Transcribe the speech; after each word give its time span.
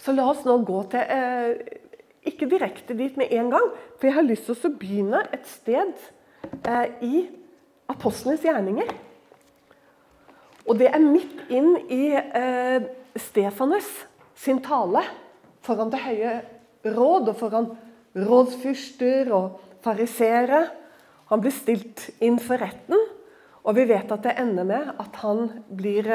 Så 0.00 0.14
la 0.16 0.30
oss 0.30 0.46
nå 0.48 0.56
gå 0.64 0.80
til 0.92 1.04
eh, 1.04 1.76
Ikke 2.28 2.48
direkte 2.48 2.96
dit 2.96 3.16
med 3.20 3.32
en 3.36 3.52
gang, 3.52 3.68
for 3.98 4.08
jeg 4.08 4.16
har 4.16 4.26
lyst 4.26 4.48
til 4.48 4.56
å 4.70 4.74
begynne 4.80 5.22
et 5.32 5.46
sted 5.48 5.92
eh, 6.68 6.88
i 7.04 7.22
apostlenes 7.90 8.44
gjerninger. 8.44 8.90
Og 10.68 10.76
det 10.78 10.90
er 10.92 11.02
midt 11.02 11.48
inn 11.52 11.72
i 11.92 12.12
eh, 12.16 12.88
Stefanus 13.18 13.88
sin 14.38 14.60
tale 14.64 15.02
foran 15.64 15.90
Det 15.92 16.00
høye 16.00 16.34
råd 16.86 17.32
og 17.32 17.40
foran 17.40 17.72
rådsfyrster 18.16 19.32
og 19.36 19.58
fariseere. 19.84 20.62
Han 21.32 21.42
blir 21.42 21.54
stilt 21.54 22.06
inn 22.24 22.38
for 22.42 22.60
retten, 22.60 22.96
og 23.60 23.76
vi 23.76 23.84
vet 23.90 24.12
at 24.12 24.24
det 24.24 24.38
ender 24.40 24.66
med 24.66 24.94
at 24.98 25.18
han 25.22 25.44
blir, 25.68 26.08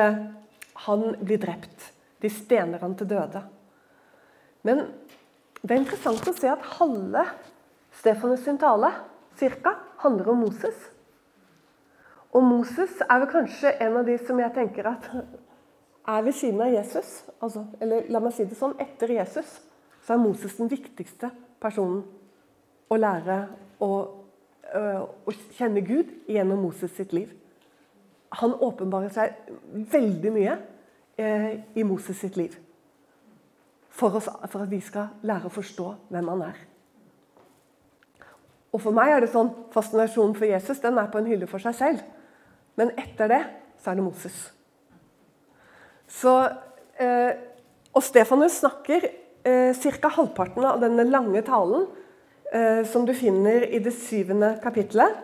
han 0.87 1.05
blir 1.21 1.39
drept. 1.41 1.91
De 2.21 2.31
stener 2.33 2.81
han 2.81 2.97
til 2.97 3.13
døde. 3.13 3.43
Men 4.65 4.87
det 5.61 5.73
er 5.73 5.81
interessant 5.83 6.27
å 6.29 6.35
se 6.35 6.49
at 6.49 6.65
halve 6.79 7.23
Stefanus 7.95 8.43
sin 8.45 8.59
tale 8.61 8.91
cirka, 9.39 9.75
handler 10.03 10.33
om 10.33 10.43
Moses. 10.45 10.75
Og 12.35 12.43
Moses 12.43 12.99
er 13.05 13.21
vel 13.21 13.31
kanskje 13.31 13.71
en 13.83 13.97
av 14.01 14.07
de 14.07 14.17
som 14.19 14.39
jeg 14.39 14.53
tenker 14.55 14.89
at 14.89 15.07
er 16.05 16.25
ved 16.25 16.35
siden 16.35 16.61
av 16.61 16.73
Jesus. 16.73 17.23
Altså, 17.39 17.65
eller 17.81 18.09
la 18.11 18.21
meg 18.21 18.35
si 18.35 18.45
det 18.45 18.57
sånn, 18.59 18.75
etter 18.81 19.15
Jesus 19.15 19.55
så 20.05 20.13
er 20.13 20.21
Moses 20.21 20.57
den 20.59 20.69
viktigste 20.69 21.31
personen 21.61 22.03
å 22.91 22.99
lære 22.99 23.39
å, 23.81 23.89
å 25.25 25.35
kjenne 25.57 25.81
Gud 25.85 26.11
gjennom 26.29 26.61
Moses 26.67 26.93
sitt 26.93 27.15
liv. 27.15 27.31
Han 28.35 28.53
åpenbarer 28.53 29.13
seg 29.15 29.33
veldig 29.93 30.33
mye 30.35 30.57
eh, 31.17 31.51
i 31.73 31.87
Moses 31.87 32.19
sitt 32.21 32.37
liv. 32.37 32.53
For, 33.95 34.15
oss, 34.19 34.27
for 34.51 34.65
at 34.65 34.71
vi 34.71 34.81
skal 34.83 35.13
lære 35.23 35.47
å 35.47 35.53
forstå 35.55 35.85
hvem 36.11 36.31
han 36.33 36.47
er. 36.49 36.57
Og 38.75 38.81
For 38.83 38.95
meg 38.95 39.13
er 39.13 39.23
det 39.23 39.31
sånn 39.31 39.53
fascinasjonen 39.71 40.35
for 40.35 40.49
Jesus 40.49 40.81
den 40.83 40.99
er 40.99 41.07
på 41.11 41.21
en 41.21 41.29
hylle 41.29 41.47
for 41.47 41.63
seg 41.63 41.77
selv. 41.77 42.01
Men 42.75 42.91
etter 42.99 43.31
det 43.31 43.41
så 43.79 43.93
er 43.93 43.99
det 43.99 44.03
Moses. 44.03 44.39
Så, 46.11 46.33
eh, 46.99 47.31
og 47.95 48.03
Stefanus 48.03 48.59
snakker 48.59 49.07
eh, 49.07 49.71
ca. 49.71 50.11
halvparten 50.17 50.67
av 50.67 50.83
denne 50.83 51.07
lange 51.07 51.41
talen 51.47 51.87
eh, 52.51 52.83
som 52.83 53.07
du 53.07 53.13
finner 53.15 53.63
i 53.63 53.79
det 53.79 53.95
syvende 53.95 54.57
kapittelet. 54.63 55.23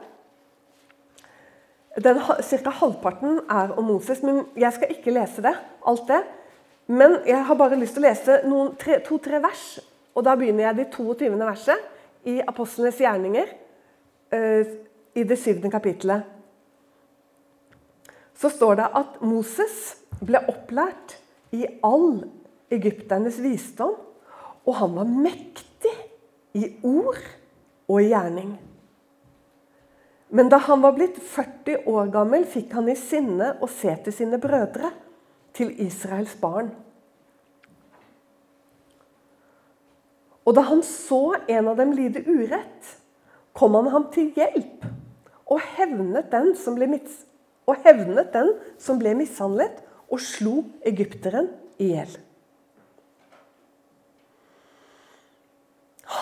Ca. 2.00 2.72
halvparten 2.80 3.42
er 3.52 3.76
om 3.76 3.90
Moses, 3.92 4.24
men 4.24 4.46
jeg 4.56 4.78
skal 4.78 4.96
ikke 4.96 5.12
lese 5.12 5.44
det, 5.44 5.58
alt 5.84 6.08
det. 6.08 6.22
Men 6.92 7.22
jeg 7.28 7.40
har 7.48 7.56
bare 7.56 7.80
lyst 7.80 7.96
til 7.96 8.04
å 8.04 8.10
lese 8.10 8.38
to-tre 9.08 9.40
vers, 9.44 9.80
og 10.12 10.26
da 10.28 10.36
begynner 10.36 10.68
jeg 10.68 10.80
det 10.82 10.88
22. 10.92 11.30
verset 11.40 12.28
i 12.28 12.40
apostlenes 12.44 13.00
gjerninger, 13.00 13.52
eh, 14.36 14.74
i 15.16 15.24
det 15.28 15.38
syvende 15.40 15.72
kapittelet, 15.72 16.24
så 18.36 18.50
står 18.50 18.80
det 18.80 18.88
at 18.98 19.20
Moses 19.24 19.78
ble 20.24 20.40
opplært 20.50 21.18
i 21.56 21.66
all 21.86 22.24
egypternes 22.72 23.40
visdom, 23.44 23.96
og 24.66 24.76
han 24.80 24.96
var 24.96 25.08
mektig 25.10 25.94
i 26.58 26.68
ord 26.88 27.20
og 27.88 28.02
i 28.02 28.10
gjerning. 28.12 28.52
Men 30.32 30.50
da 30.52 30.62
han 30.64 30.84
var 30.84 30.96
blitt 30.96 31.20
40 31.20 31.88
år 31.92 32.12
gammel, 32.14 32.46
fikk 32.48 32.72
han 32.78 32.88
i 32.92 32.96
sinne 33.00 33.56
å 33.60 33.68
se 33.68 33.96
til 34.06 34.16
sine 34.16 34.40
brødre, 34.42 34.94
til 35.58 35.74
Israels 35.84 36.34
barn. 36.42 36.72
Og 40.46 40.56
da 40.58 40.64
han 40.68 40.82
så 40.86 41.36
en 41.52 41.70
av 41.72 41.78
dem 41.80 41.94
lide 41.96 42.24
urett, 42.26 42.96
kom 43.54 43.76
han 43.78 43.92
ham 43.94 44.08
til 44.14 44.32
hjelp 44.36 44.88
og 45.52 45.60
hevnet 45.76 46.32
den 46.32 46.54
som 46.56 46.78
ble, 46.78 46.88
den 48.34 48.52
som 48.80 49.00
ble 49.02 49.16
mishandlet, 49.20 49.82
og 50.12 50.20
slo 50.20 50.58
egypteren 50.88 51.48
i 51.80 51.94
hjel. 51.94 52.18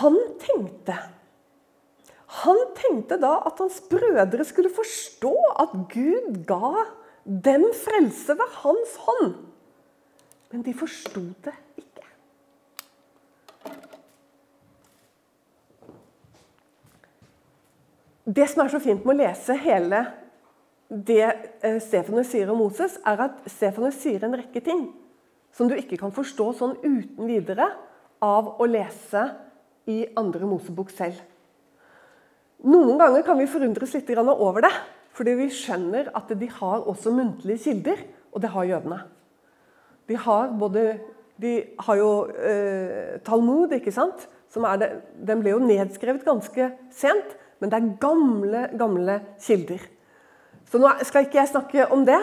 Han 0.00 0.18
tenkte 0.38 0.94
Han 2.44 2.60
tenkte 2.78 3.16
da 3.18 3.32
at 3.48 3.58
hans 3.58 3.80
brødre 3.90 4.44
skulle 4.46 4.70
forstå 4.70 5.32
at 5.64 5.72
Gud 5.90 6.44
ga 6.46 6.84
dem 7.30 7.68
frelse 7.78 8.34
ved 8.34 8.54
hans 8.64 8.96
hånd. 9.06 9.34
Men 10.50 10.64
de 10.66 10.74
forsto 10.74 11.22
det 11.44 11.54
ikke. 11.78 12.06
Det 18.26 18.48
som 18.50 18.64
er 18.64 18.72
så 18.72 18.82
fint 18.82 19.06
med 19.06 19.14
å 19.14 19.20
lese 19.22 19.54
hele 19.62 20.04
det 20.90 21.22
eh, 21.22 21.78
Stefanus 21.82 22.32
sier 22.32 22.50
om 22.50 22.58
Moses, 22.58 22.98
er 23.06 23.26
at 23.28 23.38
Stefanus 23.46 24.00
sier 24.02 24.26
en 24.26 24.34
rekke 24.34 24.62
ting 24.64 24.88
som 25.54 25.70
du 25.70 25.76
ikke 25.78 25.98
kan 25.98 26.14
forstå 26.14 26.50
sånn 26.58 26.76
uten 26.82 27.30
videre 27.30 27.68
av 28.22 28.56
å 28.58 28.66
lese 28.66 29.22
i 29.90 30.02
andre 30.18 30.48
Mosebok 30.50 30.90
selv. 30.94 31.18
Noen 32.66 32.98
ganger 33.00 33.22
kan 33.24 33.38
vi 33.38 33.48
forundres 33.50 33.94
litt 33.96 34.10
over 34.18 34.66
det, 34.66 34.72
fordi 35.16 35.36
vi 35.38 35.48
skjønner 35.52 36.10
at 36.16 36.30
de 36.38 36.48
har 36.60 36.84
også 36.88 37.12
muntlige 37.14 37.64
kilder, 37.64 38.02
og 38.32 38.42
det 38.42 38.52
har 38.54 38.68
jødene. 38.68 39.00
De 40.08 40.16
har, 40.16 40.52
både, 40.58 40.84
de 41.40 41.54
har 41.86 41.98
jo 41.98 42.10
eh, 42.30 43.18
Talmud, 43.26 43.72
ikke 43.74 43.94
sant? 43.94 44.28
Det, 44.50 44.88
den 45.26 45.42
ble 45.42 45.54
jo 45.54 45.62
nedskrevet 45.62 46.26
ganske 46.26 46.70
sent, 46.94 47.36
men 47.60 47.70
det 47.70 47.78
er 47.78 47.90
gamle, 48.02 48.62
gamle 48.78 49.20
kilder. 49.42 49.82
Så 50.70 50.78
nå 50.78 50.90
skal 51.06 51.26
ikke 51.26 51.40
jeg 51.40 51.52
snakke 51.52 51.86
om 51.94 52.02
det, 52.06 52.18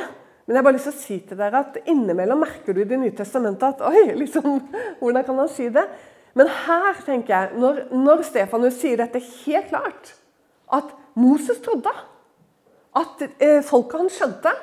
men 0.48 0.56
jeg 0.56 0.62
har 0.62 0.66
bare 0.68 0.78
lyst 0.78 0.88
til 0.88 0.96
å 0.96 1.00
si 1.04 1.16
til 1.28 1.40
dere 1.40 1.62
at 1.66 1.80
innimellom 1.92 2.40
merker 2.40 2.76
du 2.76 2.80
i 2.80 2.88
Det 2.88 3.00
nye 3.00 3.16
testamentet 3.16 3.68
at 3.68 3.82
Oi, 3.84 4.14
liksom, 4.16 4.62
hvordan 5.02 5.26
kan 5.28 5.42
han 5.44 5.50
si 5.52 5.68
det? 5.76 5.84
Men 6.38 6.52
her, 6.54 7.02
tenker 7.04 7.34
jeg, 7.34 7.58
når, 7.60 7.82
når 7.92 8.24
Stefanus 8.28 8.78
sier 8.80 9.00
dette 9.00 9.20
helt 9.20 9.72
klart, 9.72 10.14
at 10.72 10.92
Moses 11.18 11.60
trodde 11.64 11.92
at 12.98 13.24
eh, 13.38 13.60
folket 13.66 14.02
han 14.02 14.12
skjønte 14.14 14.54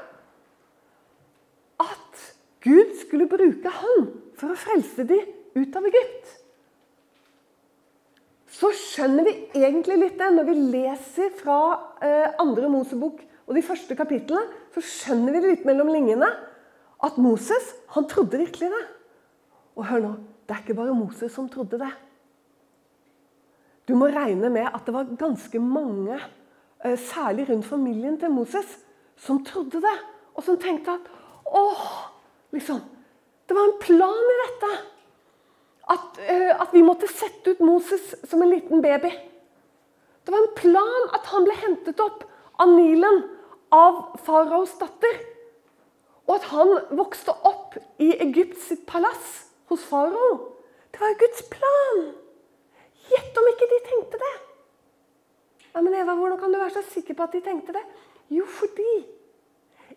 at 1.84 2.24
Gud 2.64 2.94
skulle 3.02 3.28
bruke 3.30 3.72
han 3.80 4.08
for 4.38 4.52
å 4.52 4.58
frelse 4.58 5.04
dem 5.08 5.28
ut 5.54 5.76
av 5.78 5.86
Egypt. 5.90 6.32
Så 8.54 8.70
skjønner 8.78 9.26
vi 9.26 9.34
egentlig 9.58 9.98
litt 9.98 10.18
det 10.20 10.30
når 10.34 10.48
vi 10.48 10.56
leser 10.76 11.32
fra 11.36 11.58
eh, 12.04 12.34
andre 12.42 12.70
Mosebok 12.70 13.22
og 13.44 13.56
de 13.56 13.64
første 13.66 13.96
kapitlene. 13.98 14.46
Så 14.74 14.82
skjønner 14.86 15.34
vi 15.34 15.42
det 15.42 15.52
litt 15.52 15.66
mellom 15.68 15.90
linjene 15.92 16.30
at 17.04 17.18
Moses 17.20 17.74
han 17.94 18.06
trodde 18.10 18.40
virkelig 18.40 18.70
det. 18.72 18.84
Og 19.74 19.88
hør 19.88 20.04
nå, 20.04 20.12
det 20.46 20.54
er 20.54 20.62
ikke 20.62 20.78
bare 20.78 20.96
Moses 20.96 21.34
som 21.34 21.50
trodde 21.50 21.80
det. 21.82 21.90
Du 23.84 23.92
må 23.98 24.08
regne 24.08 24.48
med 24.52 24.70
at 24.70 24.86
det 24.86 24.94
var 24.94 25.10
ganske 25.18 25.60
mange, 25.60 26.16
særlig 27.00 27.48
rundt 27.48 27.66
familien 27.66 28.18
til 28.20 28.30
Moses, 28.30 28.78
som 29.16 29.44
trodde 29.44 29.80
det. 29.80 29.94
Og 30.34 30.44
som 30.44 30.58
tenkte 30.60 30.96
at 30.98 31.06
åh, 31.46 31.84
liksom, 32.52 32.80
det 33.48 33.56
var 33.56 33.68
en 33.68 33.78
plan 33.80 34.32
i 34.32 34.40
dette. 34.42 34.72
At, 35.94 36.18
uh, 36.18 36.52
at, 36.62 36.72
vi 36.72 36.82
måtte 36.82 37.08
sette 37.12 37.54
ut 37.54 37.60
Moses 37.60 38.14
som 38.24 38.42
en 38.42 38.50
liten 38.50 38.82
baby. 38.82 39.12
Det 40.24 40.32
var 40.32 40.40
en 40.40 40.56
plan 40.56 41.10
at 41.16 41.28
han 41.32 41.44
ble 41.44 41.56
hentet 41.60 42.00
opp 42.00 42.24
av 42.60 42.72
Nilen, 42.72 43.24
av 43.74 44.16
faraos 44.24 44.72
datter. 44.80 45.20
Og 46.24 46.38
at 46.38 46.48
han 46.54 46.72
vokste 46.96 47.34
opp 47.44 47.76
i 48.00 48.14
Egypts 48.24 48.72
palass 48.88 49.44
hos 49.68 49.84
farao. 49.84 50.54
Det 50.94 51.02
var 51.02 51.18
Guds 51.20 51.44
plan! 51.52 52.04
Gjett 53.10 53.36
om 53.36 53.48
ikke 53.50 53.68
de 53.68 53.80
tenkte 53.90 54.20
det! 54.22 54.34
Ja, 55.74 55.82
men 55.82 55.94
Eva, 55.98 56.14
Hvordan 56.14 56.38
kan 56.38 56.52
du 56.52 56.60
være 56.60 56.76
så 56.76 56.84
sikker 56.92 57.16
på 57.18 57.26
at 57.26 57.34
de 57.34 57.42
tenkte 57.42 57.74
det? 57.74 57.82
Jo, 58.30 58.46
fordi 58.46 59.04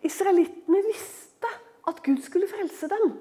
israelittene 0.06 0.82
visste 0.88 1.50
at 1.88 2.02
Gud 2.04 2.22
skulle 2.26 2.50
frelse 2.50 2.90
dem. 2.92 3.14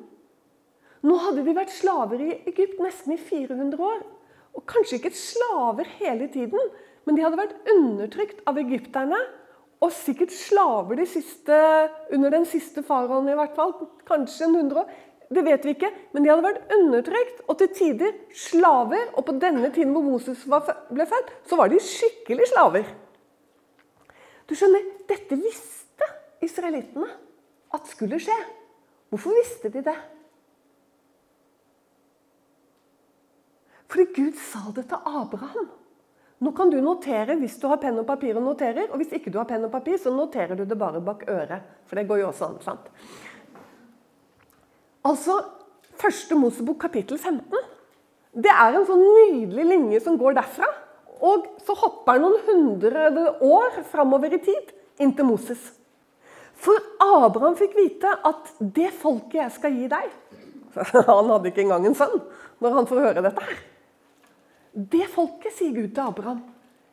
Nå 1.06 1.16
hadde 1.22 1.44
de 1.46 1.54
vært 1.54 1.74
slaver 1.74 2.22
i 2.24 2.30
Egypt 2.48 2.80
nesten 2.82 3.14
i 3.14 3.20
400 3.20 3.82
år. 3.84 4.04
Og 4.56 4.64
kanskje 4.68 4.98
ikke 4.98 5.12
slaver 5.12 5.88
hele 6.00 6.30
tiden, 6.32 6.70
men 7.04 7.16
de 7.16 7.22
hadde 7.22 7.38
vært 7.38 7.68
undertrykt 7.74 8.40
av 8.48 8.58
egypterne. 8.58 9.18
Og 9.84 9.92
sikkert 9.92 10.32
slaver 10.32 10.96
de 10.96 11.04
siste, 11.06 11.56
under 12.16 12.32
den 12.32 12.46
siste 12.48 12.80
faraoen 12.86 13.28
i 13.28 13.36
hvert 13.36 13.54
fall. 13.58 13.74
Kanskje 14.08 14.48
en 14.48 14.56
100 14.56 14.80
år. 14.80 14.94
Det 15.26 15.43
vet 15.43 15.64
vi 15.67 15.75
ikke, 15.75 15.90
men 16.14 16.23
de 16.23 16.31
hadde 16.31 16.44
vært 16.44 16.75
undertrykt 16.76 17.40
og 17.50 17.56
til 17.58 17.70
tider 17.75 18.12
slaver. 18.31 19.08
Og 19.19 19.26
på 19.26 19.34
denne 19.43 19.73
tiden 19.75 19.94
hvor 19.96 20.05
Moses 20.06 20.44
ble 20.46 21.06
født, 21.11 21.32
så 21.49 21.58
var 21.58 21.73
de 21.73 21.81
skikkelig 21.82 22.50
slaver. 22.52 22.90
Du 24.46 24.55
skjønner, 24.55 24.84
Dette 25.06 25.38
visste 25.38 26.06
israelittene 26.43 27.08
at 27.75 27.90
skulle 27.90 28.19
skje. 28.23 28.37
Hvorfor 29.11 29.34
visste 29.38 29.70
de 29.70 29.82
det? 29.87 29.96
Fordi 33.87 34.06
Gud 34.14 34.38
sa 34.38 34.64
det 34.75 34.88
til 34.90 34.99
Abraham. 35.06 35.69
Nå 36.43 36.52
kan 36.52 36.69
du 36.70 36.76
notere 36.84 37.38
hvis 37.40 37.55
du 37.62 37.69
har 37.70 37.78
penn 37.81 37.96
og 38.02 38.06
papir 38.08 38.37
og 38.37 38.44
noterer. 38.44 38.90
Og 38.90 39.00
hvis 39.00 39.14
ikke 39.17 39.32
du 39.32 39.38
har 39.40 39.49
penn 39.49 39.64
og 39.64 39.73
papir, 39.73 39.96
så 40.00 40.12
noterer 40.12 40.58
du 40.58 40.67
det 40.69 40.78
bare 40.78 41.00
bak 41.00 41.25
øret. 41.32 41.70
For 41.87 41.96
det 41.96 42.08
går 42.11 42.20
jo 42.20 42.28
også 42.32 42.50
an. 42.50 42.58
sant? 42.64 42.90
Altså, 45.06 45.38
Første 45.96 46.36
Mosebok 46.36 46.76
kapittel 46.82 47.16
15. 47.16 47.62
Det 48.36 48.52
er 48.52 48.74
en 48.76 48.84
sånn 48.84 49.00
nydelig 49.00 49.64
linje 49.64 50.00
som 50.04 50.18
går 50.20 50.36
derfra. 50.36 50.68
Og 51.24 51.46
så 51.64 51.76
hopper 51.80 52.20
noen 52.20 52.42
hundre 52.44 53.30
år 53.40 53.78
framover 53.88 54.36
i 54.36 54.40
tid 54.44 54.74
inn 55.00 55.14
til 55.16 55.28
Moses. 55.28 55.62
For 56.60 56.76
Abraham 57.00 57.56
fikk 57.56 57.72
vite 57.78 58.12
at 58.28 58.52
det 58.60 58.90
folket 58.96 59.40
jeg 59.40 59.54
skal 59.56 59.74
gi 59.76 59.88
deg 59.92 60.12
Han 61.08 61.28
hadde 61.28 61.50
ikke 61.50 61.62
engang 61.66 61.84
en 61.88 61.96
sønn 61.96 62.14
når 62.64 62.76
han 62.78 62.88
får 62.88 63.02
høre 63.04 63.24
dette 63.24 63.44
her. 63.44 63.58
Det 64.76 65.04
folket, 65.12 65.52
sier 65.56 65.72
Gud 65.72 65.92
til 65.96 66.04
Abraham, 66.04 66.42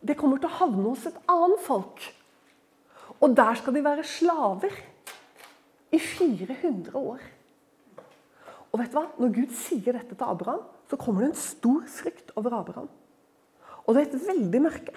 det 0.03 0.15
kommer 0.19 0.39
til 0.39 0.51
å 0.51 0.57
havne 0.61 0.89
hos 0.89 1.07
et 1.07 1.19
annet 1.31 1.63
folk. 1.63 2.03
Og 3.19 3.35
der 3.35 3.59
skal 3.59 3.75
de 3.75 3.83
være 3.83 4.07
slaver 4.07 4.75
i 5.95 5.99
400 5.99 6.95
år. 6.99 7.23
Og 8.73 8.81
vet 8.81 8.89
du 8.89 8.97
hva? 8.97 9.05
Når 9.21 9.33
Gud 9.35 9.51
sier 9.53 9.93
dette 9.93 10.15
til 10.17 10.25
Abraham, 10.25 10.63
så 10.89 10.97
kommer 10.97 11.23
det 11.23 11.31
en 11.31 11.39
stor 11.39 11.83
frykt 11.93 12.33
over 12.39 12.55
Abraham. 12.57 12.89
Og 13.85 13.93
det 13.93 14.01
er 14.01 14.07
et 14.09 14.27
veldig 14.27 14.61
mørke. 14.63 14.95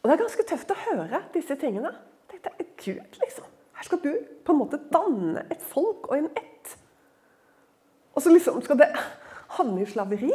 Og 0.00 0.08
Det 0.08 0.14
er 0.14 0.22
ganske 0.22 0.46
tøft 0.48 0.70
å 0.72 0.78
høre 0.86 1.24
disse 1.34 1.56
tingene. 1.60 1.90
Dette 2.30 2.52
er 2.54 2.68
Gud, 2.80 3.18
liksom. 3.20 3.48
Her 3.76 3.88
skal 3.88 4.00
du 4.00 4.12
på 4.44 4.54
en 4.54 4.60
måte 4.60 4.80
danne 4.92 5.42
et 5.52 5.60
folk 5.72 6.08
og 6.08 6.16
en 6.16 6.30
ett. 6.38 6.72
Og 8.14 8.22
så 8.22 8.32
liksom 8.32 8.62
skal 8.64 8.78
det 8.80 8.88
havne 9.56 9.82
i 9.82 9.88
slaveri. 9.90 10.32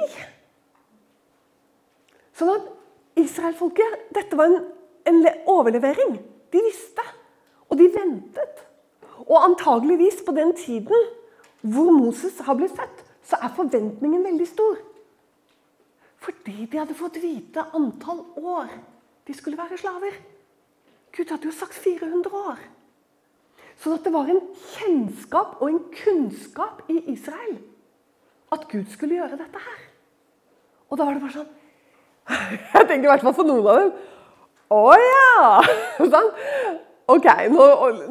Sånn 2.36 2.52
at 2.52 2.70
israelfolket 3.22 4.10
Dette 4.14 4.38
var 4.38 4.52
en, 4.52 4.70
en 5.08 5.22
overlevering. 5.50 6.18
De 6.54 6.62
visste, 6.66 7.04
og 7.70 7.80
de 7.80 7.90
ventet. 7.94 8.66
Og 9.24 9.38
antageligvis 9.44 10.22
på 10.26 10.36
den 10.36 10.54
tiden 10.58 11.08
hvor 11.62 11.92
Moses 11.92 12.40
har 12.46 12.58
blitt 12.58 12.76
født, 12.78 13.04
så 13.26 13.40
er 13.42 13.54
forventningen 13.56 14.24
veldig 14.24 14.48
stor. 14.48 14.76
Fordi 16.22 16.66
de 16.66 16.78
hadde 16.78 16.98
fått 16.98 17.22
vite 17.22 17.64
antall 17.78 18.22
år 18.38 18.70
de 19.28 19.34
skulle 19.34 19.58
være 19.58 19.78
slaver. 19.78 20.18
Gud 21.16 21.30
hadde 21.32 21.48
jo 21.48 21.54
sagt 21.56 21.74
400 21.74 22.30
år. 22.38 22.60
Sånn 23.82 23.98
at 23.98 24.06
det 24.06 24.14
var 24.14 24.30
en 24.32 24.42
kjennskap 24.76 25.58
og 25.60 25.70
en 25.70 25.82
kunnskap 25.96 26.86
i 26.92 27.00
Israel 27.12 27.58
at 28.54 28.68
Gud 28.72 28.88
skulle 28.94 29.18
gjøre 29.18 29.40
dette 29.40 29.60
her. 29.60 29.80
Og 30.90 31.00
da 31.00 31.08
var 31.08 31.18
det 31.18 31.24
bare 31.26 31.34
sånn 31.34 31.54
Jeg 32.76 32.88
tenker 32.88 33.08
i 33.08 33.10
hvert 33.10 33.26
fall 33.26 33.36
for 33.38 33.48
noen 33.48 33.68
av 33.70 33.80
dem 33.82 33.90
Å 34.74 34.94
ja! 35.02 35.50
Ok, 37.12 37.26
nå, 37.54 37.66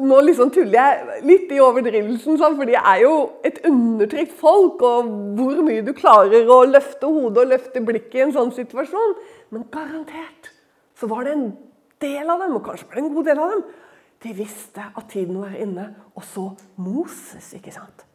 nå, 0.07 0.19
liksom 0.23 0.53
tuller 0.55 0.77
jeg 0.77 1.23
litt 1.27 1.49
i 1.51 1.59
overdrivelsen, 1.59 2.37
sånn, 2.39 2.55
for 2.55 2.69
de 2.69 2.77
er 2.79 3.01
jo 3.03 3.15
et 3.43 3.59
undertrykt 3.67 4.37
folk. 4.39 4.79
Og 4.87 5.09
hvor 5.35 5.59
mye 5.67 5.83
du 5.83 5.91
klarer 5.97 6.47
å 6.47 6.61
løfte 6.69 7.09
hodet 7.11 7.43
og 7.43 7.51
løfte 7.51 7.83
blikket 7.83 8.21
i 8.21 8.25
en 8.29 8.35
sånn 8.37 8.55
situasjon. 8.55 9.17
Men 9.51 9.67
garantert 9.73 10.51
så 10.95 11.11
var 11.11 11.27
det 11.27 11.35
en 11.35 11.49
del 12.03 12.31
av 12.31 12.45
dem, 12.45 12.55
og 12.55 12.63
kanskje 12.69 12.87
var 12.87 13.01
det 13.01 13.03
en 13.03 13.13
god 13.17 13.31
del 13.33 13.43
av 13.43 13.53
dem, 13.55 13.67
de 14.23 14.33
visste 14.39 14.87
at 14.87 15.07
tiden 15.11 15.43
var 15.43 15.59
inne. 15.59 15.91
Og 16.15 16.23
så 16.31 16.49
Moses, 16.79 17.51
ikke 17.59 17.75
sant 17.75 18.05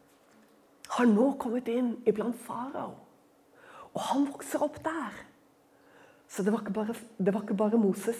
har 0.96 1.06
nå 1.06 1.32
kommet 1.40 1.68
inn 1.70 1.92
iblant 2.08 2.38
farao. 2.46 2.94
Og 3.94 4.06
han 4.08 4.26
vokser 4.30 4.62
opp 4.64 4.78
der. 4.84 5.14
Så 6.30 6.44
det 6.46 6.54
var, 6.54 6.66
bare, 6.74 6.94
det 7.18 7.34
var, 7.34 7.44
ikke 7.44 7.58
bare, 7.58 7.78
Moses 7.78 8.18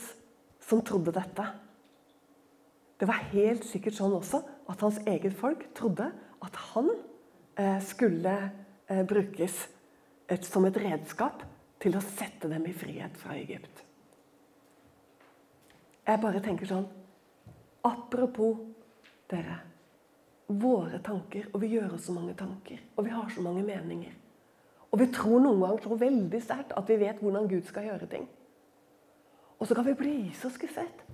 som 0.66 0.82
trodde 0.86 1.14
dette. 1.14 1.46
Det 3.00 3.08
var 3.08 3.22
helt 3.32 3.64
sikkert 3.64 3.96
sånn 3.96 4.12
også 4.12 4.42
at 4.68 4.82
hans 4.84 4.98
eget 5.08 5.32
folk 5.36 5.62
trodde 5.76 6.10
at 6.44 6.58
han 6.74 6.90
eh, 7.56 7.78
skulle 7.84 8.34
eh, 8.90 9.00
brukes 9.08 9.62
et, 10.28 10.44
som 10.44 10.66
et 10.68 10.76
redskap 10.76 11.46
til 11.80 11.96
å 11.96 12.04
sette 12.04 12.50
dem 12.50 12.66
i 12.68 12.74
frihet 12.76 13.16
fra 13.16 13.38
Egypt. 13.40 13.80
Jeg 16.04 16.20
bare 16.20 16.42
tenker 16.44 16.68
sånn 16.68 16.88
Apropos 17.88 18.58
dere 19.30 19.54
våre 20.60 20.98
tanker, 21.00 21.46
og 21.54 21.62
vi 21.62 21.70
gjør 21.72 21.94
oss 21.96 22.08
så 22.10 22.12
mange 22.12 22.34
tanker. 22.36 22.82
Og 22.98 23.06
vi 23.06 23.14
har 23.14 23.30
så 23.32 23.40
mange 23.40 23.62
meninger. 23.64 24.12
Og 24.90 25.00
vi 25.00 25.06
tror 25.14 25.40
noen 25.40 25.62
ganger 25.62 25.86
så 25.86 25.96
veldig 25.96 26.40
sterkt 26.42 26.74
at 26.76 26.90
vi 26.90 26.98
vet 27.00 27.22
hvordan 27.22 27.48
Gud 27.48 27.64
skal 27.68 27.86
gjøre 27.86 28.08
ting. 28.10 28.26
Og 29.56 29.68
så 29.68 29.76
kan 29.78 29.86
vi 29.86 29.96
bli 29.96 30.16
så 30.36 30.50
skuffet. 30.52 31.06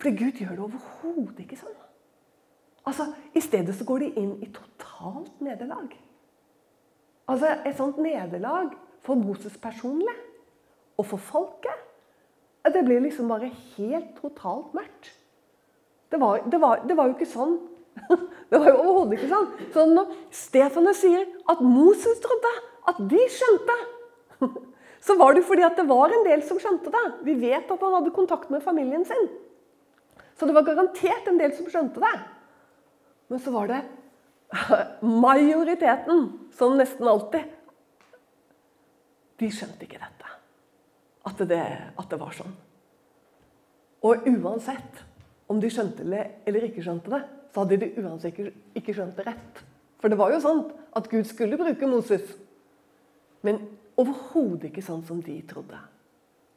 Fordi 0.00 0.16
Gud 0.16 0.40
gjør 0.40 0.54
det 0.54 0.64
overhodet 0.66 1.44
ikke 1.44 1.58
sånn. 1.60 1.76
Altså, 2.86 3.08
I 3.34 3.42
stedet 3.42 3.74
så 3.74 3.86
går 3.86 4.04
de 4.04 4.10
inn 4.20 4.34
i 4.44 4.50
totalt 4.54 5.40
nederlag. 5.42 5.94
Altså 7.26 7.56
et 7.66 7.78
sånt 7.78 7.98
nederlag 7.98 8.74
for 9.06 9.18
Moses 9.18 9.56
personlig 9.58 10.14
og 10.96 11.08
for 11.10 11.22
folket. 11.22 11.82
Det 12.66 12.82
blir 12.84 13.02
liksom 13.02 13.28
bare 13.30 13.50
helt 13.76 14.14
totalt 14.20 14.74
mørkt. 14.74 15.10
Det 16.10 16.20
var, 16.20 16.42
det 16.50 16.60
var, 16.62 16.82
det 16.86 16.96
var 16.98 17.08
jo 17.08 17.16
ikke 17.16 17.28
sånn 17.30 17.56
Det 18.50 18.58
var 18.60 18.68
jo 18.70 18.78
overhodet 18.82 19.16
ikke 19.16 19.30
sånn. 19.30 19.46
Så 19.74 19.84
når 19.90 20.10
Stefanes 20.34 21.00
sier 21.02 21.24
at 21.50 21.62
Moses 21.64 22.20
trodde, 22.22 22.52
at 22.86 22.98
de 23.10 23.22
skjønte, 23.32 23.76
så 25.06 25.16
var 25.18 25.34
det 25.34 25.42
fordi 25.48 25.64
at 25.66 25.78
det 25.78 25.86
var 25.88 26.12
en 26.14 26.26
del 26.26 26.44
som 26.46 26.60
skjønte 26.62 26.92
det. 26.94 27.04
Vi 27.26 27.34
vet 27.40 27.66
at 27.72 27.82
han 27.82 27.96
hadde 27.98 28.14
kontakt 28.14 28.52
med 28.52 28.62
familien 28.62 29.06
sin. 29.08 29.26
Så 30.36 30.46
det 30.46 30.54
var 30.56 30.66
garantert 30.66 31.28
en 31.28 31.38
del 31.40 31.54
som 31.56 31.68
skjønte 31.70 32.02
det. 32.02 32.16
Men 33.32 33.42
så 33.42 33.52
var 33.54 33.70
det 33.70 33.80
majoriteten, 35.26 36.26
som 36.54 36.76
nesten 36.78 37.08
alltid 37.10 37.54
De 39.36 39.48
skjønte 39.52 39.84
ikke 39.84 40.00
dette. 40.00 40.30
At 41.26 41.40
det, 41.50 41.64
at 41.98 42.12
det 42.12 42.18
var 42.20 42.36
sånn. 42.36 42.54
Og 44.06 44.28
uansett 44.30 45.02
om 45.50 45.58
de 45.60 45.70
skjønte 45.72 46.06
det 46.06 46.22
eller 46.46 46.68
ikke 46.68 46.84
skjønte 46.84 47.12
det, 47.12 47.22
så 47.52 47.64
hadde 47.64 47.80
de 47.82 47.90
uansett 48.02 48.38
ikke 48.76 48.94
skjønt 48.94 49.18
det 49.18 49.26
rett. 49.26 49.60
For 50.00 50.12
det 50.12 50.18
var 50.20 50.32
jo 50.32 50.40
sånn 50.44 50.62
at 50.96 51.08
Gud 51.10 51.26
skulle 51.28 51.58
bruke 51.60 51.88
Moses. 51.90 52.24
Men 53.44 53.60
overhodet 53.98 54.70
ikke 54.70 54.84
sånn 54.84 55.04
som 55.08 55.22
de 55.24 55.36
trodde. 55.48 55.78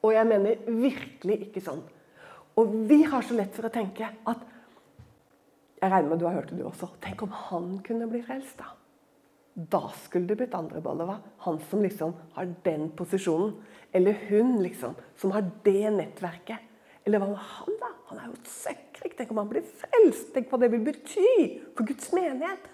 Og 0.04 0.14
jeg 0.16 0.28
mener 0.28 0.60
virkelig 0.68 1.40
ikke 1.48 1.64
sånn. 1.64 1.82
Og 2.60 2.74
vi 2.90 3.04
har 3.08 3.24
så 3.24 3.38
lett 3.38 3.54
for 3.56 3.70
å 3.70 3.74
tenke 3.74 4.10
at 4.10 4.48
Jeg 5.80 5.92
regner 5.94 6.10
med 6.12 6.20
du 6.20 6.26
har 6.28 6.36
hørt 6.36 6.50
det, 6.52 6.58
du 6.60 6.66
også. 6.68 6.90
Tenk 7.00 7.22
om 7.24 7.32
han 7.32 7.68
kunne 7.86 8.10
bli 8.12 8.20
frelst, 8.26 8.58
da. 8.60 8.74
Da 9.56 9.80
skulle 10.04 10.28
det 10.28 10.36
blitt 10.42 10.58
andre 10.58 10.82
Ballova. 10.84 11.16
Han 11.46 11.60
som 11.70 11.80
liksom 11.86 12.12
har 12.36 12.50
den 12.66 12.90
posisjonen. 13.00 13.54
Eller 13.96 14.18
hun, 14.28 14.58
liksom, 14.60 14.98
som 15.16 15.32
har 15.32 15.48
det 15.64 15.94
nettverket. 15.96 16.66
Eller 17.08 17.24
hva 17.24 17.30
med 17.32 17.48
han, 17.54 17.78
da? 17.80 17.94
Han 18.10 18.20
er 18.20 18.28
jo 18.28 18.36
et 18.42 18.52
søkkrik. 18.52 19.16
Tenk 19.16 19.32
om 19.32 19.40
han 19.40 19.54
blir 19.54 19.64
frelst. 19.80 20.34
Tenk 20.36 20.52
hva 20.52 20.60
det 20.60 20.72
vil 20.76 20.84
bety 20.90 21.32
for 21.78 21.88
Guds 21.88 22.12
menighet. 22.12 22.68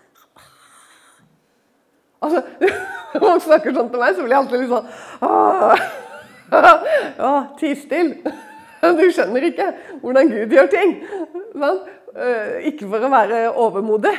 Altså, 2.26 2.42
Når 3.14 3.22
man 3.30 3.46
snakker 3.46 3.78
sånn 3.78 3.94
til 3.94 4.02
meg, 4.02 4.18
så 4.18 4.26
blir 4.26 4.34
jeg 4.34 4.42
alltid 4.42 4.60
litt 4.64 4.74
sånn 4.74 4.90
Ja, 7.22 7.34
ti 7.62 7.70
stille. 7.78 8.34
Du 9.00 9.06
skjønner 9.12 9.50
ikke 9.50 9.68
hvordan 10.02 10.32
Gud 10.32 10.56
gjør 10.56 10.72
ting. 10.72 10.96
Men, 11.58 11.84
Ikke 12.70 12.88
for 12.88 13.04
å 13.04 13.12
være 13.12 13.40
overmodig, 13.60 14.14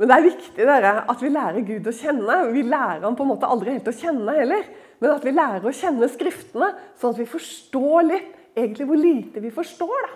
men 0.00 0.08
det 0.08 0.16
er 0.16 0.24
viktig 0.30 0.64
dere, 0.64 0.90
at 1.12 1.20
vi 1.20 1.28
lærer 1.28 1.64
Gud 1.66 1.88
å 1.90 1.92
kjenne. 1.92 2.36
Vi 2.54 2.62
lærer 2.64 3.02
ham 3.04 3.16
på 3.18 3.24
en 3.26 3.32
måte 3.34 3.48
aldri 3.50 3.74
helt 3.74 3.90
å 3.90 3.92
kjenne 3.92 4.32
heller, 4.32 4.62
men 5.02 5.12
at 5.12 5.26
vi 5.26 5.34
lærer 5.34 5.66
å 5.68 5.74
kjenne 5.76 6.08
Skriftene, 6.08 6.70
sånn 6.96 7.12
at 7.12 7.20
vi 7.20 7.26
forstår 7.28 8.06
litt 8.06 8.30
egentlig 8.56 8.86
hvor 8.88 9.00
lite 9.00 9.42
vi 9.44 9.52
forstår 9.52 10.06
da. 10.06 10.14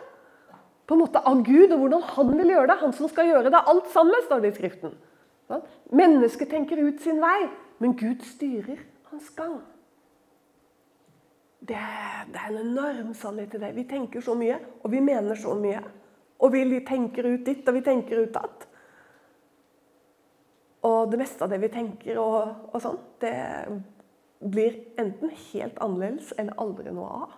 på 0.89 0.97
en 0.97 1.03
måte 1.03 1.21
av 1.21 1.43
Gud 1.45 1.73
og 1.73 1.83
hvordan 1.83 2.07
han 2.15 2.33
vil 2.39 2.55
gjøre 2.55 2.71
det. 2.71 2.79
Han 2.81 2.97
som 2.97 3.13
skal 3.13 3.29
gjøre 3.29 3.53
det 3.53 3.61
alt 3.61 3.93
sammen, 3.93 4.25
står 4.25 4.41
det 4.41 4.55
i 4.55 4.57
Skriften. 4.57 4.97
Mennesket 5.93 6.51
tenker 6.51 6.81
ut 6.81 7.05
sin 7.05 7.21
vei, 7.21 7.49
men 7.81 7.93
Gud 7.97 8.25
styrer 8.25 8.81
hans 9.11 9.31
gang. 9.37 9.61
Det, 11.65 11.81
det 12.29 12.41
er 12.41 12.51
en 12.51 12.61
enorm 12.61 13.15
sannhet 13.17 13.55
i 13.57 13.61
det. 13.63 13.73
Vi 13.77 13.87
tenker 13.89 14.25
så 14.25 14.35
mye, 14.37 14.59
og 14.83 14.93
vi 14.93 15.01
mener 15.01 15.39
så 15.39 15.55
mye. 15.57 15.81
Og 16.45 16.53
vi 16.53 16.81
tenker 16.85 17.31
ut 17.31 17.45
ditt, 17.47 17.65
og 17.69 17.79
vi 17.79 17.85
tenker 17.87 18.21
ut 18.21 18.35
datt. 18.35 18.67
Og 20.85 21.11
det 21.11 21.21
meste 21.23 21.47
av 21.47 21.53
det 21.53 21.63
vi 21.63 21.73
tenker 21.73 22.19
og, 22.21 22.69
og 22.69 22.83
sånn, 22.85 22.99
det 23.23 23.33
blir 24.45 24.77
enten 25.01 25.33
helt 25.53 25.79
annerledes 25.81 26.35
eller 26.37 26.59
aldri 26.61 26.93
noe 26.93 27.23
av 27.23 27.37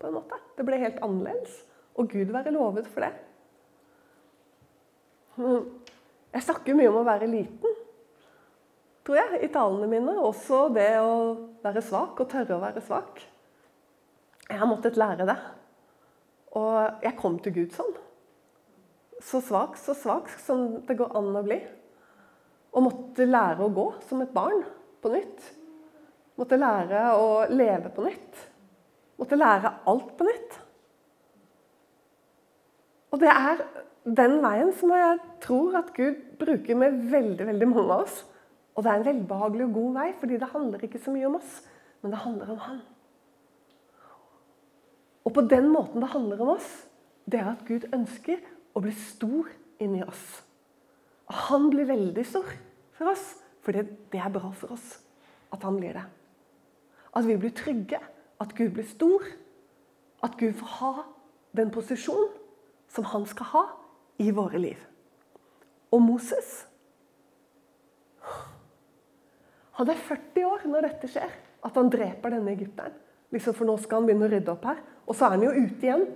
på 0.00 0.08
en 0.08 0.16
måte. 0.16 0.38
Det 0.56 0.64
ble 0.64 0.80
helt 0.80 1.02
annerledes. 1.04 1.58
Og 1.96 2.08
Gud 2.12 2.32
være 2.32 2.54
lovet 2.54 2.88
for 2.92 3.04
det. 3.04 3.12
Jeg 6.36 6.44
snakker 6.44 6.76
mye 6.76 6.90
om 6.92 7.00
å 7.00 7.06
være 7.06 7.28
liten. 7.30 7.82
tror 9.06 9.16
jeg, 9.20 9.38
i 9.46 9.48
talene 9.52 9.86
mine. 9.88 10.16
Også 10.20 10.66
det 10.74 10.96
å 11.00 11.12
være 11.62 11.84
svak 11.84 12.18
og 12.20 12.28
tørre 12.28 12.56
å 12.56 12.64
være 12.64 12.82
svak. 12.84 13.22
Jeg 14.46 14.60
har 14.60 14.70
måttet 14.70 14.98
lære 14.98 15.26
det. 15.28 15.36
Og 16.56 17.02
jeg 17.04 17.16
kom 17.18 17.38
til 17.42 17.54
Gud 17.56 17.74
sånn. 17.76 17.94
Så 19.22 19.40
svak, 19.44 19.78
så 19.80 19.94
svak 19.96 20.30
som 20.42 20.82
det 20.86 20.96
går 20.98 21.14
an 21.18 21.34
å 21.36 21.44
bli. 21.44 21.58
Og 22.76 22.84
måtte 22.84 23.26
lære 23.28 23.64
å 23.64 23.72
gå 23.72 23.86
som 24.08 24.20
et 24.22 24.34
barn 24.34 24.62
på 25.02 25.12
nytt. 25.12 25.50
Måtte 26.36 26.58
lære 26.60 27.08
å 27.16 27.28
leve 27.48 27.90
på 27.96 28.04
nytt. 28.04 28.44
Måtte 29.16 29.38
lære 29.40 29.72
alt 29.88 30.12
på 30.18 30.28
nytt. 30.28 30.56
Og 33.14 33.22
det 33.22 33.32
er 33.32 33.62
den 34.04 34.38
veien 34.44 34.72
som 34.76 34.92
jeg 34.92 35.20
tror 35.42 35.78
at 35.80 35.94
Gud 35.96 36.18
bruker 36.38 36.78
med 36.78 36.98
veldig, 37.10 37.46
veldig 37.48 37.68
mange 37.70 37.86
av 37.86 38.04
oss. 38.04 38.20
Og 38.76 38.84
det 38.84 38.92
er 38.92 39.00
en 39.00 39.08
velbehagelig 39.08 39.64
og 39.70 39.78
god 39.78 39.96
vei, 39.96 40.10
fordi 40.20 40.38
det 40.42 40.50
handler 40.52 40.84
ikke 40.84 41.00
så 41.00 41.14
mye 41.14 41.30
om 41.30 41.38
oss, 41.38 41.56
men 42.02 42.12
det 42.12 42.20
handler 42.20 42.52
om 42.52 42.60
Han. 42.66 42.82
Og 45.26 45.34
på 45.34 45.42
den 45.50 45.68
måten 45.72 46.02
det 46.02 46.12
handler 46.12 46.42
om 46.42 46.52
oss, 46.54 46.68
det 47.26 47.40
er 47.40 47.50
at 47.50 47.64
Gud 47.66 47.88
ønsker 47.94 48.42
å 48.76 48.82
bli 48.84 48.92
stor 48.94 49.48
inni 49.82 50.04
oss. 50.06 50.24
Han 51.48 51.70
blir 51.72 51.88
veldig 51.88 52.22
stor 52.28 52.52
for 52.94 53.10
oss, 53.10 53.24
for 53.64 53.74
det, 53.74 53.88
er 54.14 54.30
bra 54.30 54.52
for 54.54 54.76
oss 54.76 55.00
at 55.54 55.64
han 55.66 55.80
blir 55.80 55.96
det. 55.96 56.04
At 57.16 57.26
vi 57.26 57.34
blir 57.40 57.54
trygge, 57.56 57.98
at 58.38 58.54
Gud 58.54 58.76
blir 58.76 58.86
stor, 58.86 59.24
at 60.22 60.36
Gud 60.38 60.54
får 60.60 60.72
ha 60.78 60.92
den 61.56 61.72
posisjonen 61.74 62.30
som 62.92 63.08
han 63.10 63.26
skal 63.26 63.50
ha 63.50 63.64
i 64.22 64.30
våre 64.30 64.60
liv. 64.62 64.78
Og 65.90 66.02
Moses 66.02 66.64
Han 69.76 69.90
er 69.92 69.98
40 70.00 70.46
år 70.48 70.62
når 70.72 70.86
dette 70.86 71.08
skjer, 71.12 71.32
at 71.60 71.74
han 71.76 71.90
dreper 71.92 72.32
denne 72.32 72.54
egypteren. 72.54 72.94
Liksom, 73.34 73.56
for 73.56 73.68
nå 73.68 73.76
skal 73.82 74.00
han 74.00 74.08
begynne 74.08 74.28
å 74.28 74.32
rydde 74.32 74.52
opp 74.52 74.66
her. 74.68 74.80
Og 75.06 75.16
så 75.16 75.26
er 75.26 75.36
han 75.36 75.44
jo 75.46 75.54
ute 75.54 75.86
igjen. 75.86 76.06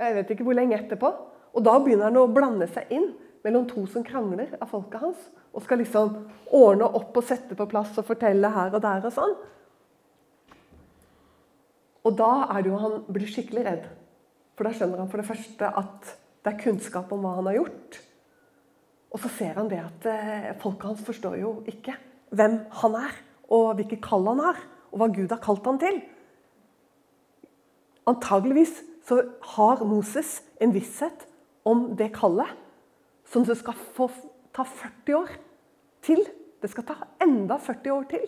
Jeg 0.00 0.16
vet 0.16 0.32
ikke 0.34 0.46
hvor 0.46 0.58
lenge 0.58 0.78
etterpå. 0.78 1.10
Og 1.56 1.64
da 1.66 1.76
begynner 1.82 2.10
han 2.10 2.20
å 2.20 2.30
blande 2.30 2.68
seg 2.70 2.92
inn 2.94 3.10
mellom 3.44 3.64
to 3.68 3.86
som 3.90 4.04
krangler 4.06 4.52
av 4.60 4.68
folket 4.70 5.02
hans. 5.02 5.22
Og 5.54 5.64
skal 5.64 5.80
liksom 5.82 6.12
ordne 6.56 6.88
opp 7.00 7.16
og 7.16 7.26
sette 7.26 7.56
på 7.58 7.68
plass 7.70 7.96
og 7.98 8.06
fortelle 8.08 8.52
her 8.54 8.76
og 8.76 8.84
der 8.84 9.08
og 9.08 9.16
sånn. 9.16 9.34
Og 12.06 12.14
da 12.16 12.30
er 12.54 12.62
det 12.62 12.70
jo 12.70 12.80
han 12.80 13.00
blir 13.12 13.28
skikkelig 13.28 13.64
redd. 13.66 13.88
For 14.56 14.68
da 14.68 14.76
skjønner 14.76 15.02
han 15.02 15.10
for 15.10 15.20
det 15.20 15.28
første 15.28 15.72
at 15.82 16.14
det 16.40 16.52
er 16.52 16.62
kunnskap 16.62 17.10
om 17.12 17.24
hva 17.24 17.34
han 17.38 17.48
har 17.50 17.58
gjort. 17.58 17.98
Og 19.10 19.20
så 19.20 19.30
ser 19.34 19.58
han 19.58 19.68
det 19.68 19.80
at 19.82 20.06
eh, 20.08 20.50
folket 20.62 20.92
hans 20.92 21.02
forstår 21.04 21.36
jo 21.40 21.52
ikke 21.68 21.96
hvem 22.36 22.60
han 22.80 22.96
er, 23.00 23.16
og 23.50 23.74
hvilket 23.78 24.02
kall 24.04 24.28
han 24.30 24.42
har, 24.44 24.60
og 24.92 25.00
hva 25.02 25.08
Gud 25.10 25.32
har 25.34 25.42
kalt 25.42 25.66
han 25.66 25.80
til. 25.82 25.98
Antageligvis 28.10 28.72
så 29.06 29.22
har 29.54 29.84
Moses 29.86 30.40
en 30.60 30.74
visshet 30.74 31.26
om 31.66 31.90
det 31.96 32.10
kallet 32.16 32.50
som 33.30 33.44
det 33.46 33.56
skal 33.60 33.78
få 33.94 34.08
ta 34.54 34.64
40 34.66 35.16
år 35.20 35.32
til. 36.04 36.22
Det 36.60 36.70
skal 36.72 36.86
ta 36.88 36.96
enda 37.22 37.58
40 37.62 37.94
år 37.94 38.08
til 38.10 38.26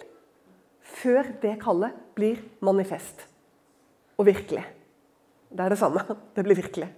før 0.83 1.29
det 1.43 1.57
kallet 1.63 1.95
blir 2.17 2.41
manifest 2.65 3.27
og 4.19 4.27
virkelig. 4.29 4.65
Det 5.53 5.65
er 5.65 5.73
det 5.73 5.79
samme. 5.81 6.03
Det 6.37 6.45
blir 6.45 6.57
virkelig. 6.57 6.89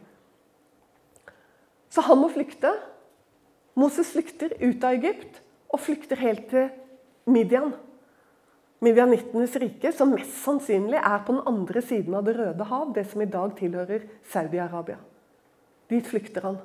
Så 1.91 2.03
han 2.03 2.19
må 2.19 2.29
flykte. 2.33 2.71
Moses 3.79 4.13
flykter 4.15 4.55
ut 4.61 4.85
av 4.85 4.95
Egypt 4.95 5.41
og 5.73 5.83
flykter 5.83 6.21
helt 6.21 6.47
til 6.51 6.69
Midian. 7.27 7.75
Midianittenes 8.85 9.55
rike, 9.63 9.93
som 9.97 10.13
mest 10.13 10.35
sannsynlig 10.43 10.99
er 10.99 11.23
på 11.25 11.33
den 11.37 11.47
andre 11.49 11.81
siden 11.85 12.17
av 12.19 12.27
Det 12.27 12.35
røde 12.37 12.69
hav, 12.69 12.93
det 12.95 13.07
som 13.09 13.23
i 13.23 13.31
dag 13.31 13.55
tilhører 13.57 14.05
Saudi-Arabia. 14.33 14.99
Dit 15.91 16.09
flykter 16.11 16.49
han. 16.49 16.59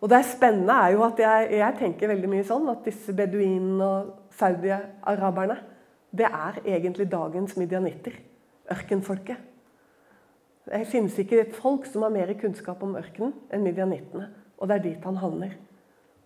Og 0.00 0.08
det 0.08 0.22
spennende 0.28 0.72
er 0.72 0.94
jo 0.94 1.02
at 1.04 1.18
jeg, 1.20 1.48
jeg, 1.58 1.76
tenker 1.80 2.12
veldig 2.12 2.30
mye 2.32 2.46
sånn 2.46 2.68
at 2.72 2.86
disse 2.86 3.12
beduinene 3.16 3.86
og 3.86 4.12
saudi-araberne, 4.38 5.58
det 6.10 6.26
er 6.26 6.60
egentlig 6.64 7.06
dagens 7.10 7.56
midianitter. 7.60 8.16
Ørkenfolket. 8.70 9.48
Det 10.70 10.84
finnes 10.90 11.16
ikke 11.18 11.40
et 11.42 11.56
folk 11.56 11.86
som 11.90 12.04
har 12.06 12.14
mer 12.14 12.30
kunnskap 12.38 12.82
om 12.86 12.96
ørkenen 12.98 13.34
enn 13.50 13.66
midianittene. 13.66 14.28
Og 14.60 14.70
det 14.70 14.78
er 14.78 14.84
dit 14.84 15.06
han 15.06 15.18
havner. 15.20 15.54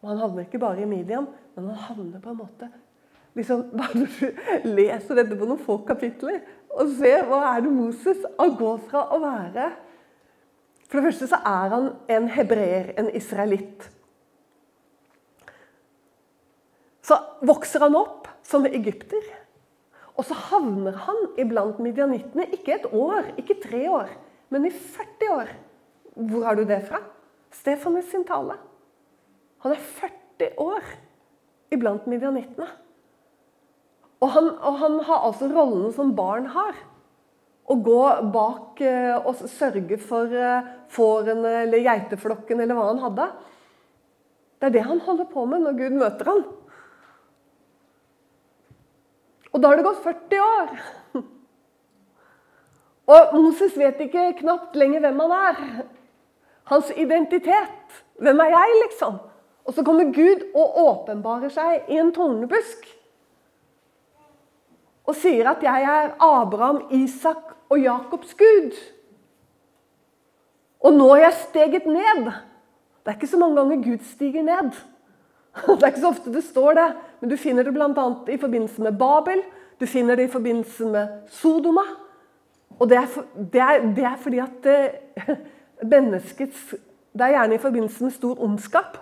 Og 0.03 0.11
han 0.11 0.21
havner 0.21 0.45
ikke 0.45 0.61
bare 0.61 0.85
i 0.85 0.89
Midian, 0.89 1.29
men 1.55 1.71
han 1.71 1.85
havner 1.89 2.21
på 2.21 2.33
en 2.35 2.41
måte 2.43 2.69
liksom, 3.39 3.67
Bare 3.79 4.05
du 4.05 4.69
leser 4.69 5.21
dette 5.21 5.39
på 5.39 5.49
noen 5.49 5.63
få 5.63 5.81
kapitler 5.89 6.43
og 6.75 6.91
ser 6.99 7.27
hva 7.29 7.41
er 7.53 7.63
det 7.63 7.71
Moses 7.71 8.25
Han 8.39 8.57
går 8.59 8.81
fra 8.89 9.05
å 9.15 9.21
være 9.23 9.69
For 10.89 10.99
det 10.99 11.05
første 11.07 11.29
så 11.31 11.39
er 11.47 11.75
han 11.75 11.89
en 12.11 12.27
hebreer, 12.35 12.93
en 12.99 13.11
israelitt. 13.15 13.89
Så 17.05 17.19
vokser 17.45 17.83
han 17.85 17.97
opp 17.99 18.29
som 18.47 18.67
egypter. 18.69 19.25
Og 20.15 20.27
så 20.29 20.37
havner 20.53 20.95
han 21.07 21.25
iblant 21.41 21.81
midjanittene. 21.83 22.47
Ikke 22.55 22.77
et 22.77 22.87
år, 22.95 23.33
ikke 23.41 23.59
tre 23.65 23.83
år, 23.91 24.13
men 24.55 24.69
i 24.69 24.71
40 24.71 25.35
år. 25.35 25.51
Hvor 26.15 26.47
har 26.47 26.61
du 26.61 26.63
det 26.69 26.79
fra? 26.87 27.01
Stefanus 27.55 28.07
sin 28.13 28.23
tale. 28.29 28.55
Han 29.65 29.75
er 29.75 29.83
40 29.99 30.55
år 30.63 30.95
iblant 31.75 32.07
midjanittene. 32.11 32.69
Og 34.25 34.31
han, 34.33 34.51
og 34.57 34.77
han 34.81 34.99
har 35.05 35.25
altså 35.29 35.51
rollen 35.53 35.93
som 35.93 36.15
barn 36.17 36.49
har. 36.55 36.77
Å 37.65 37.75
gå 37.81 38.01
bak 38.33 38.81
eh, 38.85 39.17
og 39.21 39.41
sørge 39.49 39.99
for 40.01 40.33
eh, 40.33 40.71
fårene 40.93 41.53
eller 41.65 41.85
geiteflokken 41.85 42.61
eller 42.61 42.77
hva 42.77 42.87
han 42.91 43.03
hadde. 43.03 43.29
Det 44.61 44.69
er 44.69 44.75
det 44.79 44.85
han 44.89 45.03
holder 45.05 45.29
på 45.29 45.45
med 45.49 45.65
når 45.65 45.77
Gud 45.81 45.97
møter 46.01 46.31
ham. 46.31 46.43
Og 49.53 49.61
da 49.61 49.71
har 49.71 49.79
det 49.79 49.87
gått 49.87 50.03
40 50.05 50.45
år. 50.45 50.73
Og 53.15 53.37
Moses 53.37 53.77
vet 53.79 54.01
ikke 54.07 54.31
knapt 54.41 54.77
lenger 54.81 55.05
hvem 55.05 55.23
han 55.25 55.37
er. 55.37 55.63
Hans 56.73 56.91
identitet. 56.97 58.03
Hvem 58.25 58.41
er 58.41 58.55
jeg, 58.57 58.77
liksom? 58.87 59.21
Og 59.65 59.77
så 59.77 59.85
kommer 59.85 60.13
Gud 60.17 60.49
og 60.57 60.79
åpenbarer 60.81 61.53
seg 61.53 61.93
i 61.93 62.01
en 62.01 62.13
tornebusk. 62.17 62.89
Og 65.05 65.15
sier 65.15 65.49
at 65.51 65.63
'jeg 65.63 65.83
er 65.83 66.15
Abraham, 66.21 66.83
Isak 66.91 67.55
og 67.69 67.81
Jakobs 67.81 68.35
Gud'. 68.35 68.95
Og 70.81 70.93
nå 70.93 71.09
har 71.09 71.17
jeg 71.17 71.33
steget 71.33 71.87
ned. 71.87 72.25
Det 73.05 73.11
er 73.11 73.15
ikke 73.15 73.27
så 73.27 73.39
mange 73.39 73.57
ganger 73.57 73.77
Gud 73.77 74.05
stiger 74.05 74.43
ned. 74.43 74.71
Det 75.77 75.83
er 75.83 75.87
ikke 75.87 76.01
så 76.01 76.09
ofte 76.09 76.33
det 76.33 76.45
står 76.45 76.73
det, 76.73 76.95
men 77.21 77.31
du 77.31 77.37
finner 77.37 77.63
det 77.63 77.73
bl.a. 77.73 78.33
i 78.33 78.37
forbindelse 78.37 78.83
med 78.83 78.99
Babel. 78.99 79.43
Du 79.81 79.87
finner 79.87 80.15
det 80.15 80.23
i 80.29 80.33
forbindelse 80.33 80.87
med 80.87 81.09
Sodoma. 81.29 81.85
Og 82.79 82.89
det 82.89 82.97
er, 82.97 83.07
for, 83.07 83.25
det 83.53 83.61
er, 83.61 83.95
det 83.97 84.05
er 84.05 84.17
fordi 84.17 84.39
at 84.39 84.51
det, 84.65 84.91
menneskets 85.95 86.75
Det 87.13 87.21
er 87.21 87.29
gjerne 87.29 87.55
i 87.55 87.59
forbindelse 87.59 88.05
med 88.05 88.11
stor 88.11 88.41
ondskap. 88.43 88.99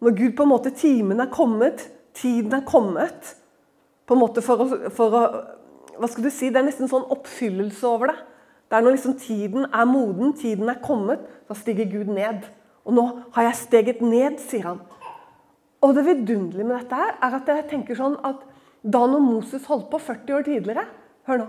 Når 0.00 0.10
Gud 0.10 0.36
på 0.36 0.42
en 0.42 0.48
måte 0.48 0.70
Timen 0.70 1.20
er 1.20 1.28
kommet, 1.30 1.90
tiden 2.14 2.52
er 2.52 2.64
kommet 2.66 3.36
på 4.06 4.16
en 4.16 4.22
måte 4.22 4.44
for 4.44 4.64
å, 4.64 4.68
for 4.94 5.18
å 5.18 5.24
Hva 5.92 6.08
skal 6.08 6.24
du 6.24 6.30
si? 6.32 6.48
Det 6.48 6.56
er 6.58 6.64
nesten 6.64 6.88
sånn 6.88 7.04
oppfyllelse 7.12 7.84
over 7.84 8.10
det. 8.10 8.14
Det 8.72 8.78
er 8.78 8.84
når 8.86 8.94
liksom 8.96 9.18
tiden 9.20 9.66
er 9.68 9.84
moden, 9.84 10.32
tiden 10.32 10.70
er 10.72 10.78
kommet, 10.80 11.20
da 11.44 11.54
stiger 11.58 11.90
Gud 11.90 12.08
ned. 12.08 12.46
Og 12.88 12.96
nå 12.96 13.04
har 13.36 13.50
jeg 13.50 13.58
steget 13.60 14.00
ned, 14.00 14.38
sier 14.40 14.64
han. 14.70 14.80
Og 15.84 15.92
det 15.92 16.06
vidunderlige 16.06 16.64
med 16.64 16.78
dette 16.78 16.96
her, 16.96 17.12
er 17.20 17.36
at 17.36 17.50
jeg 17.52 17.66
tenker 17.74 17.98
sånn 17.98 18.16
at 18.24 18.40
da 18.82 19.02
når 19.06 19.22
Moses 19.22 19.68
holdt 19.68 19.90
på 19.92 20.00
40 20.02 20.38
år 20.38 20.46
tidligere 20.48 20.86
Hør 21.28 21.38
nå. 21.38 21.44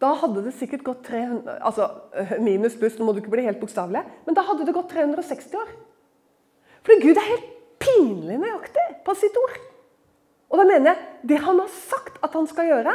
Da 0.00 0.14
hadde 0.16 0.46
det 0.46 0.54
sikkert 0.56 0.84
gått 0.86 1.02
300 1.10 1.58
altså 1.68 1.90
Minus 2.40 2.78
pluss, 2.80 2.96
nå 2.96 3.04
må 3.04 3.12
du 3.12 3.20
ikke 3.20 3.34
bli 3.34 3.44
helt 3.44 3.60
bokstavelig. 3.60 4.04
Men 4.24 4.38
da 4.38 4.46
hadde 4.46 4.64
det 4.64 4.76
gått 4.76 4.94
360 4.94 5.58
år. 5.60 5.74
Fordi 6.86 7.02
Gud 7.02 7.20
er 7.20 7.30
helt 7.34 7.50
pinlig 7.82 8.38
nøyaktig 8.40 8.86
på 9.04 9.16
sitt 9.18 9.36
ord. 9.42 9.58
Og 10.52 10.60
da 10.60 10.66
mener 10.68 10.92
jeg 10.92 11.28
det 11.30 11.40
han 11.44 11.58
har 11.62 11.70
sagt 11.72 12.20
at 12.22 12.34
han 12.36 12.46
skal 12.50 12.68
gjøre 12.70 12.94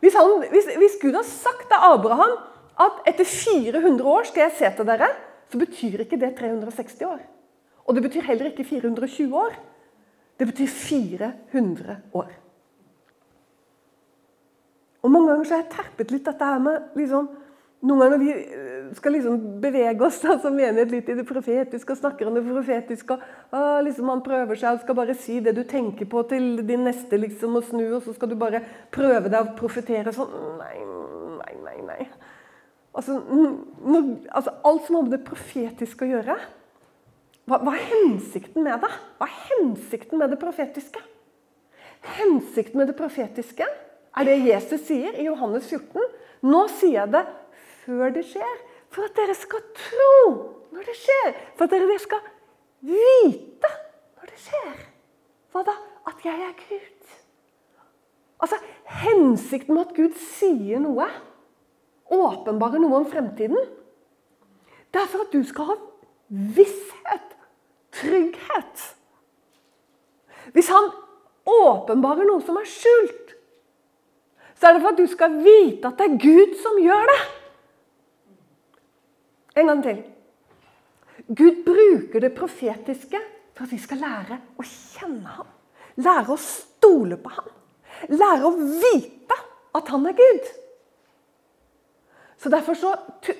Hvis, 0.00 0.14
han, 0.16 0.44
hvis, 0.50 0.68
hvis 0.80 0.96
Gud 1.02 1.12
har 1.12 1.26
sagt 1.26 1.66
til 1.68 1.82
Abraham 1.84 2.38
at 2.80 3.02
etter 3.10 3.24
400 3.24 4.06
år 4.08 4.28
skal 4.28 4.46
jeg 4.46 4.54
se 4.56 4.70
til 4.76 4.86
dere, 4.88 5.08
så 5.52 5.58
betyr 5.60 6.04
ikke 6.04 6.16
det 6.16 6.30
360 6.38 7.02
år. 7.04 7.18
Og 7.84 7.94
det 7.94 8.02
betyr 8.06 8.24
heller 8.24 8.48
ikke 8.48 8.64
420 8.64 9.36
år. 9.36 9.58
Det 10.38 10.46
betyr 10.48 10.66
400 10.66 11.96
år. 12.16 12.30
Og 15.02 15.10
Mange 15.10 15.28
ganger 15.28 15.44
så 15.44 15.54
har 15.54 15.62
jeg 15.62 15.72
terpet 15.74 16.14
litt 16.14 16.26
dette 16.28 16.44
her 16.44 16.60
med 16.64 16.96
liksom, 16.96 17.28
noen 17.80 18.00
ganger 18.02 18.12
når 18.12 18.20
vi 18.20 18.32
eh, 18.36 18.88
skal 18.98 19.14
liksom 19.16 19.36
bevege 19.62 20.04
oss 20.04 20.18
altså 20.28 20.50
menighet 20.52 20.92
litt 20.92 21.08
i 21.08 21.16
det 21.16 21.24
profetiske 21.28 21.94
og 21.94 22.00
snakker 22.02 22.28
om 22.28 22.36
det 22.36 22.44
profetiske 22.44 23.16
og 23.16 23.22
ah, 23.56 23.78
liksom 23.84 24.10
Man 24.10 24.24
prøver 24.26 24.58
seg 24.60 24.76
og 24.76 24.82
skal 24.84 24.98
bare 24.98 25.16
si 25.16 25.38
det 25.44 25.54
du 25.56 25.62
tenker 25.68 26.08
på 26.10 26.22
til 26.28 26.60
din 26.66 26.84
neste 26.84 27.16
liksom 27.20 27.56
og 27.56 27.64
snu, 27.70 27.84
og 27.96 28.02
så 28.04 28.14
skal 28.16 28.32
du 28.32 28.36
bare 28.40 28.62
prøve 28.92 29.32
deg 29.32 29.40
å 29.40 29.56
profetere 29.58 30.12
sånn 30.16 30.34
Nei, 30.60 30.76
nei, 31.40 31.56
nei. 31.64 31.78
nei. 31.88 32.00
Altså, 32.90 33.16
når, 33.16 34.08
altså, 34.34 34.52
alt 34.66 34.86
som 34.86 34.98
har 34.98 35.06
med 35.06 35.14
det 35.14 35.24
profetiske 35.28 36.04
å 36.04 36.10
gjøre 36.10 36.36
hva, 37.48 37.58
hva 37.64 37.72
er 37.74 37.86
hensikten 37.90 38.62
med 38.66 38.82
det? 38.84 38.90
Hva 39.18 39.26
er 39.26 39.38
hensikten 39.48 40.20
med 40.20 40.30
det 40.30 40.38
profetiske? 40.38 41.00
Hensikten 42.18 42.78
med 42.78 42.90
det 42.90 42.96
profetiske 42.98 43.66
er 43.66 44.26
det 44.26 44.36
Jesus 44.44 44.84
sier 44.86 45.16
i 45.18 45.26
Johannes 45.26 45.66
14. 45.70 46.04
Nå 46.46 46.60
sier 46.76 47.00
jeg 47.00 47.12
det 47.14 47.24
før 47.84 48.12
det 48.14 48.24
skjer, 48.28 48.56
for 48.90 49.06
at 49.06 49.16
dere 49.16 49.36
skal 49.38 49.62
tro 49.76 50.14
når 50.74 50.86
det 50.88 50.96
skjer. 50.98 51.34
For 51.56 51.66
at 51.66 51.74
dere 51.74 51.98
skal 52.02 52.22
vite 52.86 53.72
når 54.18 54.30
det 54.32 54.40
skjer. 54.40 54.78
Hva 55.50 55.64
da? 55.66 55.76
At 56.10 56.24
jeg 56.24 56.46
er 56.46 56.54
Gud. 56.58 57.16
Altså, 58.40 58.56
Hensikten 59.00 59.74
med 59.74 59.88
at 59.88 59.96
Gud 59.96 60.16
sier 60.18 60.80
noe, 60.82 61.06
åpenbarer 62.10 62.82
noe 62.82 63.02
om 63.02 63.06
fremtiden, 63.06 63.58
det 64.90 65.02
er 65.02 65.10
for 65.10 65.22
at 65.22 65.34
du 65.34 65.44
skal 65.46 65.68
ha 65.68 65.76
visshet, 66.56 67.36
trygghet. 67.94 68.86
Hvis 70.56 70.70
han 70.72 70.88
åpenbarer 71.46 72.26
noe 72.26 72.42
som 72.42 72.58
er 72.58 72.66
skjult, 72.66 73.36
så 74.58 74.68
er 74.68 74.76
det 74.76 74.82
for 74.82 74.92
at 74.92 74.98
du 74.98 75.06
skal 75.08 75.36
vite 75.44 75.88
at 75.88 76.00
det 76.00 76.08
er 76.08 76.18
Gud 76.20 76.56
som 76.60 76.80
gjør 76.82 77.06
det. 77.12 77.20
En 79.60 79.68
gang 79.68 79.82
til. 79.84 80.00
Gud 81.28 81.62
bruker 81.66 82.24
det 82.24 82.32
profetiske 82.36 83.20
for 83.54 83.66
at 83.66 83.74
vi 83.74 83.78
skal 83.82 84.00
lære 84.00 84.40
å 84.56 84.64
kjenne 84.64 85.36
ham. 85.36 85.48
Lære 86.00 86.32
å 86.32 86.40
stole 86.40 87.18
på 87.20 87.32
ham. 87.34 87.50
Lære 88.08 88.48
å 88.48 88.56
vite 88.56 89.36
at 89.76 89.92
han 89.92 90.08
er 90.08 90.16
Gud. 90.16 90.50
Så 92.40 92.48
derfor 92.48 92.78
så, 92.78 92.94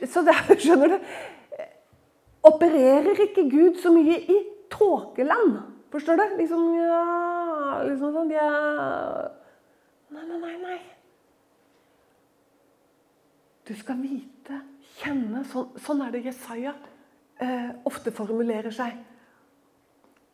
så 0.05 0.23
derfor, 0.27 0.61
skjønner 0.63 0.97
du 0.97 0.99
Opererer 2.41 3.19
ikke 3.21 3.43
Gud 3.53 3.77
så 3.83 3.91
mye 3.93 4.15
i 4.17 4.37
tåkeland. 4.73 5.59
Forstår 5.93 6.17
du? 6.17 6.23
Liksom, 6.39 6.63
ja, 6.73 7.01
liksom 7.85 8.15
sånn 8.15 8.31
ja. 8.33 8.47
Nei, 10.15 10.25
nei, 10.25 10.55
nei. 10.63 10.79
Du 13.69 13.75
skal 13.77 14.01
vite 14.01 14.57
kjenne. 15.01 15.45
Sånn, 15.51 15.71
sånn 15.81 16.03
er 16.05 16.15
det 16.15 16.25
Jesaja 16.29 16.75
eh, 17.41 17.71
ofte 17.89 18.13
formulerer 18.15 18.75
seg. 18.75 18.99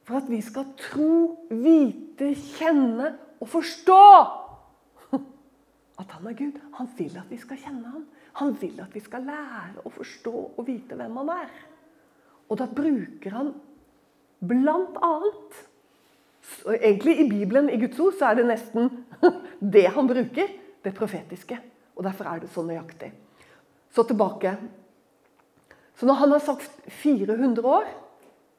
For 0.06 0.20
at 0.20 0.28
vi 0.30 0.40
skal 0.44 0.68
tro, 0.78 1.12
vite, 1.50 2.34
kjenne 2.56 3.14
og 3.40 3.50
forstå 3.50 4.02
at 5.96 6.10
han 6.12 6.28
er 6.28 6.36
Gud. 6.36 6.58
Han 6.76 6.88
vil 6.98 7.14
at 7.18 7.30
vi 7.32 7.38
skal 7.40 7.60
kjenne 7.60 7.92
ham. 7.92 8.04
Han 8.40 8.52
vil 8.60 8.76
at 8.84 8.92
vi 8.94 9.00
skal 9.00 9.24
lære 9.26 9.84
å 9.84 9.92
forstå 9.92 10.34
og 10.52 10.66
vite 10.66 10.98
hvem 10.98 11.16
han 11.22 11.32
er. 11.38 11.54
Og 12.50 12.60
da 12.60 12.68
bruker 12.70 13.38
han 13.38 13.54
blant 14.44 15.00
annet 15.04 15.64
Egentlig 16.70 17.16
i 17.18 17.24
Bibelen, 17.26 17.66
i 17.66 17.78
Guds 17.80 17.98
ord, 17.98 18.12
så 18.14 18.28
er 18.28 18.36
det 18.38 18.44
nesten 18.46 18.84
det 19.74 19.88
han 19.96 20.06
bruker. 20.06 20.52
Det 20.78 20.92
profetiske. 20.94 21.56
Og 21.98 22.04
derfor 22.06 22.28
er 22.30 22.44
det 22.44 22.50
så 22.54 22.62
nøyaktig. 22.62 23.08
Så 23.96 24.04
tilbake. 24.04 24.56
Så 25.96 26.06
når 26.06 26.18
han 26.20 26.34
har 26.34 26.42
sagt 26.44 26.90
400 27.00 27.64
år, 27.64 27.86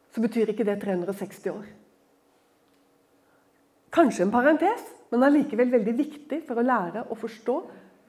så 0.10 0.22
betyr 0.24 0.50
ikke 0.50 0.66
det 0.66 0.80
360 0.82 1.52
år. 1.52 1.68
Kanskje 3.94 4.26
en 4.26 4.34
parentes, 4.34 4.82
men 5.14 5.26
allikevel 5.28 5.70
veldig 5.72 5.94
viktig 6.00 6.42
for 6.48 6.58
å 6.58 6.66
lære 6.66 7.06
å 7.14 7.18
forstå 7.18 7.58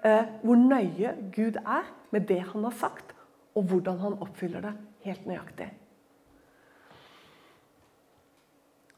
eh, 0.09 0.25
hvor 0.41 0.57
nøye 0.57 1.13
Gud 1.35 1.61
er 1.61 1.85
med 2.17 2.25
det 2.31 2.41
han 2.49 2.65
har 2.65 2.75
sagt, 2.81 3.13
og 3.53 3.69
hvordan 3.69 4.01
han 4.01 4.17
oppfyller 4.25 4.65
det 4.65 4.73
helt 5.05 5.29
nøyaktig. 5.29 5.69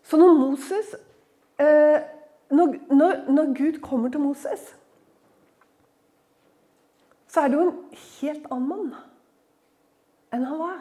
Så 0.07 0.19
når 0.19 0.39
Moses 0.39 0.95
eh, 1.59 1.99
når, 2.51 2.79
når, 2.95 3.25
når 3.31 3.53
Gud 3.59 3.83
kommer 3.83 4.11
til 4.11 4.23
Moses 4.23 4.71
så 7.31 7.45
er 7.45 7.51
det 7.51 7.59
jo 7.59 7.67
en 7.69 7.77
helt 8.21 8.49
annen 8.51 8.69
mann 8.69 8.91
enn 10.35 10.47
han 10.47 10.59
var. 10.59 10.81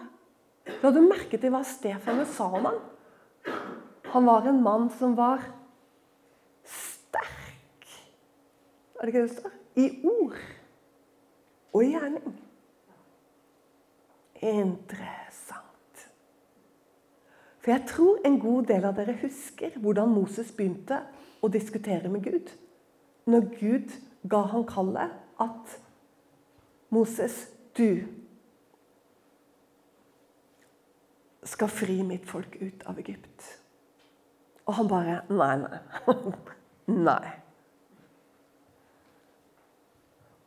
Du 0.81 0.91
du 0.93 1.01
merket 1.01 1.45
i 1.45 1.49
hva 1.53 1.61
Stefanus 1.65 2.35
sa 2.35 2.49
om 2.57 2.67
han? 2.69 2.79
Han 4.13 4.25
var 4.25 4.47
en 4.49 4.61
mann 4.65 4.89
som 4.93 5.15
var 5.17 5.41
sterk 6.65 7.89
Er 8.99 9.05
det 9.05 9.13
ikke 9.13 9.21
det 9.21 9.29
det 9.29 9.37
står? 9.37 9.57
I 9.79 9.87
ord 10.05 10.37
og 11.73 11.83
i 11.83 11.91
gjerning. 11.93 12.37
Interessant. 14.41 16.05
For 17.59 17.71
jeg 17.71 17.85
tror 17.91 18.21
en 18.25 18.39
god 18.41 18.69
del 18.71 18.87
av 18.89 18.97
dere 18.97 19.17
husker 19.21 19.77
hvordan 19.77 20.09
Moses 20.13 20.49
begynte 20.55 21.03
å 21.41 21.49
diskutere 21.51 22.09
med 22.09 22.25
Gud. 22.25 22.49
Når 23.29 23.47
Gud 23.59 23.93
ga 24.29 24.41
han 24.51 24.65
kallet 24.67 25.13
at 25.39 25.77
Moses, 26.89 27.47
du 27.77 28.03
skal 31.45 31.71
fri 31.71 32.01
mitt 32.03 32.25
folk 32.29 32.57
ut 32.61 32.85
av 32.89 32.99
Egypt. 33.01 33.45
Og 34.69 34.75
han 34.77 34.89
bare 34.89 35.21
Nei, 35.29 35.53
nei. 35.61 35.79
nei. 37.09 37.31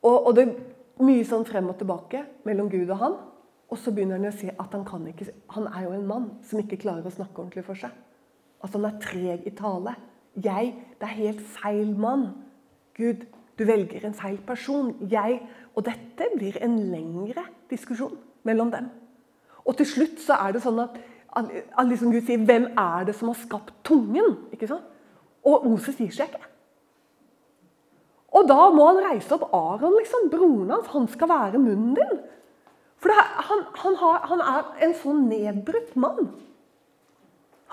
Og, 0.02 0.16
og, 0.16 0.32
det 0.34 0.46
er 0.48 1.04
mye 1.06 1.26
sånn 1.26 1.46
frem 1.46 1.70
og 1.70 1.78
tilbake 1.78 2.24
mellom 2.46 2.70
Gud 2.70 2.90
og 2.90 2.98
han. 3.02 3.18
Og 3.72 3.78
så 3.80 3.94
begynner 3.94 4.18
han 4.18 4.28
å 4.28 4.34
si 4.34 4.50
at 4.50 4.74
han 4.74 4.82
kan 4.84 5.06
ikke 5.08 5.30
Han 5.54 5.68
er 5.70 5.86
jo 5.86 5.92
en 5.96 6.08
mann 6.08 6.26
som 6.44 6.60
ikke 6.60 6.80
klarer 6.82 7.06
å 7.08 7.14
snakke 7.14 7.40
ordentlig 7.40 7.64
for 7.66 7.78
seg. 7.78 7.94
At 8.62 8.74
han 8.76 8.86
er 8.86 8.98
treg 9.02 9.46
i 9.46 9.54
tale. 9.58 9.94
Jeg 10.34 10.74
Det 10.98 11.08
er 11.08 11.18
helt 11.18 11.40
feil 11.54 11.94
mann. 11.96 12.32
Gud, 12.98 13.24
du 13.62 13.68
velger 13.68 14.06
en 14.06 14.16
feil 14.16 14.40
person. 14.46 14.92
Jeg 15.10 15.40
Og 15.72 15.86
dette 15.86 16.26
blir 16.36 16.58
en 16.60 16.74
lengre 16.92 17.46
diskusjon 17.70 18.18
mellom 18.44 18.68
dem. 18.70 18.90
Og 19.64 19.76
til 19.78 19.86
slutt 19.88 20.18
så 20.20 20.36
er 20.36 20.52
det 20.52 20.60
sånn 20.60 20.82
at, 20.82 20.98
at 21.32 21.86
liksom 21.88 22.12
Gud 22.12 22.26
sier 22.26 22.42
'Hvem 22.44 22.66
er 22.76 23.06
det 23.08 23.14
som 23.14 23.28
har 23.28 23.38
skapt 23.40 23.72
tungen?' 23.84 24.36
Ikke 24.52 24.68
sant? 24.68 24.84
Og 25.44 25.64
Moses 25.64 25.96
gir 25.96 26.10
seg 26.10 26.28
ikke. 26.28 26.44
Og 28.32 28.48
da 28.48 28.70
må 28.72 28.86
han 28.86 29.00
reise 29.10 29.34
opp 29.34 29.48
Aron, 29.52 29.96
liksom, 29.98 30.30
broren 30.32 30.70
hans. 30.70 30.86
Han 30.92 31.08
skal 31.08 31.28
være 31.28 31.58
munnen 31.58 31.94
din. 31.94 32.20
For 33.02 33.10
er, 33.10 33.28
han, 33.48 33.64
han, 33.74 33.94
har, 33.96 34.18
han 34.30 34.40
er 34.40 34.86
en 34.86 34.94
sånn 34.94 35.26
nedbrutt 35.28 35.96
mann. 35.96 36.30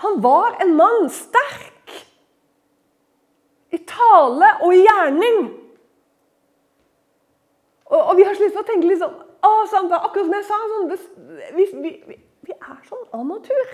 Han 0.02 0.22
var 0.24 0.58
en 0.60 0.74
mann 0.76 1.08
sterk 1.12 1.94
i 3.70 3.78
tale 3.86 4.50
og 4.64 4.74
i 4.74 4.82
gjerning. 4.82 5.59
Og, 7.90 8.00
og 8.00 8.16
vi 8.18 8.26
har 8.26 8.36
slitt 8.38 8.54
til 8.54 8.62
å 8.62 8.66
tenke 8.66 8.88
litt 8.90 9.02
sånn 9.02 9.16
å, 9.40 9.52
sånn, 9.70 9.88
Akkurat 9.96 10.26
som 10.26 10.36
jeg 10.36 10.46
sa, 10.46 10.58
sånn, 10.72 10.90
det, 10.90 10.98
vi, 11.56 11.66
vi, 11.84 12.18
vi, 12.46 12.56
er 12.56 12.76
sånn 12.88 13.06
av 13.16 13.24
natur. 13.26 13.72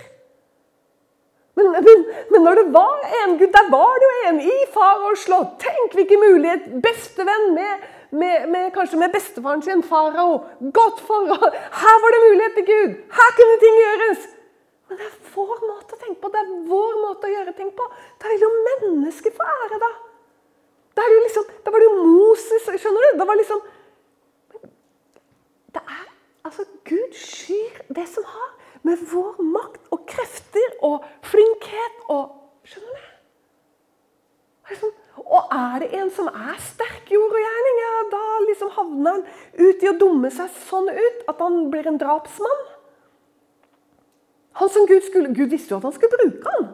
Men, 1.57 1.73
men, 1.73 2.07
men, 2.31 2.43
når 2.45 2.61
det 2.61 2.65
var 2.75 3.05
en 3.23 3.37
Gud, 3.41 3.51
der 3.55 3.69
var 3.73 4.01
det 4.01 4.09
jo 4.09 4.17
en 4.31 4.41
i 4.45 4.57
faraos 4.75 5.25
slott. 5.25 5.55
Tenk 5.63 5.97
hvilken 5.97 6.21
mulighet! 6.21 6.67
Bestevenn 6.85 7.49
med, 7.57 7.87
med, 8.13 8.49
med, 8.53 8.67
kanskje 8.75 9.01
med 9.01 9.15
bestefaren 9.15 9.65
sin, 9.65 9.85
farao. 9.87 10.43
Godt 10.77 11.01
forhold. 11.09 11.57
Her 11.81 12.03
var 12.05 12.17
det 12.17 12.25
mulighet 12.27 12.59
til 12.61 12.67
Gud! 12.71 12.99
Her 13.21 13.37
kunne 13.41 13.61
ting 13.65 13.79
gjøres! 13.83 14.27
Men 14.87 15.01
det 15.01 15.07
er 15.09 15.15
vår 15.35 15.63
måte 15.65 15.97
å 15.97 16.03
tenke 16.03 16.21
på. 16.23 16.31
Det 16.31 16.43
er 16.43 16.53
vår 16.69 17.01
måte 17.03 17.27
å 17.27 17.33
gjøre 17.33 17.57
ting 17.57 17.73
på. 17.75 17.89
Da 18.23 18.31
vil 18.31 18.45
jo 18.45 18.53
mennesket 18.69 19.35
få 19.35 19.49
ære, 19.57 19.81
da. 19.83 19.91
Da, 20.97 21.09
liksom, 21.25 21.49
da 21.65 21.73
var 21.73 21.83
det 21.83 21.89
jo 21.89 22.05
Moses. 22.05 22.69
skjønner 22.69 23.09
du? 23.09 23.19
Det 23.19 23.27
var 23.29 23.41
liksom 23.41 23.65
det 25.77 25.83
er 25.85 26.07
altså 26.47 26.65
Gud 26.89 27.17
skyr 27.19 27.83
det 27.95 28.07
som 28.09 28.27
har 28.29 28.53
med 28.87 29.03
vår 29.11 29.43
makt 29.43 29.91
og 29.95 30.07
krefter 30.09 30.77
og 30.87 31.05
flinkhet 31.27 32.07
og 32.13 32.43
Skjønner 32.67 32.97
du? 32.99 33.11
Liksom, 34.67 34.95
og 35.23 35.53
er 35.55 35.83
det 35.83 35.89
en 35.95 36.09
som 36.11 36.27
er 36.27 36.57
sterk 36.59 37.13
i 37.13 37.19
ord 37.19 37.31
og 37.31 37.39
gjerning, 37.39 37.77
ja, 37.79 37.93
da 38.11 38.23
liksom 38.43 38.73
havner 38.75 39.13
han 39.13 39.23
ut 39.61 39.85
i 39.85 39.91
å 39.91 39.99
dumme 40.01 40.31
seg 40.35 40.57
sånn 40.67 40.91
ut 40.91 41.21
at 41.31 41.45
han 41.45 41.61
blir 41.71 41.87
en 41.87 42.01
drapsmann. 42.01 42.65
Han 44.59 44.73
som 44.73 44.89
Gud 44.91 45.07
skulle, 45.07 45.31
Gud 45.37 45.55
visste 45.55 45.75
jo 45.75 45.79
at 45.79 45.87
han 45.87 45.95
skulle 45.95 46.19
bruke 46.19 46.57
han. 46.57 46.69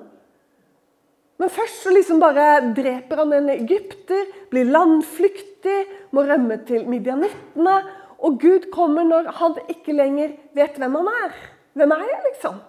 Men 1.42 1.52
først 1.52 1.84
så 1.84 1.92
liksom 1.92 2.22
bare 2.22 2.72
dreper 2.76 3.20
han 3.20 3.36
en 3.36 3.52
egypter, 3.52 4.28
blir 4.48 4.72
landflyktig, 4.72 5.78
må 6.14 6.24
rømme 6.28 6.60
til 6.68 6.88
midjanittene 6.88 7.76
Og 8.22 8.38
Gud 8.40 8.68
kommer 8.72 9.06
når 9.06 9.30
han 9.38 9.56
ikke 9.72 9.94
lenger 9.96 10.36
vet 10.54 10.78
hvem 10.78 11.00
han 11.00 11.10
er. 11.10 11.32
Hvem 11.78 11.94
er 11.96 12.04
jeg, 12.06 12.20
liksom? 12.28 12.60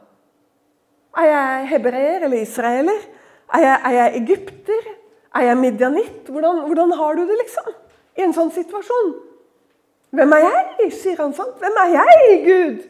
Er 1.22 1.28
jeg 1.30 1.68
hebreer 1.70 2.26
eller 2.26 2.42
israeler? 2.42 3.04
Er 3.54 3.62
jeg, 3.62 3.82
er 3.86 3.98
jeg 3.98 4.22
egypter? 4.22 4.88
Er 5.36 5.46
jeg 5.50 5.58
midjanitt? 5.58 6.30
Hvordan, 6.30 6.64
hvordan, 6.66 6.96
har 6.98 7.14
du 7.16 7.22
det, 7.30 7.38
liksom? 7.44 7.70
I 8.18 8.26
en 8.26 8.34
sånn 8.34 8.50
situasjon. 8.54 9.14
Hvem 10.14 10.36
er 10.38 10.44
jeg? 10.48 10.90
sier 10.94 11.22
han 11.22 11.34
sånn. 11.38 11.54
Hvem 11.62 11.80
er 11.84 11.94
jeg, 12.00 12.34
Gud? 12.48 12.84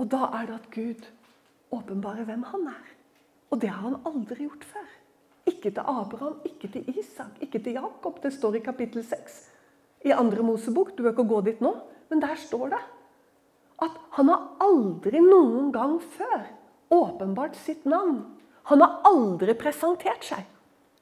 Og 0.00 0.10
da 0.10 0.30
er 0.38 0.48
det 0.48 0.58
at 0.60 0.70
Gud 0.74 1.06
åpenbarer 1.74 2.26
hvem 2.28 2.46
han 2.52 2.66
er. 2.70 2.90
Og 3.50 3.62
det 3.62 3.70
har 3.70 3.82
han 3.82 3.98
aldri 4.06 4.46
gjort 4.46 4.66
før. 4.70 4.90
Ikke 5.50 5.70
til 5.70 5.82
Abraham, 5.82 6.38
ikke 6.46 6.70
til 6.70 6.98
Isak, 6.98 7.40
ikke 7.42 7.58
til 7.58 7.78
Jakob. 7.80 8.22
Det 8.22 8.32
står 8.34 8.60
i 8.60 8.62
kapittel 8.70 9.02
6 9.06 9.49
i 10.06 10.14
andre 10.14 10.44
Mosebok. 10.44 10.94
Du 10.96 11.02
bør 11.04 11.14
ikke 11.14 11.28
gå 11.28 11.40
dit 11.48 11.60
nå, 11.64 11.74
men 12.10 12.22
der 12.22 12.38
står 12.40 12.72
det 12.74 12.82
at 13.80 13.96
han 14.16 14.28
har 14.28 14.42
aldri 14.60 15.22
noen 15.24 15.70
gang 15.72 15.96
før 16.04 16.42
åpenbart 16.92 17.56
sitt 17.56 17.86
navn. 17.88 18.22
Han 18.68 18.82
har 18.84 19.00
aldri 19.08 19.54
presentert 19.56 20.26
seg. 20.26 20.44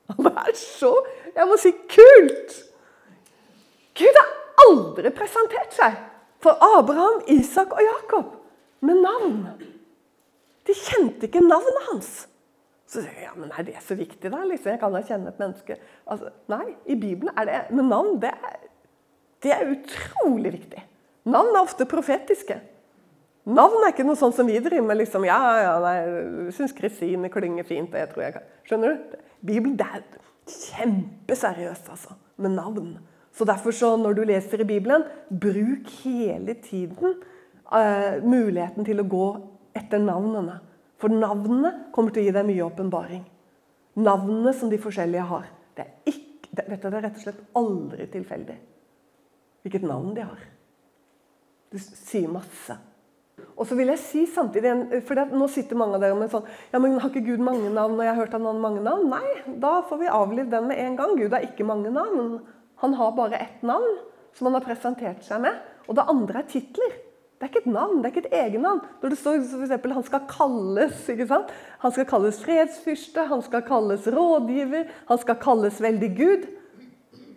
Det 0.09 0.31
er 0.31 0.55
så 0.57 0.93
Jeg 1.35 1.47
må 1.51 1.59
si 1.61 1.73
kult! 1.91 2.55
Gud 3.99 4.21
har 4.21 4.31
aldri 4.63 5.11
presentert 5.13 5.75
seg 5.75 5.99
for 6.43 6.55
Abraham, 6.63 7.21
Isak 7.35 7.75
og 7.75 7.83
Jakob 7.83 8.37
med 8.87 9.03
navn. 9.03 9.43
De 10.67 10.77
kjente 10.77 11.27
ikke 11.27 11.43
navnet 11.43 11.89
hans. 11.91 12.13
Så 12.89 13.03
sier 13.03 13.13
jeg, 13.13 13.27
ja, 13.27 13.35
men 13.37 13.53
Er 13.53 13.67
det 13.67 13.83
så 13.85 13.97
viktig, 13.99 14.31
da? 14.31 14.45
Liksom, 14.47 14.71
jeg 14.73 14.81
kan 14.81 14.95
da 14.95 15.03
kjenne 15.05 15.33
et 15.33 15.41
menneske. 15.43 15.77
Altså, 16.07 16.31
nei, 16.49 16.77
i 16.87 16.97
Bibelen 16.97 17.35
er 17.37 17.49
det 17.49 17.61
med 17.75 17.91
navn 17.91 18.21
det 18.23 18.31
er, 18.33 18.59
det 19.45 19.55
er 19.55 19.71
utrolig 19.71 20.53
viktig. 20.57 20.83
Navn 21.29 21.55
er 21.55 21.63
ofte 21.63 21.87
profetiske. 21.89 22.57
Navn 23.49 23.85
er 23.85 23.95
ikke 23.95 24.05
noe 24.05 24.19
sånn 24.19 24.35
som 24.37 24.49
vi 24.49 24.59
driver 24.61 24.87
med. 24.91 24.99
liksom, 25.01 25.25
ja, 25.25 25.39
ja, 25.63 25.75
nei, 25.81 26.51
synes 26.53 26.75
Kristine 26.77 27.31
klinger 27.33 27.65
fint. 27.65 27.93
det 27.93 28.11
tror 28.11 28.25
jeg 28.25 28.35
kan. 28.37 28.49
Skjønner 28.69 28.95
du? 28.95 29.19
Bibelen 29.41 29.77
det 29.79 29.87
er 29.87 30.05
kjempeseriøst 30.49 31.89
altså, 31.93 32.17
med 32.37 32.57
navn. 32.57 32.97
Så 33.33 33.47
derfor 33.49 33.73
så, 33.73 33.97
når 33.97 34.17
du 34.19 34.23
leser 34.29 34.61
i 34.61 34.69
Bibelen, 34.69 35.05
bruk 35.31 35.89
hele 36.03 36.55
tiden 36.55 37.21
uh, 37.73 38.19
muligheten 38.25 38.85
til 38.85 39.01
å 39.01 39.09
gå 39.09 39.27
etter 39.79 40.03
navnene. 40.03 40.59
For 40.99 41.13
navnene 41.13 41.93
kommer 41.95 42.11
til 42.11 42.25
å 42.25 42.27
gi 42.27 42.35
deg 42.35 42.49
mye 42.49 42.65
åpenbaring. 42.67 43.23
Navnene 44.03 44.53
som 44.57 44.73
de 44.73 44.81
forskjellige 44.83 45.29
har. 45.31 45.47
Det 45.77 45.87
er, 45.87 45.95
ikke, 46.11 46.51
det, 46.51 46.65
vet 46.67 46.83
du, 46.83 46.89
det 46.89 46.99
er 46.99 47.07
rett 47.07 47.21
og 47.21 47.25
slett 47.29 47.47
aldri 47.61 48.09
tilfeldig 48.11 48.59
hvilket 49.63 49.87
navn 49.87 50.15
de 50.17 50.27
har. 50.27 50.45
Det 51.73 51.81
sier 51.83 52.31
masse. 52.33 52.77
Og 53.59 53.67
så 53.69 53.77
vil 53.79 53.91
jeg 53.93 54.01
si 54.03 54.23
samtidig, 54.31 55.03
for 55.07 55.19
Nå 55.31 55.47
sitter 55.51 55.79
mange 55.79 55.99
av 55.99 56.03
dere 56.03 56.17
med 56.19 56.31
sånn 56.33 56.47
ja, 56.73 56.81
men 56.81 56.97
Har 56.99 57.11
ikke 57.11 57.27
Gud 57.27 57.43
mange 57.45 57.71
navn? 57.71 57.99
og 57.99 58.05
jeg 58.05 58.15
har 58.15 58.21
hørt 58.23 58.37
han 58.37 58.47
har 58.49 58.63
mange 58.63 58.83
navn. 58.85 59.11
Nei, 59.11 59.57
da 59.63 59.79
får 59.87 60.01
vi 60.03 60.13
avlive 60.13 60.51
den 60.53 60.71
med 60.71 60.81
en 60.83 60.97
gang. 60.99 61.17
Gud 61.19 61.35
har 61.35 61.47
ikke 61.47 61.67
mange 61.67 61.93
navn. 61.95 62.39
Han 62.83 62.95
har 62.95 63.13
bare 63.17 63.39
ett 63.39 63.63
navn 63.67 63.99
som 64.35 64.49
han 64.49 64.59
har 64.59 64.67
presentert 64.67 65.23
seg 65.27 65.43
med. 65.43 65.59
Og 65.89 65.99
det 65.99 66.07
andre 66.11 66.43
er 66.43 66.51
titler. 66.51 66.97
Det 67.39 67.47
er 67.47 67.53
ikke 67.53 67.69
et 67.69 67.71
navn, 67.71 68.01
det 68.03 68.09
er 68.09 68.15
ikke 68.17 68.25
et 68.27 68.33
egennavn. 68.35 68.81
Når 68.99 69.13
det 69.13 69.19
står 69.21 69.37
f.eks. 69.47 69.93
han 69.95 70.07
skal 70.09 70.25
kalles 70.31 71.05
ikke 71.13 71.27
sant? 71.31 71.53
Han 71.85 71.95
skal 71.95 72.07
kalles 72.11 72.41
fredsfyrste, 72.43 73.27
han 73.31 73.45
skal 73.47 73.63
kalles 73.67 74.09
rådgiver, 74.11 74.89
han 75.07 75.21
skal 75.23 75.39
kalles 75.39 75.79
veldig 75.83 76.09
Gud. 76.19 76.49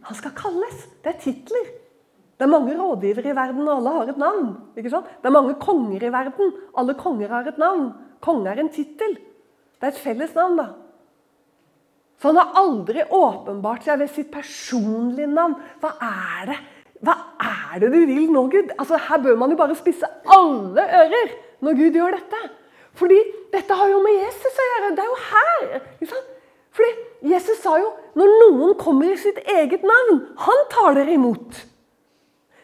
Han 0.10 0.18
skal 0.18 0.34
kalles. 0.34 0.88
Det 1.06 1.14
er 1.14 1.22
titler. 1.22 1.70
Det 2.41 2.47
er 2.47 2.49
mange 2.49 2.73
rådgivere 2.73 3.30
i 3.30 3.36
verden, 3.38 3.67
og 3.67 3.75
alle 3.75 3.91
har 3.93 4.08
et 4.10 4.17
navn. 4.17 4.47
ikke 4.73 4.89
sant? 4.89 5.10
Det 5.21 5.30
er 5.30 5.36
mange 5.36 5.54
konger 5.62 6.01
i 6.01 6.10
verden. 6.10 6.54
Alle 6.73 6.95
konger 6.97 7.30
har 7.30 7.45
et 7.51 7.60
navn. 7.62 7.91
Konge 8.25 8.49
er 8.49 8.63
en 8.63 8.71
tittel. 8.73 9.13
Det 9.77 9.86
er 9.86 9.93
et 9.93 9.99
felles 10.01 10.34
navn, 10.34 10.58
da. 10.58 10.65
Så 12.17 12.32
han 12.32 12.39
har 12.41 12.58
aldri 12.58 13.06
åpenbart 13.06 13.86
seg 13.86 14.01
ved 14.01 14.10
sitt 14.10 14.32
personlige 14.34 15.30
navn. 15.30 15.54
Hva 15.86 15.93
er 16.01 16.49
det 16.49 16.58
hva 17.06 17.15
er 17.45 17.80
det 17.82 17.91
du 17.93 18.01
vil 18.10 18.27
nå, 18.34 18.47
Gud? 18.49 18.73
Altså, 18.77 18.97
Her 18.97 19.21
bør 19.21 19.38
man 19.38 19.54
jo 19.54 19.62
bare 19.62 19.77
spisse 19.77 20.10
alle 20.25 20.82
ører 20.82 21.38
når 21.62 21.77
Gud 21.77 21.97
gjør 22.01 22.17
dette. 22.17 22.43
Fordi 22.97 23.21
dette 23.54 23.77
har 23.77 23.89
jo 23.89 24.01
med 24.01 24.17
Jesus 24.17 24.62
å 24.62 24.69
gjøre. 24.71 24.95
Det 24.97 25.06
er 25.06 25.10
jo 25.13 25.19
her. 25.30 26.21
Fordi 26.73 26.91
Jesus 27.34 27.62
sa 27.62 27.77
jo 27.77 27.93
når 28.17 28.34
noen 28.41 28.77
kommer 28.82 29.13
i 29.13 29.17
sitt 29.19 29.38
eget 29.45 29.86
navn, 29.86 30.23
han 30.41 30.65
tar 30.73 30.97
dere 30.97 31.21
imot. 31.21 31.67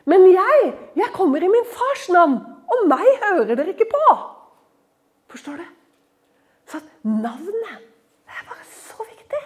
Men 0.08 0.24
jeg, 0.32 0.74
jeg 0.96 1.14
kommer 1.16 1.44
i 1.44 1.50
min 1.52 1.68
fars 1.68 2.08
navn, 2.14 2.40
og 2.68 2.86
meg 2.88 3.08
hører 3.24 3.56
dere 3.56 3.74
ikke 3.74 3.90
på. 3.92 4.04
Forstår 5.32 5.60
du? 5.60 5.66
Så 6.68 6.80
navnet 7.04 7.84
det 8.28 8.36
er 8.36 8.48
bare 8.48 8.68
så 8.72 9.04
viktig. 9.08 9.42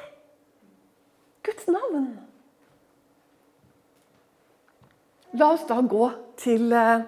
Guds 1.45 1.67
navn. 1.69 2.05
La 5.37 5.51
oss 5.55 5.65
da 5.69 5.77
gå 5.81 6.07
til, 6.41 6.73
eh, 6.73 7.05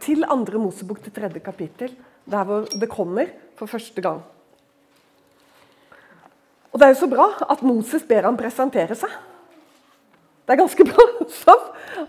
til 0.00 0.24
andre 0.28 0.60
Mosebok, 0.60 1.02
til 1.02 1.12
tredje 1.12 1.40
kapittel, 1.40 1.96
der 2.30 2.44
hvor 2.44 2.68
det 2.68 2.88
kommer 2.88 3.32
for 3.56 3.66
første 3.66 4.00
gang. 4.00 4.22
Og 6.72 6.80
Det 6.80 6.86
er 6.86 6.94
jo 6.94 7.06
så 7.06 7.10
bra 7.10 7.28
at 7.50 7.62
Moses 7.62 8.02
ber 8.02 8.22
ham 8.22 8.36
presentere 8.36 8.94
seg. 8.98 9.10
Det 10.44 10.54
er 10.54 10.60
ganske 10.60 10.86
bra. 10.90 11.56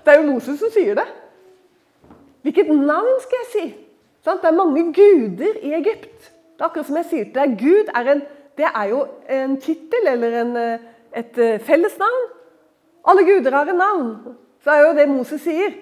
Det 0.05 0.13
er 0.13 0.19
jo 0.19 0.29
Moses 0.31 0.59
som 0.59 0.71
sier 0.73 0.97
det. 0.99 1.07
Hvilket 2.45 2.69
navn 2.69 3.19
skal 3.23 3.41
jeg 3.41 3.51
si? 3.51 3.65
Det 4.25 4.49
er 4.49 4.57
mange 4.57 4.87
guder 4.93 5.59
i 5.61 5.73
Egypt. 5.77 6.31
Det 6.55 6.63
er 6.63 6.69
akkurat 6.69 6.87
som 6.87 6.97
jeg 6.97 7.09
sier 7.09 7.25
til 7.29 7.37
deg, 7.37 7.57
Gud 7.59 7.91
er, 7.93 8.09
en, 8.13 8.21
det 8.57 8.67
er 8.69 8.87
jo 8.89 9.03
en 9.29 9.57
tittel 9.61 10.07
eller 10.11 10.39
en, 10.41 10.55
eh, 10.57 10.85
et 11.19 11.37
eh, 11.41 11.59
fellesnavn. 11.61 12.25
Alle 13.05 13.25
guder 13.27 13.53
har 13.53 13.69
en 13.69 13.81
navn 13.81 14.35
så 14.65 14.73
er 14.73 14.81
jo 14.81 14.93
det 14.97 15.09
Moses 15.09 15.43
sier. 15.45 15.75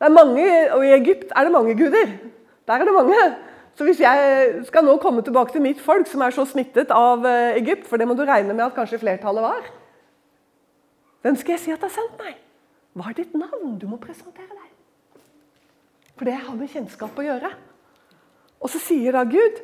Det 0.00 0.06
er 0.08 0.12
mange, 0.12 0.44
Og 0.72 0.84
i 0.86 0.94
Egypt 0.96 1.32
er 1.36 1.44
det 1.44 1.52
mange 1.52 1.74
guder. 1.76 2.08
Der 2.66 2.74
er 2.74 2.84
det 2.84 2.94
mange. 2.94 3.18
Så 3.74 3.84
hvis 3.84 4.00
jeg 4.00 4.54
skal 4.64 4.84
nå 4.84 4.96
komme 4.96 5.22
tilbake 5.22 5.52
til 5.52 5.62
mitt 5.62 5.80
folk, 5.80 6.06
som 6.06 6.20
er 6.20 6.30
så 6.30 6.44
smittet 6.44 6.90
av 6.90 7.26
eh, 7.26 7.58
Egypt, 7.58 7.86
for 7.86 7.96
det 8.00 8.08
må 8.08 8.14
du 8.14 8.24
regne 8.24 8.54
med 8.54 8.64
at 8.64 8.74
kanskje 8.74 8.98
flertallet 9.02 9.42
var 9.42 9.83
Hvem 11.24 11.36
skal 11.40 11.54
jeg 11.54 11.62
si 11.62 11.72
at 11.72 11.80
har 11.80 11.92
sendt 11.92 12.18
meg? 12.20 12.36
Hva 12.92 13.08
er 13.08 13.16
ditt 13.16 13.32
navn? 13.32 13.78
Du 13.80 13.86
må 13.88 13.96
presentere 13.96 14.44
deg. 14.50 15.22
For 16.18 16.28
det 16.28 16.34
har 16.36 16.58
med 16.58 16.68
kjennskap 16.68 17.16
å 17.16 17.24
gjøre. 17.24 17.48
Og 18.60 18.68
så 18.72 18.80
sier 18.82 19.16
da 19.16 19.24
Gud 19.24 19.62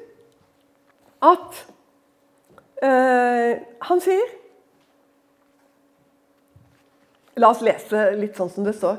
at 1.21 1.61
øh, 2.81 3.61
Han 3.91 4.01
sier 4.01 4.33
La 7.37 7.53
oss 7.53 7.63
lese 7.65 8.09
litt 8.17 8.41
sånn 8.41 8.51
som 8.53 8.65
det 8.65 8.75
står. 8.77 8.99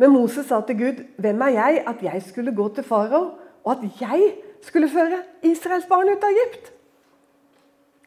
Men 0.00 0.12
Moses 0.12 0.46
sa 0.48 0.60
til 0.60 0.78
Gud, 0.78 1.04
'Hvem 1.18 1.42
er 1.48 1.52
jeg 1.56 1.82
at 1.88 2.02
jeg 2.02 2.22
skulle 2.22 2.54
gå 2.54 2.68
til 2.74 2.84
farao, 2.84 3.34
og 3.64 3.70
at 3.72 4.00
jeg 4.00 4.36
skulle 4.62 4.88
føre 4.88 5.22
Israels 5.42 5.88
barn 5.88 6.08
ut 6.08 6.24
av 6.24 6.30
Egypt?' 6.32 6.72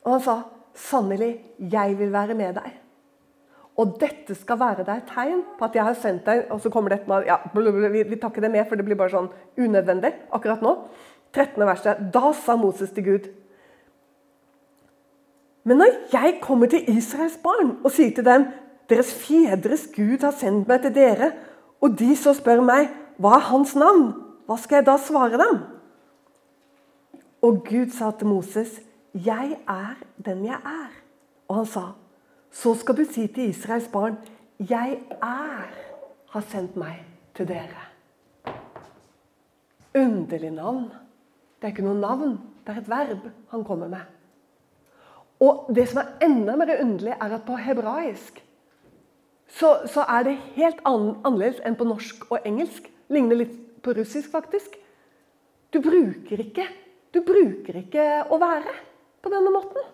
Og 0.05 0.12
han 0.12 0.21
sa, 0.21 0.41
'Sannelig, 0.73 1.41
jeg 1.60 1.99
vil 1.99 2.12
være 2.12 2.33
med 2.33 2.55
deg.' 2.62 2.87
Og 3.77 3.97
dette 4.01 4.33
skal 4.35 4.57
være 4.59 4.85
deg 4.87 5.03
et 5.03 5.11
tegn 5.11 5.43
på 5.57 5.67
at 5.67 5.75
jeg 5.77 5.85
har 5.85 5.97
sendt 6.01 6.25
deg 6.25 6.47
Og 6.49 6.61
så 6.63 6.71
kommer 6.73 6.89
det 6.89 7.03
et 7.03 7.27
ja, 7.27 7.35
vi, 7.53 8.03
vi 8.09 8.17
tar 8.17 8.31
ikke 8.31 8.41
det 8.41 8.49
med, 8.51 8.65
for 8.65 8.79
det 8.79 8.85
blir 8.87 8.97
bare 8.97 9.13
sånn 9.13 9.29
unødvendig 9.57 10.13
akkurat 10.33 10.63
nå. 10.65 10.73
13. 11.35 11.61
verset. 11.67 11.99
Da 12.13 12.31
sa 12.33 12.55
Moses 12.57 12.93
til 12.95 13.05
Gud 13.05 13.27
Men 15.67 15.83
når 15.83 15.97
jeg 16.13 16.39
kommer 16.41 16.71
til 16.71 16.87
Israels 16.89 17.37
barn 17.43 17.75
og 17.83 17.91
sier 17.93 18.15
til 18.15 18.25
dem 18.25 18.47
deres 18.89 19.11
fedres 19.13 19.89
Gud 19.91 20.23
har 20.23 20.31
sendt 20.31 20.69
meg 20.69 20.85
til 20.85 20.93
dere, 20.95 21.33
og 21.83 21.97
de 21.99 22.13
så 22.15 22.31
spør 22.37 22.61
meg, 22.63 22.87
hva 23.19 23.33
er 23.35 23.49
hans 23.49 23.73
navn? 23.75 24.13
Hva 24.47 24.55
skal 24.61 24.79
jeg 24.79 24.87
da 24.87 24.95
svare 25.01 25.39
dem? 25.41 25.57
Og 27.43 27.65
Gud 27.67 27.91
sa 27.93 28.13
til 28.15 28.31
Moses, 28.31 28.77
jeg 29.11 29.57
er 29.67 29.97
den 30.23 30.45
jeg 30.47 30.55
er. 30.55 30.93
Og 31.51 31.61
han 31.61 31.67
sa, 31.69 31.83
så 32.51 32.73
skal 32.75 32.97
du 32.97 33.03
si 33.05 33.27
til 33.27 33.51
Israels 33.51 33.89
barn, 33.91 34.17
jeg 34.60 34.99
er 35.21 35.75
har 36.33 36.45
sendt 36.51 36.75
meg 36.79 37.03
til 37.38 37.47
dere. 37.49 37.86
Underlig 39.97 40.51
navn. 40.53 40.89
Det 41.57 41.69
er 41.69 41.73
ikke 41.73 41.86
noe 41.86 41.97
navn, 41.97 42.36
det 42.65 42.73
er 42.73 42.81
et 42.83 42.89
verb 42.91 43.29
han 43.51 43.63
kommer 43.65 43.89
med. 43.89 44.03
Og 45.41 45.69
det 45.73 45.88
som 45.89 46.01
er 46.01 46.25
enda 46.25 46.57
mer 46.57 46.75
underlig, 46.81 47.13
er 47.13 47.33
at 47.38 47.45
på 47.45 47.57
hebraisk 47.62 48.43
så, 49.47 49.77
så 49.88 50.03
er 50.12 50.25
det 50.27 50.36
helt 50.57 50.81
annerledes 50.86 51.62
enn 51.65 51.77
på 51.79 51.88
norsk 51.88 52.25
og 52.27 52.45
engelsk. 52.45 52.89
Ligner 53.13 53.39
litt 53.39 53.55
på 53.81 53.93
russisk, 53.95 54.27
faktisk. 54.33 54.75
Du 55.71 55.79
bruker 55.83 56.41
ikke, 56.43 56.65
du 57.15 57.21
bruker 57.25 57.79
ikke 57.79 58.07
å 58.27 58.39
være 58.41 58.73
på 59.23 59.31
denne 59.31 59.53
måten. 59.53 59.88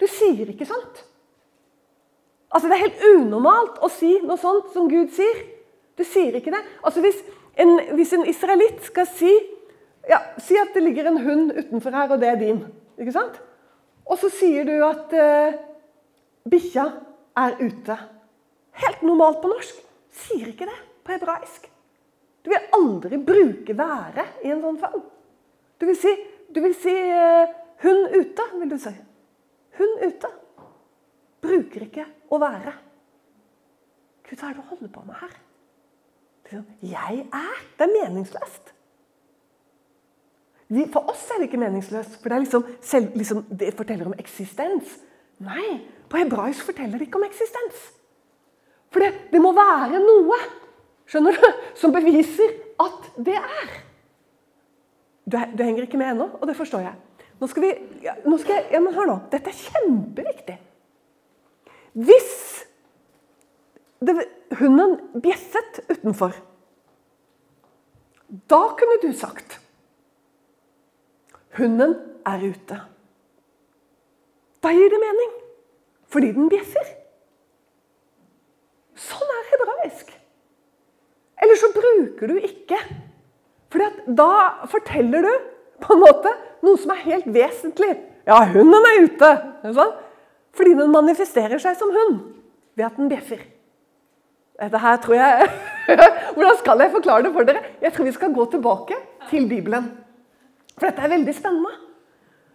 Du 0.00 0.06
sier 0.08 0.48
ikke 0.48 0.68
sånt. 0.68 1.04
Altså, 2.50 2.68
Det 2.68 2.76
er 2.76 2.84
helt 2.86 3.02
unormalt 3.14 3.78
å 3.82 3.88
si 3.92 4.16
noe 4.24 4.38
sånt 4.38 4.72
som 4.74 4.88
Gud 4.90 5.12
sier. 5.14 5.44
Du 5.98 6.04
sier 6.04 6.34
ikke 6.34 6.52
det. 6.54 6.62
Altså 6.84 7.02
Hvis 7.04 7.20
en, 7.60 7.76
hvis 7.94 8.12
en 8.16 8.26
israelitt 8.26 8.82
skal 8.86 9.08
si 9.10 9.30
ja, 10.08 10.18
Si 10.40 10.56
at 10.56 10.72
det 10.74 10.82
ligger 10.82 11.10
en 11.10 11.20
hund 11.22 11.52
utenfor 11.52 11.94
her, 11.94 12.10
og 12.10 12.20
det 12.22 12.28
er 12.30 12.38
din. 12.40 12.62
ikke 12.98 13.12
sant? 13.12 13.36
Og 14.08 14.18
så 14.18 14.30
sier 14.32 14.64
du 14.66 14.72
at 14.82 15.12
uh, 15.12 15.58
bikkja 16.50 16.86
er 17.38 17.58
ute. 17.60 17.96
Helt 18.80 19.04
normalt 19.06 19.42
på 19.42 19.50
norsk. 19.52 19.76
Sier 20.24 20.48
ikke 20.50 20.66
det 20.66 20.78
på 21.04 21.14
hebraisk. 21.14 21.68
Du 22.42 22.50
vil 22.50 22.72
aldri 22.74 23.20
bruke 23.20 23.76
'være' 23.76 24.26
i 24.44 24.50
en 24.50 24.62
sånn 24.64 24.80
fall. 24.80 25.02
Du 25.78 25.86
vil 25.86 25.96
si, 25.96 26.16
du 26.48 26.60
vil 26.64 26.74
si 26.74 26.96
uh, 26.96 27.46
'hund 27.84 28.16
ute', 28.16 28.48
vil 28.58 28.70
du 28.70 28.78
si. 28.78 28.94
Hund 29.78 30.04
ute. 30.08 30.32
Bruker 31.40 31.86
ikke 31.86 32.06
å 32.30 32.40
være. 32.40 32.74
Gud, 34.26 34.36
hva 34.36 34.50
er 34.50 34.54
det 34.54 34.60
du 34.60 34.68
holder 34.70 34.92
på 34.94 35.04
med 35.06 35.20
her? 35.20 35.38
Jeg 36.82 37.24
er. 37.30 37.62
Det 37.78 37.86
er 37.86 37.92
meningsløst. 37.94 38.72
For 40.94 41.10
oss 41.10 41.22
er 41.30 41.40
det 41.40 41.48
ikke 41.48 41.60
meningsløst, 41.62 42.18
for 42.22 42.30
det, 42.30 42.44
liksom, 42.44 42.66
liksom, 43.18 43.44
det 43.58 43.72
forteller 43.78 44.10
om 44.10 44.14
eksistens. 44.18 44.98
Nei, 45.42 45.80
på 46.10 46.20
hebraisk 46.20 46.68
forteller 46.68 46.98
det 46.98 47.08
ikke 47.08 47.18
om 47.18 47.26
eksistens. 47.26 47.78
For 48.90 49.02
det, 49.02 49.30
det 49.32 49.42
må 49.42 49.50
være 49.56 49.98
noe 50.02 50.38
skjønner 51.10 51.34
du, 51.34 51.46
som 51.78 51.94
beviser 51.94 52.54
at 52.82 53.12
det 53.18 53.36
er. 53.38 53.76
Du, 55.26 55.38
du 55.38 55.62
henger 55.62 55.86
ikke 55.86 55.98
med 56.00 56.14
ennå, 56.14 56.28
og 56.38 56.46
det 56.48 56.56
forstår 56.58 56.86
jeg. 56.86 57.26
Nå 57.40 57.48
skal 57.50 57.64
vi, 57.64 57.70
nå 58.26 58.38
skal 58.40 58.58
jeg, 58.58 58.66
ja, 58.74 58.80
men 58.84 58.94
Hør 58.94 59.08
nå. 59.08 59.16
Dette 59.32 59.52
er 59.52 59.58
kjempeviktig. 59.58 60.56
Hvis 62.00 62.32
det, 64.00 64.14
hunden 64.56 64.96
bjeffet 65.20 65.82
utenfor, 65.90 66.32
da 68.50 68.60
kunne 68.78 69.00
du 69.02 69.10
sagt 69.16 69.58
Hunden 71.58 71.96
er 72.24 72.42
ute. 72.46 72.76
Da 74.62 74.70
gir 74.70 74.92
det 74.92 75.00
mening. 75.02 75.32
Fordi 76.14 76.28
den 76.36 76.46
bjeffer. 76.52 76.86
Sånn 78.94 79.32
er 79.34 79.48
hebraisk. 79.50 80.12
Eller 81.42 81.58
så 81.58 81.72
bruker 81.74 82.30
du 82.30 82.38
ikke. 82.38 82.78
For 83.72 83.98
da 84.06 84.30
forteller 84.70 85.26
du 85.26 85.32
på 85.82 85.96
en 85.96 86.02
måte 86.04 86.32
noe 86.62 86.78
som 86.78 86.94
er 86.94 87.02
helt 87.08 87.28
vesentlig. 87.34 87.92
Ja, 88.30 88.38
hunden 88.54 88.88
er 88.92 89.02
ute. 89.08 89.30
Sånn? 89.74 89.92
Fordi 90.56 90.74
den 90.78 90.92
manifesterer 90.92 91.60
seg 91.62 91.78
som 91.78 91.92
hund 91.94 92.20
ved 92.78 92.86
at 92.86 92.98
den 92.98 93.10
bjeffer. 93.10 93.42
Dette 94.60 94.80
her 94.82 94.98
tror 95.00 95.16
jeg 95.16 95.50
Hvordan 96.36 96.58
skal 96.60 96.82
jeg 96.84 96.92
forklare 96.92 97.24
det 97.24 97.32
for 97.34 97.48
dere? 97.48 97.62
Jeg 97.82 97.92
tror 97.94 98.06
vi 98.06 98.16
skal 98.16 98.34
gå 98.34 98.44
tilbake 98.52 98.98
til 99.30 99.48
Bibelen. 99.48 99.88
For 100.76 100.88
dette 100.88 101.02
er 101.02 101.12
veldig 101.14 101.34
spennende. 101.34 101.72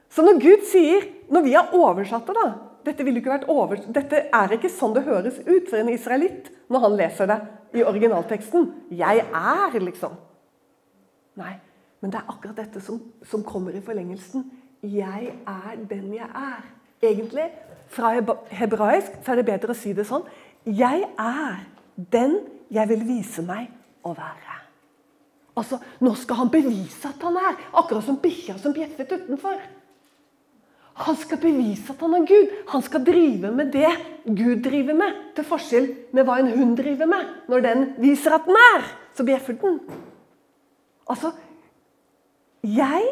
Så 0.09 0.23
når 0.23 0.39
Gud 0.39 0.63
sier, 0.69 1.09
når 1.33 1.43
vi 1.43 1.55
har 1.57 1.73
oversatt 1.75 2.29
det 2.29 2.35
da, 2.37 2.45
dette, 2.85 3.47
over, 3.49 3.81
dette, 3.89 4.21
er 4.31 4.53
ikke 4.55 4.69
sånn 4.69 4.93
det 4.95 5.03
høres 5.07 5.39
ut 5.43 5.69
for 5.71 5.79
en 5.79 5.89
israelitt 5.89 6.51
når 6.71 6.83
han 6.85 6.97
leser 6.99 7.29
det 7.29 7.39
i 7.75 7.83
originalteksten. 7.83 8.69
'Jeg 8.91 9.25
er', 9.25 9.79
liksom. 9.81 10.13
Nei, 11.35 11.55
men 11.99 12.11
det 12.11 12.21
er 12.21 12.29
akkurat 12.31 12.55
dette 12.55 12.81
som, 12.81 13.01
som 13.25 13.43
kommer 13.43 13.75
i 13.75 13.81
forlengelsen. 13.81 14.45
'Jeg 14.83 15.33
er 15.47 15.75
den 15.89 16.13
jeg 16.13 16.29
er'. 16.29 16.69
Egentlig, 17.01 17.49
fra 17.91 18.13
hebraisk 18.51 19.19
så 19.23 19.33
er 19.33 19.41
det 19.41 19.47
bedre 19.47 19.73
å 19.73 19.77
si 19.77 19.93
det 19.93 20.07
sånn. 20.07 20.25
'Jeg 20.65 21.05
er 21.19 21.65
den 21.95 22.39
jeg 22.71 22.89
vil 22.89 23.03
vise 23.07 23.41
meg 23.45 23.69
å 24.03 24.13
være'. 24.13 24.61
Altså, 25.55 25.79
Nå 26.01 26.13
skal 26.19 26.35
han 26.35 26.49
bevise 26.51 27.07
at 27.07 27.21
han 27.23 27.37
er, 27.37 27.55
akkurat 27.73 28.03
som 28.03 28.17
bikkja 28.19 28.57
som 28.59 28.73
bjeffet 28.73 29.11
utenfor. 29.11 29.59
Han 31.05 31.15
skal 31.19 31.39
bevise 31.39 31.91
at 31.91 31.99
han 31.99 32.13
er 32.15 32.25
Gud. 32.27 32.51
Han 32.71 32.81
skal 32.81 33.03
drive 33.03 33.51
med 33.51 33.71
det 33.71 33.91
Gud 34.25 34.63
driver 34.63 34.95
med, 34.95 35.15
til 35.35 35.43
forskjell 35.43 35.87
med 36.15 36.27
hva 36.27 36.37
en 36.39 36.51
hund 36.55 36.77
driver 36.79 37.09
med. 37.11 37.31
Når 37.51 37.65
den 37.65 37.85
viser 37.99 38.35
at 38.35 38.47
den 38.47 38.59
er, 38.59 38.87
så 39.15 39.25
bjeffer 39.27 39.59
den. 39.59 39.79
Altså 41.07 41.31
Jeg 42.63 43.03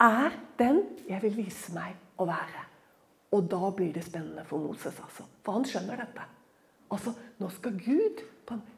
er 0.00 0.36
den 0.58 0.82
jeg 1.08 1.22
vil 1.22 1.36
vise 1.36 1.72
meg 1.74 1.96
å 2.20 2.28
være. 2.28 2.75
Og 3.36 3.48
da 3.52 3.70
blir 3.76 3.92
det 3.92 4.06
spennende 4.06 4.46
for 4.48 4.62
Moses, 4.62 4.96
altså. 5.02 5.26
For 5.44 5.58
han 5.58 5.66
skjønner 5.68 6.00
dette. 6.00 6.24
Altså, 6.92 7.12
Nå 7.36 7.50
skal 7.52 7.74
Gud 7.76 8.22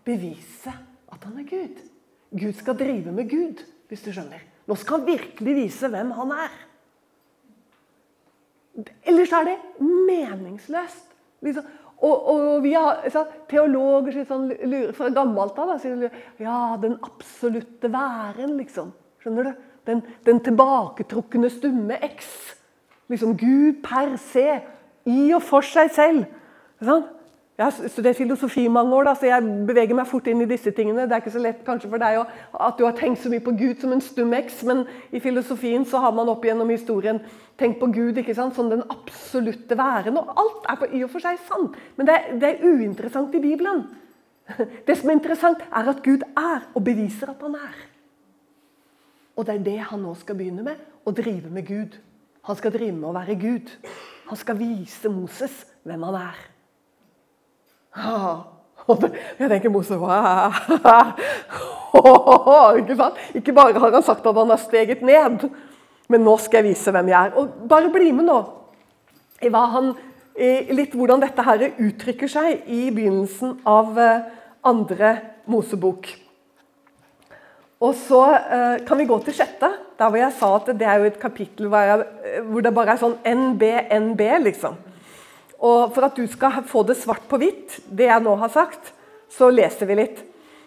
bevise 0.04 0.72
at 1.12 1.24
han 1.24 1.38
er 1.38 1.46
Gud. 1.46 1.82
Gud 2.32 2.56
skal 2.58 2.76
drive 2.78 3.12
med 3.14 3.28
Gud, 3.30 3.62
hvis 3.88 4.02
du 4.04 4.10
skjønner. 4.12 4.42
Nå 4.68 4.76
skal 4.76 4.98
han 4.98 5.06
virkelig 5.06 5.54
vise 5.56 5.88
hvem 5.92 6.10
han 6.16 6.32
er. 6.34 6.56
Ellers 9.08 9.32
er 9.32 9.48
det 9.48 9.56
meningsløst. 9.80 11.14
Liksom. 11.46 11.70
Og, 11.98 12.26
og, 12.30 12.62
vi 12.62 12.74
har 12.76 13.00
så, 13.10 13.24
Teologer 13.50 14.14
sier 14.14 14.26
sånn, 14.28 14.50
fra 14.94 15.08
gammelt 15.14 15.56
av 15.58 15.72
ja, 16.38 16.58
den 16.82 16.94
absolutte 17.02 17.90
væren, 17.90 18.54
liksom. 18.60 18.92
Skjønner 19.22 19.48
du? 19.48 19.64
Den, 19.88 20.02
den 20.26 20.42
tilbaketrukne 20.44 21.50
stumme 21.50 21.96
X. 22.10 22.28
Liksom 23.08 23.36
Gud 23.38 23.82
per 23.84 24.16
se. 24.20 24.48
I 25.08 25.30
og 25.32 25.42
for 25.42 25.64
seg 25.64 25.90
selv. 25.94 26.26
Jeg 27.58 27.64
har 27.64 27.88
studert 27.90 28.16
filosofi 28.16 28.64
i 28.68 28.70
mange 28.70 28.94
år, 28.94 29.08
da, 29.08 29.12
så 29.18 29.26
jeg 29.26 29.42
beveger 29.66 29.96
meg 29.98 30.06
fort 30.06 30.28
inn 30.30 30.44
i 30.44 30.46
disse 30.46 30.70
tingene. 30.70 31.08
Det 31.10 31.16
er 31.16 31.22
ikke 31.24 31.32
så 31.34 31.40
lett 31.42 31.64
kanskje 31.66 31.88
for 31.90 31.98
deg 31.98 32.20
at 32.22 32.76
du 32.78 32.84
har 32.86 32.94
tenkt 32.94 33.18
så 33.24 33.32
mye 33.32 33.42
på 33.42 33.56
Gud 33.58 33.80
som 33.82 33.94
en 33.96 34.02
stum 34.04 34.36
X, 34.38 34.60
men 34.68 34.84
i 35.10 35.18
filosofien 35.24 35.82
så 35.88 35.98
har 36.04 36.14
man 36.14 36.30
opp 36.30 36.46
gjennom 36.46 36.70
historien 36.70 37.18
tenkt 37.58 37.80
på 37.80 37.88
Gud 37.96 38.20
ikke 38.22 38.36
sant, 38.38 38.54
som 38.54 38.70
den 38.70 38.84
absolutte 38.86 39.74
væren. 39.74 40.20
Og 40.20 40.30
alt 40.38 40.70
er 40.70 40.78
på 40.78 40.90
i 40.94 41.02
og 41.02 41.10
for 41.10 41.24
seg 41.24 41.40
sant, 41.48 41.74
men 41.98 42.06
det 42.06 42.14
er, 42.14 42.30
det 42.38 42.52
er 42.52 42.62
uinteressant 42.68 43.34
i 43.34 43.42
Bibelen. 43.42 43.88
Det 44.86 44.94
som 44.96 45.10
er 45.10 45.18
interessant, 45.18 45.64
er 45.66 45.90
at 45.90 45.98
Gud 46.06 46.22
er, 46.38 46.62
og 46.78 46.84
beviser 46.84 47.34
at 47.34 47.42
han 47.42 47.58
er. 47.58 47.80
Og 49.34 49.46
det 49.46 49.58
er 49.58 49.66
det 49.66 49.80
han 49.90 50.00
nå 50.02 50.14
skal 50.18 50.38
begynne 50.38 50.62
med, 50.66 50.78
å 51.02 51.12
drive 51.14 51.50
med 51.50 51.66
Gud. 51.66 51.98
Han 52.46 52.56
skal 52.56 52.72
drive 52.74 52.94
med 52.94 53.08
å 53.08 53.16
være 53.16 53.34
Gud. 53.40 53.72
Han 54.28 54.38
skal 54.38 54.58
vise 54.60 55.08
Moses 55.12 55.64
hvem 55.88 56.02
han 56.08 56.20
er. 56.20 56.38
Jeg 59.38 59.48
tenker 59.50 59.72
Moses 59.72 59.98
Ikke 62.78 62.96
sant? 62.96 63.16
Ikke 63.34 63.52
bare 63.56 63.80
har 63.80 63.92
han 63.92 64.04
sagt 64.04 64.26
at 64.26 64.36
han 64.36 64.52
har 64.52 64.60
steget 64.62 65.02
ned, 65.02 65.48
men 66.08 66.24
nå 66.24 66.36
skal 66.40 66.62
jeg 66.62 66.72
vise 66.72 66.92
hvem 66.94 67.08
jeg 67.10 67.18
er. 67.18 67.34
Og 67.40 67.68
Bare 67.68 67.92
bli 67.92 68.12
med 68.12 68.28
nå 68.28 68.38
i, 69.42 69.50
han, 69.52 69.92
litt 70.74 70.94
hvordan 70.98 71.22
dette 71.22 71.44
her 71.46 71.66
uttrykker 71.70 72.30
seg 72.30 72.64
i 72.66 72.88
begynnelsen 72.94 73.60
av 73.68 73.98
eh, 74.02 74.24
andre 74.66 75.12
Mosebok. 75.50 76.08
Og 77.78 77.94
så 77.94 78.22
eh, 78.34 78.80
kan 78.86 78.98
vi 78.98 79.06
gå 79.06 79.18
til 79.22 79.36
sjette, 79.38 79.70
der 79.98 80.10
hvor 80.10 80.20
jeg 80.20 80.34
sa 80.38 80.50
at 80.56 80.68
det 80.78 80.86
er 80.86 81.00
jo 81.00 81.08
et 81.08 81.18
kapittel 81.20 81.70
hvor, 81.70 81.82
jeg, 81.82 82.42
hvor 82.46 82.62
det 82.62 82.74
bare 82.74 82.94
er 82.94 83.00
sånn 83.00 83.16
NB, 83.26 83.64
NB, 84.12 84.22
liksom. 84.44 84.76
Og 85.58 85.94
for 85.94 86.06
at 86.06 86.18
du 86.18 86.28
skal 86.30 86.60
få 86.66 86.84
det 86.86 86.98
svart 87.00 87.26
på 87.30 87.40
hvitt, 87.42 87.80
det 87.90 88.06
jeg 88.06 88.22
nå 88.22 88.36
har 88.38 88.52
sagt, 88.54 88.92
så 89.34 89.50
leser 89.50 89.90
vi 89.90 89.98
litt. 89.98 90.20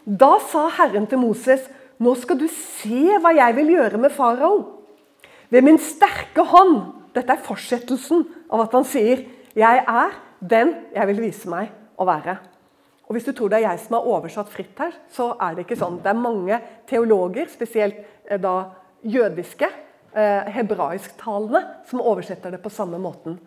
Da 0.03 0.35
sa 0.51 0.65
Herren 0.75 1.07
til 1.07 1.21
Moses, 1.21 1.63
nå 2.01 2.15
skal 2.19 2.39
du 2.41 2.47
se 2.51 3.19
hva 3.21 3.31
jeg 3.37 3.55
vil 3.55 3.75
gjøre 3.77 4.01
med 4.01 4.13
farao. 4.13 4.57
Ved 5.51 5.63
min 5.63 5.79
sterke 5.79 6.43
hånd. 6.47 6.97
Dette 7.15 7.35
er 7.35 7.43
fortsettelsen 7.43 8.23
av 8.51 8.65
at 8.65 8.75
han 8.75 8.87
sier, 8.87 9.25
jeg 9.55 9.81
er 9.83 10.13
den 10.39 10.71
jeg 10.95 11.07
vil 11.09 11.23
vise 11.27 11.49
meg 11.51 11.71
å 11.99 12.07
være. 12.07 12.37
Og 13.07 13.15
Hvis 13.15 13.27
du 13.27 13.33
tror 13.35 13.51
det 13.51 13.59
er 13.59 13.67
jeg 13.67 13.81
som 13.83 13.97
har 13.97 14.07
oversatt 14.07 14.51
fritt 14.51 14.77
her, 14.79 14.93
så 15.11 15.33
er 15.35 15.55
det 15.55 15.65
ikke 15.65 15.79
sånn. 15.79 15.99
Det 15.99 16.07
er 16.13 16.19
mange 16.19 16.59
teologer, 16.87 17.49
spesielt 17.51 17.97
eh, 18.23 18.39
da 18.39 18.71
jødiske, 19.03 19.67
eh, 20.13 20.51
hebraisktalende, 20.55 21.63
som 21.85 22.01
oversetter 22.01 22.51
det 22.51 22.61
på 22.61 22.69
samme 22.69 22.97
måten. 22.97 23.39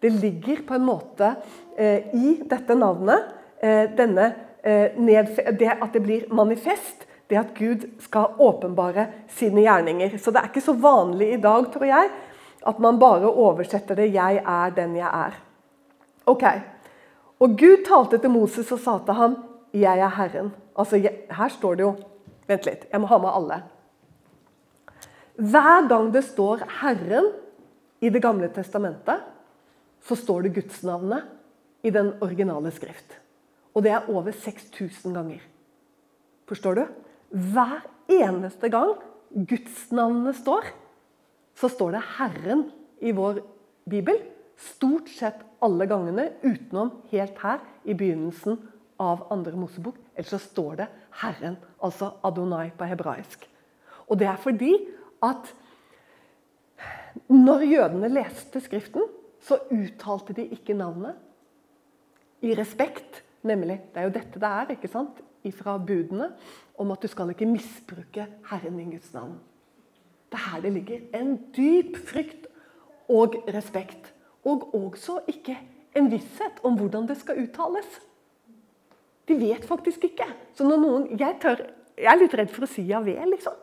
Det 0.00 0.10
ligger 0.10 0.62
på 0.66 0.74
en 0.74 0.84
måte 0.84 1.34
eh, 1.76 2.14
i 2.14 2.42
dette 2.50 2.74
navnet 2.74 3.28
eh, 3.62 3.90
denne, 3.96 4.32
eh, 4.62 4.90
det 4.98 5.70
at 5.70 5.92
det 5.92 6.02
blir 6.02 6.26
manifest. 6.34 7.06
Det 7.30 7.38
at 7.38 7.54
Gud 7.54 7.86
skal 8.02 8.34
åpenbare 8.38 9.06
sine 9.30 9.62
gjerninger. 9.62 10.18
Så 10.18 10.34
det 10.34 10.42
er 10.42 10.50
ikke 10.50 10.64
så 10.64 10.74
vanlig 10.76 11.30
i 11.32 11.40
dag, 11.40 11.70
tror 11.72 11.86
jeg, 11.86 12.10
at 12.66 12.78
man 12.82 12.98
bare 12.98 13.30
oversetter 13.30 13.94
det 13.94 14.12
'jeg 14.12 14.42
er 14.46 14.70
den 14.70 14.96
jeg 14.96 15.08
er'. 15.08 15.38
Ok. 16.26 16.44
Og 17.40 17.58
Gud 17.58 17.84
talte 17.88 18.18
til 18.18 18.30
Moses 18.30 18.72
og 18.72 18.78
sa 18.78 18.98
til 18.98 19.14
ham 19.14 19.36
'Jeg 19.74 19.98
er 19.98 20.10
Herren'. 20.10 20.50
Altså, 20.76 20.96
Her 21.30 21.48
står 21.48 21.74
det 21.74 21.82
jo 21.82 21.94
Vent 22.48 22.66
litt, 22.66 22.86
jeg 22.92 23.00
må 23.00 23.06
ha 23.06 23.18
med 23.18 23.30
alle. 23.34 23.62
Hver 25.36 25.88
gang 25.88 26.12
det 26.12 26.24
står 26.24 26.66
'Herren' 26.66 27.32
i 28.00 28.08
Det 28.08 28.22
gamle 28.22 28.48
testamentet, 28.48 29.20
så 30.02 30.16
står 30.16 30.42
det 30.42 30.54
gudsnavnet 30.54 31.22
i 31.82 31.90
den 31.90 32.12
originale 32.20 32.70
skrift. 32.70 33.18
Og 33.74 33.82
det 33.82 33.92
er 33.92 34.08
over 34.10 34.32
6000 34.32 35.14
ganger. 35.14 35.40
Forstår 36.46 36.74
du? 36.74 36.86
Hver 37.30 37.86
eneste 38.08 38.68
gang 38.68 38.94
gudsnavnet 39.32 40.36
står, 40.36 40.66
så 41.54 41.68
står 41.68 41.90
det 41.90 42.02
'Herren' 42.02 42.70
i 43.00 43.12
vår 43.12 43.40
bibel. 43.88 44.16
Stort 44.56 45.08
sett 45.08 45.40
alle 45.62 45.86
gangene, 45.86 46.32
utenom 46.42 46.92
helt 47.10 47.38
her 47.38 47.58
i 47.84 47.94
begynnelsen 47.94 48.58
av 49.00 49.26
andre 49.30 49.56
Mosebok. 49.56 49.96
Ellers 50.16 50.30
så 50.30 50.38
står 50.38 50.74
det 50.74 50.86
'Herren', 51.10 51.56
altså 51.82 52.10
Adonai 52.24 52.70
på 52.70 52.84
hebraisk. 52.84 53.48
Og 54.08 54.18
det 54.18 54.26
er 54.26 54.36
fordi 54.36 54.76
at 55.22 55.52
når 57.28 57.66
jødene 57.68 58.08
leste 58.12 58.60
Skriften, 58.60 59.04
så 59.42 59.58
uttalte 59.74 60.34
de 60.36 60.46
ikke 60.54 60.74
navnet 60.74 61.18
i 62.42 62.54
respekt. 62.58 63.22
Nemlig, 63.42 63.80
Det 63.94 64.00
er 64.00 64.06
jo 64.06 64.14
dette 64.14 64.40
det 64.40 64.48
er 64.48 64.70
ikke 64.76 64.88
sant? 64.88 65.22
ifra 65.44 65.78
budene 65.78 66.28
om 66.78 66.90
at 66.94 67.02
du 67.02 67.08
skal 67.10 67.32
ikke 67.32 67.48
misbruke 67.50 68.26
Herren 68.50 68.78
din 68.78 68.92
Guds 68.94 69.12
navn. 69.14 69.40
Det 70.30 70.38
er 70.38 70.50
her 70.50 70.60
det 70.62 70.72
ligger 70.72 71.00
en 71.18 71.36
dyp 71.56 71.96
frykt 72.08 72.46
og 73.08 73.34
respekt. 73.54 74.12
Og 74.44 74.74
også 74.74 75.20
ikke 75.28 75.58
en 75.96 76.10
visshet 76.10 76.62
om 76.64 76.78
hvordan 76.78 77.08
det 77.08 77.18
skal 77.20 77.42
uttales. 77.42 78.00
De 79.28 79.34
vet 79.40 79.64
faktisk 79.64 80.04
ikke. 80.04 80.26
Så 80.54 80.64
når 80.64 80.80
noen, 80.82 81.04
jeg, 81.20 81.36
tør, 81.42 81.66
jeg 81.98 82.10
er 82.10 82.22
litt 82.22 82.34
redd 82.38 82.50
for 82.50 82.66
å 82.66 82.70
si 82.70 82.86
Javé, 82.88 83.18
liksom. 83.28 83.58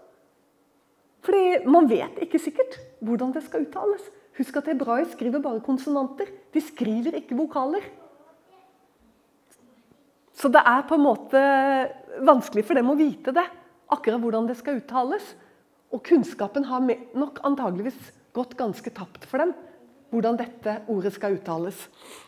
Fordi 1.25 1.67
man 1.67 1.89
vet 1.89 2.21
ikke 2.23 2.39
sikkert 2.41 2.77
hvordan 3.03 3.33
det 3.35 3.43
skal 3.45 3.65
uttales. 3.65 4.03
Husk 4.39 4.59
at 4.61 4.69
hebraisk 4.71 5.17
skriver 5.17 5.41
bare 5.43 5.63
konsonanter. 5.63 6.29
De 6.53 6.61
skriver 6.63 7.17
ikke 7.19 7.37
vokaler. 7.37 7.83
Så 10.39 10.47
det 10.47 10.61
er 10.63 10.85
på 10.87 10.95
en 10.95 11.03
måte 11.03 11.39
vanskelig 12.23 12.63
for 12.67 12.79
dem 12.79 12.91
å 12.91 12.95
vite 12.99 13.33
det. 13.35 13.43
Akkurat 13.91 14.21
hvordan 14.23 14.47
det 14.47 14.55
skal 14.59 14.79
uttales. 14.79 15.33
Og 15.91 16.03
kunnskapen 16.05 16.67
har 16.69 16.85
nok 17.17 17.41
antageligvis 17.43 17.97
gått 18.37 18.55
ganske 18.55 18.93
tapt 18.95 19.25
for 19.27 19.43
dem. 19.43 19.51
Hvordan 20.13 20.39
dette 20.39 20.77
ordet 20.89 21.11
skal 21.13 21.35
uttales. 21.35 21.81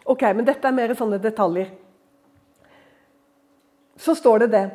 Ok, 0.05 0.27
Men 0.35 0.45
dette 0.45 0.67
er 0.67 0.75
mer 0.75 0.93
sånne 0.97 1.21
detaljer. 1.21 1.71
Så 3.97 4.15
står 4.17 4.43
det 4.43 4.51
det. 4.51 4.65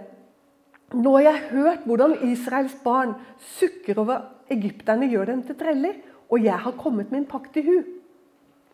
Nå 0.95 1.17
har 1.17 1.25
jeg 1.27 1.45
hørt 1.51 1.87
hvordan 1.87 2.15
Israels 2.29 2.77
barn 2.85 3.17
sukker 3.59 3.99
over 3.99 4.23
egypterne 4.53 5.09
gjør 5.11 5.33
dem 5.33 5.43
til 5.47 5.59
treller, 5.59 5.97
og 6.31 6.43
jeg 6.43 6.59
har 6.63 6.79
kommet 6.79 7.11
en 7.15 7.27
pakt 7.27 7.59
i 7.59 7.65
hu. 7.67 7.81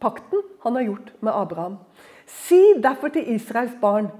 Pakten 0.03 0.43
han 0.65 0.77
har 0.77 0.89
gjort 0.89 1.13
med 1.21 1.33
Abraham. 1.33 1.79
Si 2.27 2.61
derfor 2.83 3.13
til 3.15 3.33
Israels 3.35 3.77
barn 3.81 4.11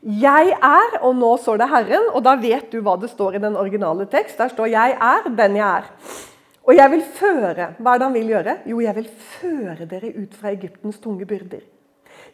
jeg 0.00 0.54
er, 0.56 0.94
og 1.04 1.12
nå 1.16 1.34
står 1.36 1.58
det 1.60 1.68
Herren, 1.68 2.06
og 2.16 2.22
da 2.24 2.32
vet 2.40 2.70
du 2.72 2.78
hva 2.80 2.94
det 2.96 3.10
står 3.12 3.36
i 3.36 3.42
den 3.42 3.56
originale 3.60 4.06
tekst. 4.08 4.38
Der 4.38 4.48
står 4.48 4.66
'Jeg 4.66 4.96
er 4.96 5.28
den 5.28 5.56
jeg 5.56 5.82
er'. 5.82 5.90
Og 6.64 6.76
jeg 6.76 6.90
vil 6.90 7.02
føre 7.02 7.74
Hva 7.78 7.94
er 7.94 7.98
det 7.98 8.06
han 8.06 8.14
vil 8.14 8.28
gjøre? 8.28 8.56
Jo, 8.66 8.80
jeg 8.80 8.96
vil 8.96 9.08
føre 9.08 9.84
dere 9.84 10.12
ut 10.22 10.34
fra 10.34 10.48
Egyptens 10.52 10.98
tunge 10.98 11.26
byrder. 11.26 11.60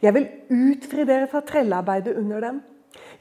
Jeg 0.03 0.15
vil 0.15 0.29
utfri 0.51 1.05
dere 1.05 1.27
fra 1.27 1.41
trellearbeidet 1.41 2.17
under 2.17 2.41
dem. 2.41 2.63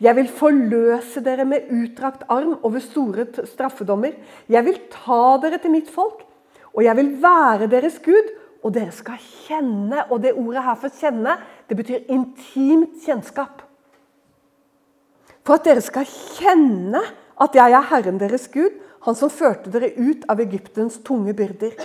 Jeg 0.01 0.15
vil 0.15 0.27
forløse 0.27 1.21
dere 1.23 1.45
med 1.47 1.69
utdrakt 1.71 2.25
arm 2.29 2.57
over 2.63 2.79
store 2.83 3.27
straffedommer. 3.47 4.17
Jeg 4.49 4.65
vil 4.65 4.79
ta 4.91 5.37
dere 5.43 5.59
til 5.61 5.71
mitt 5.71 5.91
folk, 5.91 6.25
og 6.73 6.83
jeg 6.83 6.95
vil 6.97 7.13
være 7.21 7.69
deres 7.71 7.99
Gud. 8.03 8.33
Og 8.65 8.73
dere 8.73 8.89
skal 8.91 9.21
kjenne, 9.21 10.07
og 10.09 10.23
det 10.23 10.33
ordet 10.33 10.63
her 10.63 10.75
for 10.75 10.89
'kjenne' 10.89 11.37
det 11.69 11.77
betyr 11.77 12.09
intimt 12.09 12.97
kjennskap. 13.05 13.61
For 15.45 15.53
at 15.53 15.65
dere 15.65 15.81
skal 15.81 16.05
kjenne 16.05 17.01
at 17.41 17.55
jeg 17.55 17.71
er 17.71 17.81
Herren 17.81 18.19
deres 18.19 18.47
Gud, 18.47 18.73
Han 19.05 19.13
som 19.13 19.29
førte 19.29 19.69
dere 19.69 19.91
ut 20.01 20.23
av 20.29 20.39
Egyptens 20.41 20.97
tunge 21.05 21.35
byrder. 21.37 21.75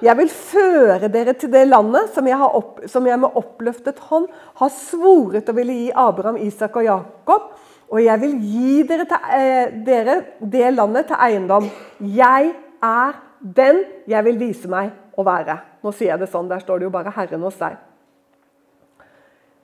Jeg 0.00 0.16
vil 0.16 0.30
føre 0.32 1.10
dere 1.12 1.34
til 1.36 1.50
det 1.52 1.66
landet 1.68 2.14
som 2.14 2.24
jeg, 2.28 2.40
opp, 2.40 2.78
som 2.88 3.04
jeg 3.04 3.20
med 3.20 3.36
oppløftet 3.36 3.98
hånd 4.08 4.30
har 4.60 4.70
svoret 4.72 5.48
å 5.48 5.54
ville 5.56 5.76
gi 5.76 5.90
Abraham, 5.92 6.38
Isak 6.40 6.78
og 6.80 6.86
Jakob. 6.86 7.50
Og 7.90 8.00
jeg 8.00 8.22
vil 8.22 8.36
gi 8.40 8.82
dere, 8.88 9.04
til, 9.10 9.26
eh, 9.36 9.74
dere 9.84 10.14
det 10.40 10.70
landet 10.72 11.10
til 11.10 11.20
eiendom. 11.20 11.68
Jeg 12.00 12.54
er 12.80 13.20
den 13.40 13.84
jeg 14.08 14.24
vil 14.24 14.40
vise 14.40 14.70
meg 14.72 14.94
å 15.18 15.26
være. 15.26 15.58
Nå 15.84 15.92
sier 15.92 16.14
jeg 16.14 16.22
det 16.22 16.30
sånn, 16.32 16.48
der 16.48 16.64
står 16.64 16.80
det 16.80 16.88
jo 16.88 16.94
bare 16.96 17.12
Herren 17.12 17.44
hos 17.44 17.60
deg. 17.60 17.76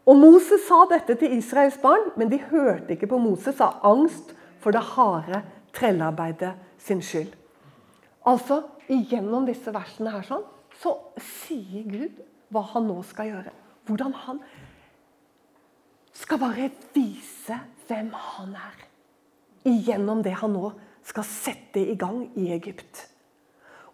Og 0.06 0.20
Moses 0.20 0.66
sa 0.68 0.84
dette 0.90 1.16
til 1.18 1.32
Israels 1.38 1.78
barn, 1.82 2.12
men 2.16 2.28
de 2.28 2.38
hørte 2.50 2.94
ikke 2.94 3.08
på 3.10 3.18
Moses 3.18 3.60
av 3.60 3.80
angst 3.82 4.36
for 4.60 4.74
det 4.74 4.84
harde 4.94 5.42
trellearbeidet 5.72 6.54
sin 6.78 7.00
skyld. 7.02 7.32
Altså, 8.26 8.62
Gjennom 8.86 9.46
disse 9.48 9.72
versene 9.74 10.12
her 10.14 10.22
sånn, 10.22 10.44
så 10.78 10.92
sier 11.18 11.86
Gud 11.90 12.20
hva 12.54 12.62
han 12.70 12.86
nå 12.86 13.00
skal 13.06 13.32
gjøre. 13.32 13.52
Hvordan 13.88 14.12
han 14.22 14.38
skal 16.14 16.38
bare 16.38 16.68
vise 16.94 17.58
hvem 17.88 18.12
han 18.14 18.54
er. 18.54 18.84
Gjennom 19.66 20.22
det 20.22 20.36
han 20.38 20.54
nå 20.54 20.70
skal 21.06 21.26
sette 21.26 21.82
i 21.82 21.96
gang 21.98 22.28
i 22.38 22.52
Egypt. 22.54 23.02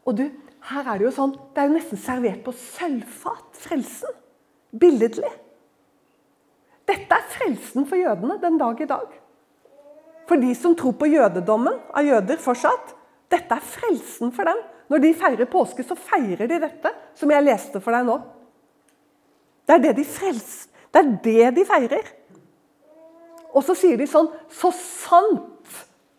Og 0.05 0.19
du, 0.19 0.27
her 0.69 0.89
er 0.93 1.01
Det 1.01 1.09
jo 1.09 1.15
sånn, 1.15 1.33
det 1.55 1.63
er 1.63 1.71
jo 1.71 1.77
nesten 1.79 2.01
servert 2.01 2.45
på 2.45 2.53
sølvfat, 2.53 3.49
frelsen. 3.65 4.21
Billedlig. 4.73 5.31
Dette 6.89 7.17
er 7.17 7.29
frelsen 7.33 7.87
for 7.89 8.01
jødene 8.01 8.39
den 8.43 8.59
dag 8.61 8.81
i 8.81 8.89
dag. 8.89 9.13
For 10.29 10.41
de 10.41 10.53
som 10.57 10.77
tror 10.77 10.97
på 11.01 11.09
jødedommen 11.13 11.81
av 11.93 12.07
jøder 12.07 12.41
fortsatt. 12.41 12.99
Dette 13.33 13.57
er 13.57 13.65
frelsen 13.65 14.33
for 14.35 14.49
dem. 14.49 14.61
Når 14.93 15.03
de 15.03 15.15
feirer 15.17 15.49
påske, 15.49 15.85
så 15.87 15.97
feirer 15.97 16.51
de 16.51 16.59
dette, 16.61 16.91
som 17.17 17.31
jeg 17.33 17.47
leste 17.47 17.81
for 17.81 17.97
deg 17.97 18.05
nå. 18.09 18.19
Det 19.67 19.77
er 19.77 19.85
det 19.87 19.95
de 20.01 20.05
frelser. 20.05 20.69
Det 20.93 21.01
er 21.01 21.13
det 21.25 21.55
de 21.57 21.65
feirer. 21.65 22.09
Og 23.53 23.65
så 23.65 23.77
sier 23.77 23.97
de 24.01 24.07
sånn 24.09 24.31
Så 24.53 24.71
sant 24.77 25.77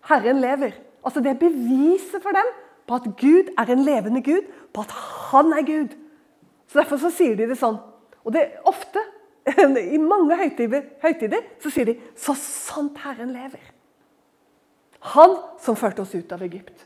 Herren 0.10 0.42
lever. 0.42 0.74
Altså 1.06 1.22
Det 1.22 1.34
er 1.34 1.42
beviset 1.42 2.24
for 2.24 2.36
dem 2.36 2.50
på 2.88 2.98
at 2.98 3.06
Gud 3.20 3.52
er 3.58 3.70
en 3.72 3.84
levende 3.86 4.20
Gud, 4.26 4.50
på 4.74 4.84
at 4.84 4.92
Han 5.32 5.54
er 5.56 5.64
Gud. 5.68 5.94
Så 6.68 6.80
Derfor 6.82 7.00
så 7.00 7.12
sier 7.14 7.38
de 7.38 7.48
det 7.48 7.60
sånn. 7.60 7.78
Og 8.24 8.34
det 8.34 8.42
er 8.42 8.70
ofte 8.70 9.04
I 9.96 10.00
mange 10.00 10.38
høytider, 10.40 10.86
høytider 11.04 11.44
så 11.60 11.70
sier 11.70 11.86
de 11.86 11.98
'Så 12.16 12.36
sant 12.40 12.98
Herren 13.04 13.34
lever'. 13.36 13.72
Han 15.14 15.36
som 15.60 15.76
førte 15.76 16.02
oss 16.02 16.16
ut 16.16 16.32
av 16.32 16.42
Egypt. 16.42 16.86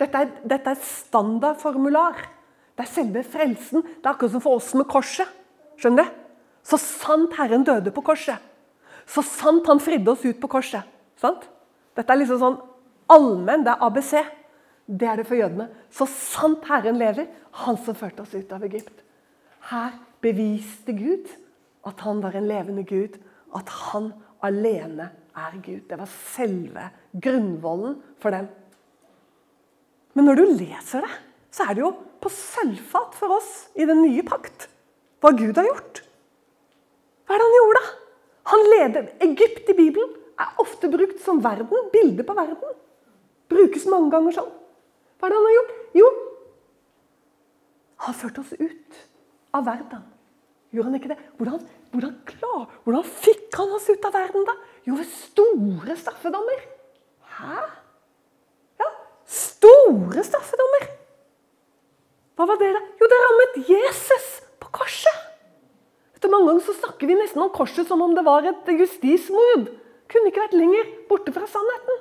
Dette 0.00 0.24
er, 0.24 0.32
dette 0.48 0.72
er 0.72 0.86
standardformular. 0.86 2.22
Det 2.76 2.86
er 2.86 2.90
selve 2.90 3.22
frelsen. 3.26 3.84
Det 3.84 4.06
er 4.06 4.14
akkurat 4.14 4.34
som 4.34 4.44
for 4.44 4.58
oss 4.58 4.72
med 4.78 4.88
korset. 4.90 5.28
Skjønner 5.80 6.08
du? 6.08 6.18
Så 6.62 6.78
sant 6.78 7.34
Herren 7.36 7.64
døde 7.66 7.90
på 7.94 8.04
korset. 8.06 8.38
Så 9.06 9.24
sant 9.26 9.66
Han 9.66 9.82
fridde 9.82 10.12
oss 10.12 10.24
ut 10.24 10.38
på 10.40 10.50
korset. 10.50 10.86
Sant? 11.18 11.48
Dette 11.96 12.14
er 12.14 12.20
liksom 12.20 12.40
sånn 12.40 12.60
allmenn. 13.12 13.64
Det 13.66 13.74
er 13.74 13.84
ABC. 13.86 14.12
Det 14.86 15.08
er 15.08 15.20
det 15.20 15.28
for 15.28 15.38
jødene. 15.38 15.68
Så 15.90 16.06
sant 16.10 16.64
Herren 16.70 16.98
lever, 17.00 17.28
Han 17.52 17.76
som 17.76 17.94
førte 17.94 18.22
oss 18.22 18.32
ut 18.34 18.52
av 18.52 18.62
Egypt. 18.64 19.02
Her 19.68 19.92
beviste 20.24 20.94
Gud 20.96 21.28
at 21.84 22.00
han 22.00 22.22
var 22.22 22.36
en 22.38 22.48
levende 22.48 22.84
Gud. 22.88 23.18
At 23.54 23.68
han 23.92 24.12
alene 24.42 25.10
er 25.36 25.58
Gud. 25.62 25.84
Det 25.90 25.98
var 25.98 26.08
selve 26.32 26.88
grunnvollen 27.12 27.98
for 28.22 28.32
dem. 28.34 28.48
Men 30.12 30.28
når 30.28 30.40
du 30.40 30.54
leser 30.60 31.04
det, 31.06 31.12
så 31.52 31.66
er 31.66 31.76
det 31.76 31.84
jo 31.84 31.92
på 32.22 32.30
sølvfat 32.32 33.16
for 33.18 33.36
oss 33.38 33.50
i 33.74 33.86
den 33.88 34.02
nye 34.04 34.24
pakt 34.26 34.68
hva 35.22 35.30
Gud 35.38 35.58
har 35.58 35.68
gjort. 35.68 36.02
Hva 37.26 37.36
er 37.36 37.40
det 37.40 37.46
han 37.46 37.58
gjorde, 37.58 37.78
da? 37.78 37.92
Han 38.52 38.64
leder 38.72 39.10
Egypt 39.22 39.70
i 39.70 39.76
Bibelen 39.78 40.16
er 40.42 40.58
ofte 40.62 40.90
brukt 40.90 41.20
som 41.22 41.38
verden, 41.44 41.90
bilde 41.92 42.26
på 42.26 42.34
verden. 42.34 42.74
Brukes 43.52 43.86
mange 43.90 44.10
ganger 44.14 44.34
sånn. 44.34 44.50
Hva 45.20 45.28
er 45.28 45.34
det 45.34 45.38
han 45.38 45.48
har 45.48 45.56
gjort? 45.58 45.74
Jo, 46.00 46.08
han 48.02 48.10
har 48.10 48.18
ført 48.18 48.38
oss 48.42 48.54
ut 48.58 48.96
av 49.54 49.66
verden. 49.68 50.02
Gjorde 50.74 50.88
han 50.88 50.98
ikke 50.98 51.12
det? 51.12 51.18
Hvordan, 51.38 51.60
hvordan, 51.92 52.14
klar, 52.26 52.64
hvordan 52.82 53.04
fikk 53.06 53.58
han 53.60 53.74
oss 53.76 53.86
ut 53.92 54.08
av 54.08 54.16
verden, 54.16 54.46
da? 54.48 54.56
Jo, 54.88 54.96
ved 54.98 55.06
store 55.12 55.96
straffedommer. 56.00 56.64
Hæ? 57.36 57.60
Store 59.92 60.24
straffedommer. 60.24 60.86
Hva 62.38 62.46
var 62.48 62.56
det, 62.60 62.70
da? 62.72 62.80
Jo, 62.96 63.08
det 63.10 63.18
rammet 63.20 63.58
Jesus 63.68 64.28
på 64.62 64.70
korset. 64.72 65.18
Etter 66.16 66.32
mange 66.32 66.48
ganger 66.48 66.64
så 66.64 66.76
snakker 66.78 67.10
vi 67.10 67.18
nesten 67.18 67.42
om 67.44 67.52
korset 67.52 67.90
som 67.90 68.00
om 68.00 68.14
det 68.16 68.24
var 68.24 68.46
et 68.48 68.70
justismord. 68.72 69.68
Kunne 70.08 70.30
ikke 70.30 70.46
vært 70.46 70.56
lenger 70.56 70.88
borte 71.10 71.34
fra 71.34 71.44
sannheten. 71.50 72.00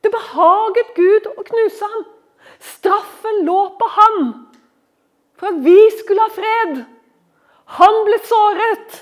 Det 0.00 0.12
behaget 0.14 0.94
Gud 0.96 1.28
å 1.34 1.44
knuse 1.50 1.90
ham. 1.92 2.08
Straffen 2.64 3.42
lå 3.44 3.58
på 3.76 3.92
ham 3.98 4.18
for 5.36 5.52
at 5.52 5.60
vi 5.64 5.76
skulle 5.98 6.24
ha 6.24 6.32
fred. 6.32 6.82
Han 7.76 8.02
ble 8.08 8.22
såret. 8.24 9.00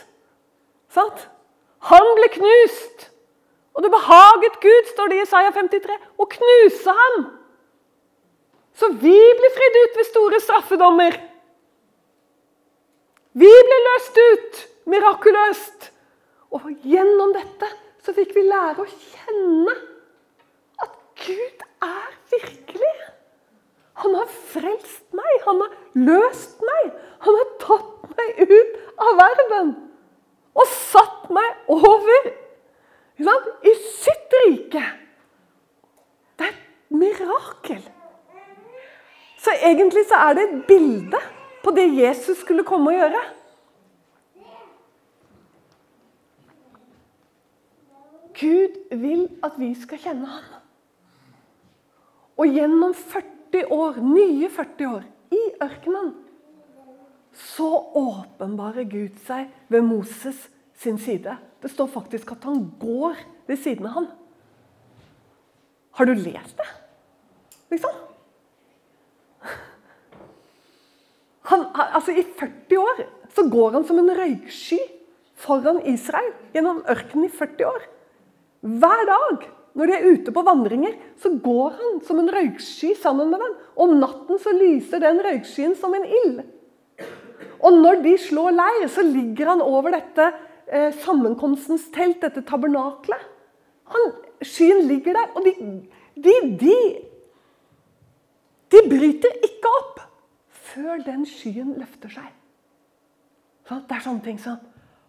Sant? 0.95 1.29
Han 1.95 2.14
ble 2.18 2.33
knust. 2.35 3.11
Og 3.79 3.87
det 3.87 3.95
behaget 3.95 4.62
Gud, 4.62 4.87
står 4.91 5.11
det 5.11 5.20
i 5.20 5.26
Isaiah 5.29 5.55
53, 5.55 5.99
å 6.18 6.26
knuse 6.35 6.95
ham. 7.03 7.18
Så 8.79 8.89
vi 8.89 9.18
blir 9.41 9.55
fridd 9.57 9.76
ut 9.83 9.99
ved 9.99 10.07
store 10.07 10.41
straffedommer. 10.43 11.18
Vi 13.39 13.51
ble 13.68 13.79
løst 13.87 14.20
ut 14.22 14.61
mirakuløst. 14.93 15.91
Og 16.55 16.70
gjennom 16.87 17.35
dette 17.37 17.68
så 18.05 18.14
fikk 18.16 18.33
vi 18.39 18.47
lære 18.47 18.85
å 18.85 18.89
kjenne 18.89 19.74
at 20.85 20.95
Gud 21.26 21.66
er 21.85 22.14
virkelig. 22.33 22.95
Han 23.99 24.14
har 24.14 24.31
frelst 24.31 25.05
meg, 25.18 25.35
han 25.45 25.61
har 25.64 25.74
løst 25.99 26.62
meg. 26.62 26.91
Han 27.26 27.39
har 27.41 27.53
tatt 27.61 28.11
meg 28.14 28.43
ut 28.47 28.79
av 29.03 29.18
verden 29.18 29.74
og 30.59 30.70
satt 30.70 31.26
meg 31.35 31.70
over 31.70 32.31
i 33.66 33.74
sitt 33.83 34.35
rike. 34.45 34.83
Det 36.39 36.47
er 36.47 36.55
et 36.55 36.95
mirakel. 36.95 37.83
Så 39.39 39.55
egentlig 39.55 40.05
er 40.19 40.37
det 40.37 40.45
et 40.47 40.62
bilde 40.69 41.21
på 41.64 41.75
det 41.77 41.87
Jesus 41.95 42.41
skulle 42.43 42.66
komme 42.66 42.93
og 42.93 42.99
gjøre. 42.99 43.25
Gud 48.39 48.79
vil 48.95 49.25
at 49.43 49.57
vi 49.59 49.73
skal 49.79 50.01
kjenne 50.03 50.29
ham. 50.31 50.47
Og 52.39 52.55
gjennom 52.55 52.95
40 52.95 53.64
år, 53.75 53.99
nye 54.05 54.51
40 54.55 54.91
år 54.93 55.07
i 55.35 55.41
ørkenen, 55.64 56.12
så 57.35 57.69
åpenbarer 57.99 58.87
Gud 58.91 59.19
seg 59.27 59.51
ved 59.71 59.83
Moses 59.87 60.47
sin 60.79 60.99
side. 61.03 61.35
Det 61.62 61.71
står 61.71 61.91
faktisk 61.91 62.31
at 62.37 62.47
han 62.47 62.62
går 62.79 63.19
ved 63.51 63.59
siden 63.59 63.87
av 63.91 63.99
ham. 63.99 64.09
Har 65.99 66.07
du 66.07 66.14
lest 66.14 66.55
det? 66.59 66.69
Liksom? 67.75 68.08
Han, 71.49 71.67
altså 71.75 72.13
I 72.13 72.25
40 72.39 72.81
år 72.83 73.05
så 73.35 73.45
går 73.49 73.77
han 73.79 73.87
som 73.89 74.01
en 74.01 74.13
røyksky 74.17 74.81
foran 75.39 75.81
Israel 75.89 76.33
gjennom 76.55 76.83
ørkenen 76.91 77.29
i 77.29 77.33
40 77.33 77.69
år. 77.69 77.87
Hver 78.61 79.05
dag 79.09 79.49
når 79.79 79.87
de 79.87 79.95
er 79.95 80.07
ute 80.11 80.33
på 80.35 80.43
vandringer, 80.43 80.95
så 81.23 81.31
går 81.39 81.77
han 81.79 81.99
som 82.07 82.19
en 82.19 82.31
røyksky 82.35 82.95
sammen 82.99 83.31
med 83.31 83.43
dem. 83.45 83.53
Om 83.79 83.93
natten 84.01 84.41
så 84.43 84.51
lyser 84.57 85.03
den 85.05 85.21
røykskyen 85.23 85.77
som 85.79 85.95
en 85.95 86.07
ild. 86.23 86.41
Og 87.63 87.77
når 87.79 88.01
de 88.03 88.17
slår 88.19 88.57
leir, 88.57 88.89
så 88.91 89.05
ligger 89.07 89.53
han 89.53 89.63
over 89.63 89.95
dette 89.95 90.27
eh, 90.67 90.91
sammenkomstens 91.05 91.87
telt, 91.95 92.19
dette 92.25 92.43
tabernaklet. 92.49 93.23
Skyen 94.43 94.83
ligger 94.91 95.15
der, 95.15 95.31
og 95.39 95.47
de, 95.47 95.55
de, 96.27 96.35
de, 96.59 96.75
de 98.75 98.83
bryter 98.91 99.39
ikke 99.47 99.73
opp 99.79 100.03
før 100.79 101.03
den 101.03 101.26
skyen 101.26 101.74
løfter 101.79 102.12
seg. 102.12 102.35
Det 103.68 103.97
er 103.97 104.05
sånne 104.05 104.24
ting 104.24 104.39
som 104.41 104.59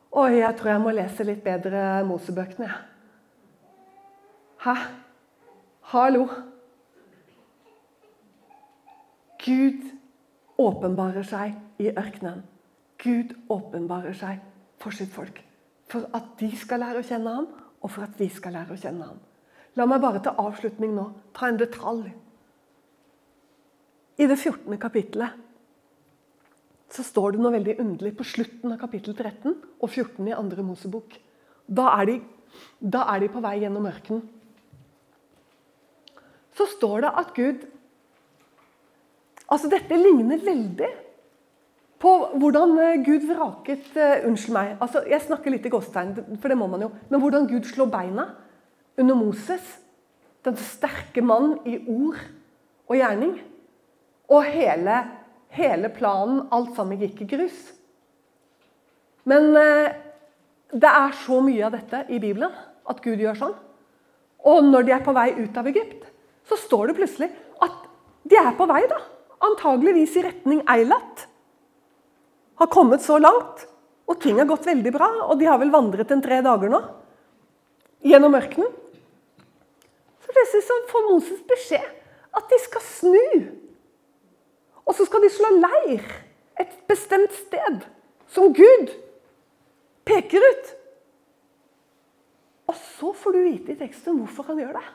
Oi, 0.09 0.39
jeg 0.39 0.55
tror 0.57 0.71
jeg 0.71 0.81
må 0.81 0.91
lese 0.97 1.23
litt 1.23 1.43
bedre 1.45 2.01
Mosebøkene. 2.09 2.65
jeg. 2.65 2.77
Hæ? 4.63 4.73
Hallo? 5.91 6.23
Gud 9.45 9.85
åpenbarer 10.57 11.23
seg 11.23 11.53
i 11.77 11.91
ørkenen. 11.91 12.41
Gud 12.97 13.35
åpenbarer 13.49 14.13
seg 14.13 14.41
for 14.81 14.89
sitt 14.89 15.13
folk. 15.13 15.43
For 15.87 16.09
at 16.13 16.33
de 16.39 16.49
skal 16.57 16.79
lære 16.79 17.03
å 17.03 17.05
kjenne 17.05 17.35
ham, 17.35 17.47
og 17.81 17.91
for 17.91 18.03
at 18.03 18.17
vi 18.19 18.29
skal 18.33 18.57
lære 18.57 18.73
å 18.73 18.81
kjenne 18.81 19.05
ham. 19.05 19.19
La 19.77 19.85
meg 19.85 20.01
bare 20.01 20.23
til 20.25 20.41
avslutning 20.41 20.95
nå 20.97 21.05
ta 21.37 21.47
en 21.47 21.61
detalj. 21.61 22.09
I 24.17 24.27
det 24.27 24.39
14. 24.39 24.77
kapittelet 24.81 25.48
så 26.89 27.05
står 27.05 27.35
det 27.35 27.43
noe 27.43 27.53
veldig 27.53 27.77
underlig 27.81 28.15
på 28.17 28.25
slutten 28.25 28.73
av 28.73 28.79
kapittel 28.81 29.13
13 29.13 29.53
og 29.53 29.87
14 29.89 30.27
i 30.27 30.35
andre 30.35 30.65
Mosebok. 30.65 31.15
Da 31.69 31.91
er 31.99 32.09
de, 32.09 32.19
da 32.81 33.05
er 33.13 33.23
de 33.23 33.31
på 33.31 33.43
vei 33.45 33.59
gjennom 33.61 33.87
ørkenen 33.89 34.23
så 36.59 36.67
står 36.75 37.05
det 37.05 37.17
at 37.23 37.35
Gud 37.37 37.67
Altså, 39.49 39.65
dette 39.65 39.97
ligner 39.97 40.37
veldig 40.45 40.87
på 41.97 42.09
hvordan 42.37 42.75
eh, 42.83 42.99
Gud 43.01 43.23
vraket 43.25 43.87
uh, 43.97 44.27
Unnskyld 44.29 44.53
meg, 44.53 44.75
altså, 44.77 45.01
jeg 45.09 45.23
snakker 45.25 45.49
litt 45.49 45.65
i 45.65 45.71
gåstegn, 45.73 46.11
for 46.37 46.53
det 46.53 46.57
må 46.59 46.67
man 46.69 46.83
jo. 46.85 46.91
Men 47.09 47.23
hvordan 47.23 47.47
Gud 47.49 47.65
slår 47.65 47.89
beina 47.89 48.27
under 48.93 49.17
Moses, 49.17 49.65
den 50.45 50.59
sterke 50.61 51.23
mann 51.25 51.55
i 51.65 51.79
ord 51.81 52.21
og 52.85 52.93
gjerning. 52.99 53.33
Og 54.29 54.45
hele, 54.53 54.99
hele 55.55 55.89
planen, 55.93 56.43
alt 56.53 56.75
sammen 56.77 56.99
gikk 57.01 57.23
i 57.23 57.29
grus. 57.29 57.57
Men 59.29 59.51
uh, 59.55 59.89
det 60.71 60.89
er 60.89 61.15
så 61.25 61.39
mye 61.43 61.65
av 61.67 61.75
dette 61.75 62.03
i 62.09 62.19
Bibelen 62.21 62.53
at 62.89 63.01
Gud 63.03 63.21
gjør 63.21 63.37
sånn. 63.37 63.55
Og 64.49 64.63
når 64.65 64.87
de 64.87 64.95
er 64.95 65.05
på 65.05 65.13
vei 65.15 65.31
ut 65.37 65.57
av 65.59 65.67
Egypt, 65.69 66.05
så 66.47 66.57
står 66.57 66.89
det 66.89 66.99
plutselig 66.99 67.29
at 67.61 67.81
de 68.29 68.37
er 68.39 68.53
på 68.57 68.67
vei, 68.69 68.83
da. 68.89 68.99
Antageligvis 69.49 70.15
i 70.19 70.23
retning 70.25 70.61
Eilat. 70.69 71.25
Har 72.59 72.71
kommet 72.71 73.03
så 73.03 73.19
langt, 73.21 73.65
og 74.09 74.19
ting 74.21 74.39
har 74.39 74.49
gått 74.49 74.67
veldig 74.67 74.91
bra. 74.95 75.09
Og 75.29 75.39
de 75.39 75.47
har 75.47 75.59
vel 75.61 75.71
vandret 75.73 76.11
en 76.11 76.23
tre 76.23 76.41
dager 76.45 76.71
nå 76.71 76.81
gjennom 78.05 78.35
ørkenen. 78.37 78.71
Så 80.23 80.31
plutselig 80.31 80.65
så 80.65 80.77
får 80.91 81.07
Moses 81.09 81.41
beskjed 81.47 81.87
at 82.37 82.51
de 82.51 82.59
skal 82.63 82.85
snu. 82.85 83.31
Slå 85.29 85.49
leir 85.55 86.03
et 86.59 86.71
bestemt 86.89 87.33
sted, 87.35 87.83
som 88.27 88.53
Gud 88.53 88.91
peker 90.07 90.43
ut. 90.43 90.71
Og 92.69 92.77
så 92.77 93.11
får 93.17 93.35
du 93.35 93.39
vite 93.45 93.73
i 93.73 93.79
teksten 93.79 94.19
hvorfor 94.19 94.49
han 94.51 94.59
gjør 94.61 94.75
det. 94.77 94.87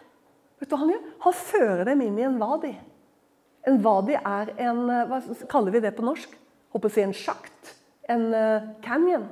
Vet 0.60 0.70
du 0.70 0.74
hva 0.74 0.82
han 0.84 0.92
gjør? 0.94 1.06
Han 1.26 1.38
fører 1.38 1.84
dem 1.88 2.02
inn 2.04 2.18
i 2.20 2.26
en 2.26 2.36
wadi. 2.40 2.74
En 3.68 3.80
wadi 3.84 4.18
er 4.18 4.52
en 4.60 4.82
eh, 4.92 5.06
Hva 5.08 5.20
kaller 5.50 5.74
vi 5.74 5.82
det 5.82 5.94
på 5.96 6.04
norsk? 6.04 6.36
Håper 6.74 6.90
å 6.90 6.94
si 6.94 7.02
en 7.04 7.16
sjakt. 7.16 7.72
En 8.10 8.28
uh, 8.34 8.66
canyon. 8.84 9.24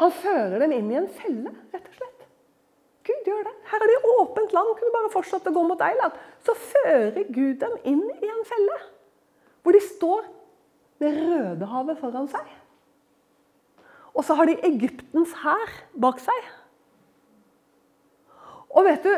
Han 0.00 0.12
fører 0.14 0.62
dem 0.62 0.72
inn 0.74 0.90
i 0.90 0.98
en 0.98 1.08
felle, 1.12 1.52
rett 1.74 1.88
og 1.90 1.98
slett. 1.98 2.24
Gud 3.04 3.28
gjør 3.28 3.42
det. 3.46 3.52
Her 3.68 3.84
er 3.84 3.90
det 3.92 4.12
åpent 4.14 4.54
land. 4.56 4.70
Kunne 4.78 4.94
bare 4.94 5.12
fortsatt 5.12 5.50
å 5.50 5.52
gå 5.54 5.64
mot 5.68 5.82
Eiland. 5.84 6.16
Så 6.46 6.54
fører 6.56 7.26
Gud 7.28 7.58
dem 7.60 7.74
inn 7.84 8.02
i 8.16 8.30
en 8.32 8.44
felle. 8.48 8.78
Hvor 9.64 9.74
de 9.76 9.80
står 9.80 10.26
med 11.02 11.16
Rødehavet 11.18 12.00
foran 12.00 12.28
seg. 12.30 12.50
Og 14.14 14.22
så 14.26 14.36
har 14.38 14.46
de 14.46 14.60
Egyptens 14.68 15.32
hær 15.42 15.72
bak 16.00 16.20
seg. 16.22 16.50
Og 18.74 18.84
vet 18.86 19.06
du, 19.06 19.14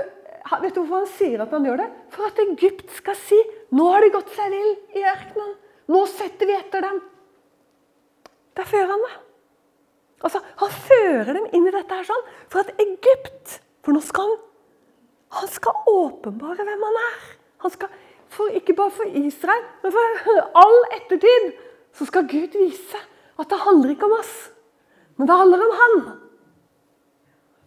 Vet 0.62 0.76
du 0.76 0.78
hvorfor 0.78 1.01
han 1.03 1.09
sier 1.11 1.40
at 1.42 1.51
han 1.51 1.64
gjør 1.66 1.80
det? 1.80 1.86
For 2.14 2.28
at 2.28 2.36
Egypt 2.44 2.92
skal 2.94 3.16
si 3.18 3.38
nå 3.74 3.88
har 3.90 4.05
de 4.05 4.12
gått 4.14 4.28
seg 4.36 4.53
vill 4.55 4.68
i 4.94 5.03
ørkenen. 5.03 5.57
Nå 5.90 6.03
setter 6.07 6.47
vi 6.47 6.55
etter 6.55 6.86
dem. 6.86 7.01
Der 8.55 8.68
fører 8.70 8.92
han 8.92 9.03
det. 9.09 9.16
Altså, 10.22 10.40
Han 10.62 10.76
fører 10.86 11.32
dem 11.34 11.49
inn 11.51 11.66
i 11.66 11.74
dette 11.74 11.99
her 11.99 12.07
sånn 12.07 12.28
for 12.47 12.62
at 12.62 12.78
Egypt 12.80 13.59
For 13.84 13.92
nå 13.92 14.01
skal 14.07 14.30
han 14.30 14.38
han 15.36 15.49
skal 15.51 15.88
åpenbare 15.90 16.64
hvem 16.64 16.84
han 16.86 16.99
er. 17.03 17.24
Han 17.64 17.72
skal, 17.74 17.90
for, 18.33 18.53
ikke 18.53 18.74
bare 18.77 18.93
for 18.95 19.18
Israel, 19.18 19.64
men 19.83 19.95
for 19.95 20.47
all 20.62 20.79
ettertid 20.97 21.51
så 21.97 22.07
skal 22.09 22.29
Gud 22.29 22.57
vise 22.59 23.01
at 23.37 23.51
det 23.51 23.59
handler 23.64 23.93
ikke 23.93 24.09
om 24.09 24.16
oss, 24.18 24.33
men 25.16 25.29
det 25.29 25.37
handler 25.37 25.66
om 25.66 25.77
han. 25.83 26.01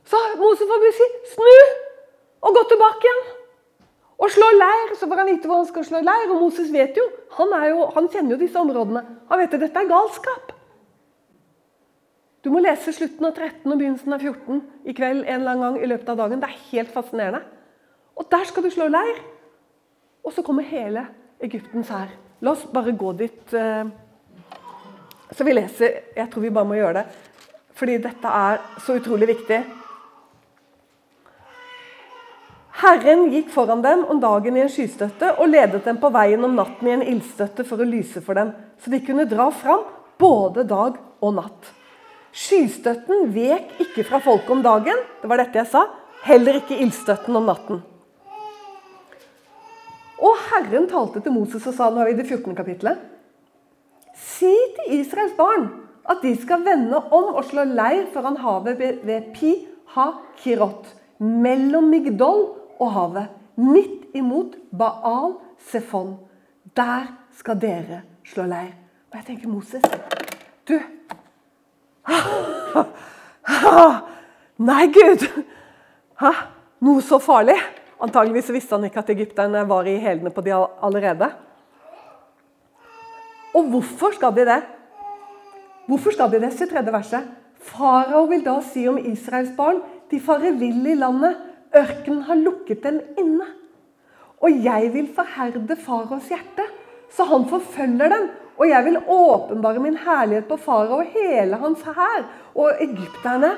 Så 0.10 0.18
Moses 0.42 0.68
får 0.70 0.90
si 0.98 1.08
snu! 1.36 1.86
og 2.46 2.56
gå 2.56 2.64
tilbake 2.72 3.08
igjen. 3.08 3.26
Og 4.20 4.32
slå 4.34 4.48
leir, 4.52 4.96
så 5.00 5.08
får 5.08 5.22
han 5.22 5.30
vite 5.32 5.48
hvor 5.48 5.62
han 5.62 5.68
skal 5.70 5.86
slå 5.88 6.02
leir. 6.04 6.32
Og 6.32 6.42
Moses 6.44 6.72
vet 6.74 6.98
jo, 7.00 7.06
han, 7.38 7.54
jo, 7.72 7.86
han 7.96 8.10
kjenner 8.12 8.36
jo 8.36 8.42
disse 8.42 8.60
områdene. 8.60 9.04
Han 9.30 9.42
vet 9.42 9.56
at 9.56 9.64
dette 9.64 9.84
er 9.84 9.92
galskap. 9.92 10.56
Du 12.44 12.52
må 12.52 12.62
lese 12.64 12.94
slutten 12.96 13.28
av 13.28 13.36
13 13.36 13.68
og 13.68 13.80
begynnelsen 13.80 14.16
av 14.16 14.24
14 14.24 14.60
i 14.88 14.96
kveld 14.96 15.26
en 15.26 15.42
eller 15.42 15.54
annen 15.54 15.64
gang 15.66 15.80
i 15.80 15.90
løpet 15.92 16.12
av 16.12 16.20
dagen. 16.22 16.42
Det 16.42 16.50
er 16.50 16.62
helt 16.70 16.94
fascinerende. 16.94 17.42
Og 18.20 18.28
der 18.32 18.46
skal 18.48 18.64
du 18.64 18.72
slå 18.72 18.88
leir. 18.92 19.20
Og 20.26 20.34
så 20.36 20.44
kommer 20.46 20.68
hele 20.68 21.06
Egyptens 21.42 21.90
hær. 21.94 22.12
La 22.44 22.54
oss 22.54 22.68
bare 22.72 22.96
gå 22.96 23.14
dit. 23.20 23.54
Eh, 23.54 23.86
så 25.30 25.46
vi 25.46 25.54
leser 25.54 26.16
Jeg 26.16 26.30
tror 26.32 26.42
vi 26.42 26.54
bare 26.54 26.68
må 26.68 26.78
gjøre 26.80 27.02
det. 27.02 27.06
Fordi 27.80 27.98
dette 28.04 28.28
er 28.28 28.60
så 28.84 28.98
utrolig 29.00 29.30
viktig. 29.30 29.60
Herren 32.80 33.26
gikk 33.34 33.50
foran 33.52 33.82
dem 33.84 34.06
om 34.08 34.22
dagen 34.24 34.56
i 34.56 34.62
en 34.64 34.72
skystøtte 34.72 35.34
og 35.36 35.52
ledet 35.52 35.82
dem 35.84 35.98
på 36.00 36.12
veien 36.16 36.44
om 36.48 36.56
natten 36.56 36.88
i 36.88 36.94
en 36.96 37.04
ildstøtte 37.04 37.66
for 37.68 37.82
å 37.84 37.88
lyse 37.88 38.22
for 38.24 38.40
dem, 38.40 38.54
så 38.80 38.92
de 38.94 39.02
kunne 39.04 39.28
dra 39.28 39.50
fram 39.52 39.84
både 40.20 40.64
dag 40.68 40.96
og 41.20 41.34
natt. 41.36 41.74
Skystøtten 42.32 43.34
vek 43.36 43.82
ikke 43.84 44.06
fra 44.08 44.22
folket 44.24 44.54
om 44.56 44.64
dagen, 44.64 45.04
det 45.20 45.28
var 45.28 45.44
dette 45.44 45.60
jeg 45.60 45.72
sa, 45.74 45.84
heller 46.24 46.62
ikke 46.62 46.80
ildstøtten 46.80 47.36
om 47.36 47.52
natten. 47.52 47.84
Og 50.20 50.36
Herren 50.50 50.88
talte 50.92 51.22
til 51.24 51.36
Moses 51.36 51.68
og 51.70 51.76
sa 51.76 51.90
nå 51.90 52.04
er 52.04 52.10
vi 52.10 52.18
i 52.18 52.20
det 52.20 52.28
14. 52.28 52.56
kapittelet. 52.58 53.00
Si 54.20 54.52
til 54.76 55.00
Israels 55.00 55.36
barn 55.38 55.70
at 56.10 56.24
de 56.24 56.34
skal 56.42 56.64
vende 56.66 56.98
om 56.98 57.36
og 57.36 57.44
slå 57.48 57.64
leir 57.70 58.08
foran 58.14 58.40
havet 58.42 58.80
ved 58.80 59.30
Pi 59.36 59.54
Ha-Kirot, 59.94 60.88
mellom 61.20 61.90
Migdol 61.90 62.46
og 62.80 62.92
havet, 62.94 63.28
midt 63.56 64.16
imot 64.16 64.56
Baal 64.72 65.34
Sefon. 65.72 66.18
Der 66.78 67.10
skal 67.38 67.62
dere 67.62 68.02
slå 68.26 68.44
leir. 68.50 68.74
Og 69.12 69.18
jeg 69.18 69.26
tenker, 69.26 69.50
Moses 69.50 69.84
Du 70.68 70.80
Nei, 74.70 74.86
Gud! 74.94 75.46
Hæ? 76.20 76.32
Noe 76.80 77.02
så 77.02 77.20
farlig? 77.20 77.58
Antageligvis 78.00 78.50
visste 78.56 78.78
han 78.78 78.88
ikke 78.88 79.02
at 79.02 79.10
egypterne 79.12 79.66
var 79.68 79.88
i 79.88 79.98
hælene 80.00 80.32
på 80.32 80.42
de 80.42 80.54
allerede. 80.56 81.28
Og 83.54 83.70
hvorfor 83.74 84.14
skal 84.16 84.36
de 84.36 84.46
det? 84.48 84.62
Hvorfor 85.88 86.16
skal 86.16 86.32
de 86.32 86.42
det? 86.42 86.54
Se 86.54 86.68
tredje 86.70 86.94
verset. 86.94 87.28
Farao 87.60 88.24
vil 88.30 88.46
da 88.46 88.60
si 88.64 88.86
om 88.88 88.98
Israels 88.98 89.52
barn 89.58 89.82
de 90.12 90.20
farer 90.20 90.56
vill 90.58 90.86
i 90.88 90.96
landet. 90.96 91.36
Ørkenen 91.76 92.22
har 92.26 92.40
lukket 92.40 92.84
dem 92.84 93.02
inne. 93.20 93.46
Og 94.40 94.64
jeg 94.64 94.94
vil 94.94 95.10
forherde 95.16 95.76
faraos 95.76 96.30
hjerte, 96.32 96.64
så 97.12 97.26
han 97.28 97.46
forfølger 97.50 98.10
dem. 98.10 98.30
Og 98.58 98.70
jeg 98.70 98.86
vil 98.86 98.98
åpenbare 99.08 99.80
min 99.84 99.98
herlighet 99.98 100.48
på 100.48 100.58
farao 100.58 101.02
og 101.02 101.12
hele 101.12 101.60
hans 101.60 101.84
hær. 101.84 102.24
Og 102.56 102.72
egypterne, 102.80 103.52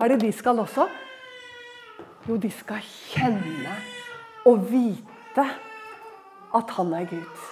er 0.00 0.08
det 0.08 0.20
de 0.20 0.32
skal 0.32 0.60
også? 0.60 0.86
Jo, 2.28 2.36
de 2.38 2.50
skal 2.54 2.84
kjenne 2.86 3.72
og 4.46 4.60
vite 4.70 5.44
at 6.54 6.74
han 6.76 6.92
er 6.94 7.08
Gud. 7.10 7.46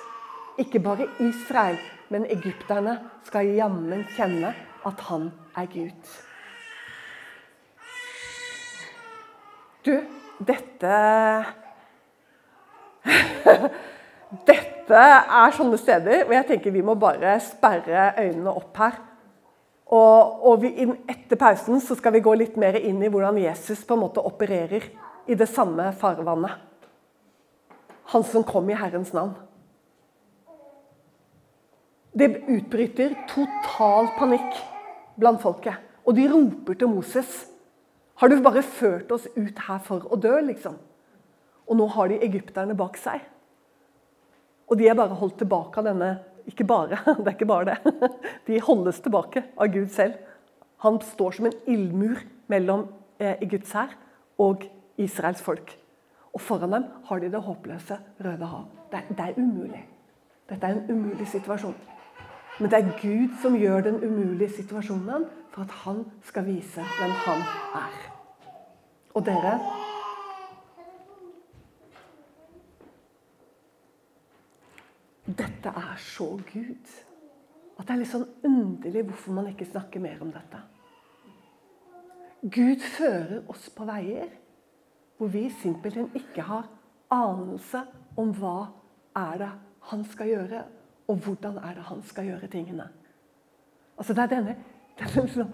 Ikke 0.63 0.79
bare 0.79 1.09
Israel, 1.19 1.79
men 2.09 2.27
egypterne 2.31 2.99
skal 3.27 3.51
jammen 3.57 4.05
kjenne 4.15 4.53
at 4.87 5.01
han 5.09 5.31
er 5.59 5.67
Gud. 5.73 6.13
Du, 9.87 9.97
dette 10.47 10.95
Dette 14.47 15.03
er 15.03 15.55
sånne 15.57 15.79
steder 15.81 16.23
hvor 16.27 16.37
jeg 16.37 16.47
tenker 16.47 16.75
vi 16.75 16.85
må 16.87 16.95
bare 16.95 17.41
sperre 17.43 18.13
øynene 18.21 18.53
opp 18.55 18.79
her. 18.79 19.01
Og, 19.91 20.43
og 20.47 20.61
vi, 20.63 20.71
etter 21.11 21.39
pausen 21.39 21.81
så 21.83 21.97
skal 21.99 22.15
vi 22.15 22.23
gå 22.23 22.35
litt 22.39 22.59
mer 22.61 22.79
inn 22.79 23.01
i 23.03 23.11
hvordan 23.11 23.41
Jesus 23.43 23.83
på 23.87 23.97
en 23.97 24.05
måte 24.05 24.23
opererer 24.23 24.87
i 25.27 25.37
det 25.39 25.49
samme 25.51 25.89
farvannet. 25.99 26.55
Han 28.15 28.27
som 28.27 28.47
kom 28.47 28.71
i 28.71 28.79
Herrens 28.79 29.13
navn. 29.15 29.35
Det 32.15 32.29
utbryter 32.51 33.15
total 33.31 34.11
panikk 34.19 34.57
blant 35.19 35.43
folket. 35.43 35.79
Og 36.07 36.17
de 36.17 36.27
roper 36.31 36.79
til 36.79 36.91
Moses. 36.91 37.29
Har 38.19 38.31
du 38.31 38.41
bare 38.43 38.63
ført 38.67 39.11
oss 39.15 39.29
ut 39.37 39.59
her 39.67 39.83
for 39.85 40.07
å 40.11 40.19
dø, 40.19 40.33
liksom? 40.43 40.75
Og 41.71 41.79
nå 41.79 41.87
har 41.95 42.11
de 42.11 42.19
egypterne 42.27 42.75
bak 42.79 42.99
seg. 42.99 43.23
Og 44.71 44.79
de 44.79 44.89
er 44.91 44.99
bare 44.99 45.19
holdt 45.19 45.39
tilbake 45.43 45.83
av 45.83 45.87
denne 45.87 46.11
Ikke 46.51 46.67
bare, 46.67 46.99
det 47.21 47.29
er 47.29 47.37
ikke 47.37 47.47
bare 47.47 47.71
det. 47.71 48.11
De 48.49 48.61
holdes 48.67 49.01
tilbake 49.05 49.45
av 49.57 49.71
Gud 49.73 49.89
selv. 49.95 50.19
Han 50.85 50.99
står 51.05 51.37
som 51.37 51.47
en 51.51 51.59
ildmur 51.69 52.23
mellom 52.51 52.89
eh, 53.21 53.37
Egypts 53.45 53.77
hær 53.77 53.95
og 54.41 54.65
Israels 55.01 55.43
folk. 55.45 55.77
Og 56.35 56.41
foran 56.41 56.73
dem 56.73 56.85
har 57.07 57.23
de 57.23 57.31
det 57.31 57.43
håpløse 57.43 57.99
Røde 58.25 58.47
hav. 58.47 58.67
Det, 58.91 59.03
det 59.09 59.27
er 59.29 59.39
umulig. 59.39 59.83
Dette 60.51 60.67
er 60.67 60.79
en 60.79 60.91
umulig 60.91 61.29
situasjon. 61.29 61.77
Men 62.61 62.71
det 62.71 62.79
er 62.79 62.91
Gud 63.01 63.37
som 63.43 63.55
gjør 63.57 63.87
den 63.87 64.01
umulige 64.05 64.51
situasjonen 64.57 65.29
for 65.51 65.63
at 65.63 65.77
han 65.85 66.03
skal 66.27 66.47
vise 66.47 66.83
hvem 66.99 67.15
han 67.27 67.45
er. 67.79 67.95
Og 69.15 69.25
dere 69.27 69.55
Dette 75.39 75.71
er 75.77 75.97
så 76.01 76.33
Gud. 76.53 76.93
At 77.79 77.87
det 77.87 77.95
er 77.95 78.01
litt 78.03 78.11
sånn 78.11 78.29
underlig 78.45 79.05
hvorfor 79.09 79.37
man 79.37 79.49
ikke 79.53 79.69
snakker 79.69 80.03
mer 80.03 80.21
om 80.25 80.33
dette. 80.35 80.61
Gud 82.41 82.85
fører 82.97 83.43
oss 83.53 83.69
på 83.75 83.87
veier 83.89 84.31
hvor 85.21 85.29
vi 85.29 85.45
simpelthen 85.61 86.09
ikke 86.17 86.45
har 86.49 86.69
anelse 87.13 87.83
om 88.21 88.31
hva 88.37 88.71
er 89.21 89.43
det 89.43 89.51
han 89.91 90.05
skal 90.09 90.31
gjøre, 90.31 90.63
og 91.11 91.25
hvordan 91.25 91.59
er 91.61 91.77
det 91.77 91.85
han 91.91 92.03
skal 92.09 92.29
gjøre 92.31 92.49
tingene. 92.49 92.87
Altså 93.99 94.15
Det 94.17 94.23
er 94.25 94.33
denne, 94.33 94.55
denne 94.97 95.25
sånn, 95.35 95.53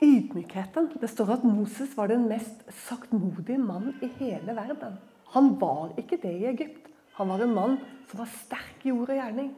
ydmykheten. 0.00 0.88
Det 1.00 1.10
står 1.12 1.34
at 1.36 1.44
Moses 1.44 1.92
var 1.96 2.08
den 2.08 2.24
mest 2.30 2.64
saktmodige 2.86 3.58
mann 3.60 3.92
i 4.00 4.08
hele 4.20 4.56
verden. 4.56 4.96
Han 5.34 5.52
var 5.60 5.92
ikke 6.00 6.18
det 6.22 6.32
i 6.38 6.48
Egypt. 6.54 6.89
Han 7.18 7.28
var 7.28 7.44
en 7.44 7.54
mann 7.54 7.76
som 8.10 8.22
var 8.22 8.30
sterk 8.32 8.86
i 8.86 8.92
ord 8.92 9.10
og 9.10 9.18
gjerning. 9.18 9.52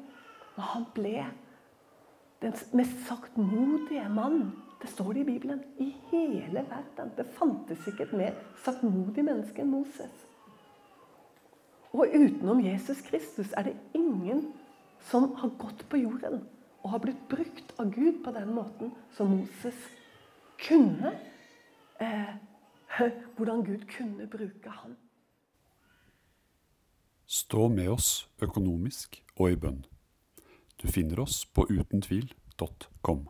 Men 0.57 0.69
han 0.73 0.87
ble 0.95 1.15
den 2.43 2.57
mest 2.77 3.07
saktmodige 3.09 4.09
mann. 4.13 4.53
Det 4.83 4.91
står 4.91 5.13
det 5.13 5.21
i 5.21 5.29
Bibelen. 5.31 5.63
I 5.79 5.93
hele 6.11 6.65
verden. 6.69 7.13
Det 7.17 7.29
fantes 7.39 7.87
ikke 7.87 8.09
et 8.09 8.17
mer 8.19 8.39
saktmodig 8.65 9.25
menneske 9.25 9.63
enn 9.63 9.71
Moses. 9.73 10.27
Og 11.93 12.09
utenom 12.09 12.63
Jesus 12.65 13.03
Kristus 13.05 13.53
er 13.57 13.69
det 13.69 13.77
ingen 13.95 14.47
som 15.11 15.35
har 15.37 15.53
gått 15.61 15.85
på 15.93 16.01
jorden 16.01 16.41
og 16.83 16.95
har 16.95 17.03
blitt 17.03 17.21
brukt 17.31 17.75
av 17.79 17.91
Gud 17.95 18.23
på 18.25 18.33
den 18.35 18.55
måten 18.57 18.91
som 19.15 19.31
Moses 19.37 19.79
kunne. 20.67 21.13
Eh, 22.01 22.35
hvordan 23.37 23.63
Gud 23.65 23.87
kunne 23.93 24.27
bruke 24.27 24.73
han. 24.83 24.97
Stå 27.33 27.69
med 27.73 27.89
oss 27.89 28.29
økonomisk 28.45 29.23
og 29.41 29.55
i 29.55 29.57
bønn. 29.57 29.79
Du 30.77 30.85
finner 30.93 31.23
oss 31.23 31.47
på 31.49 31.65
utentvil.com. 31.65 33.23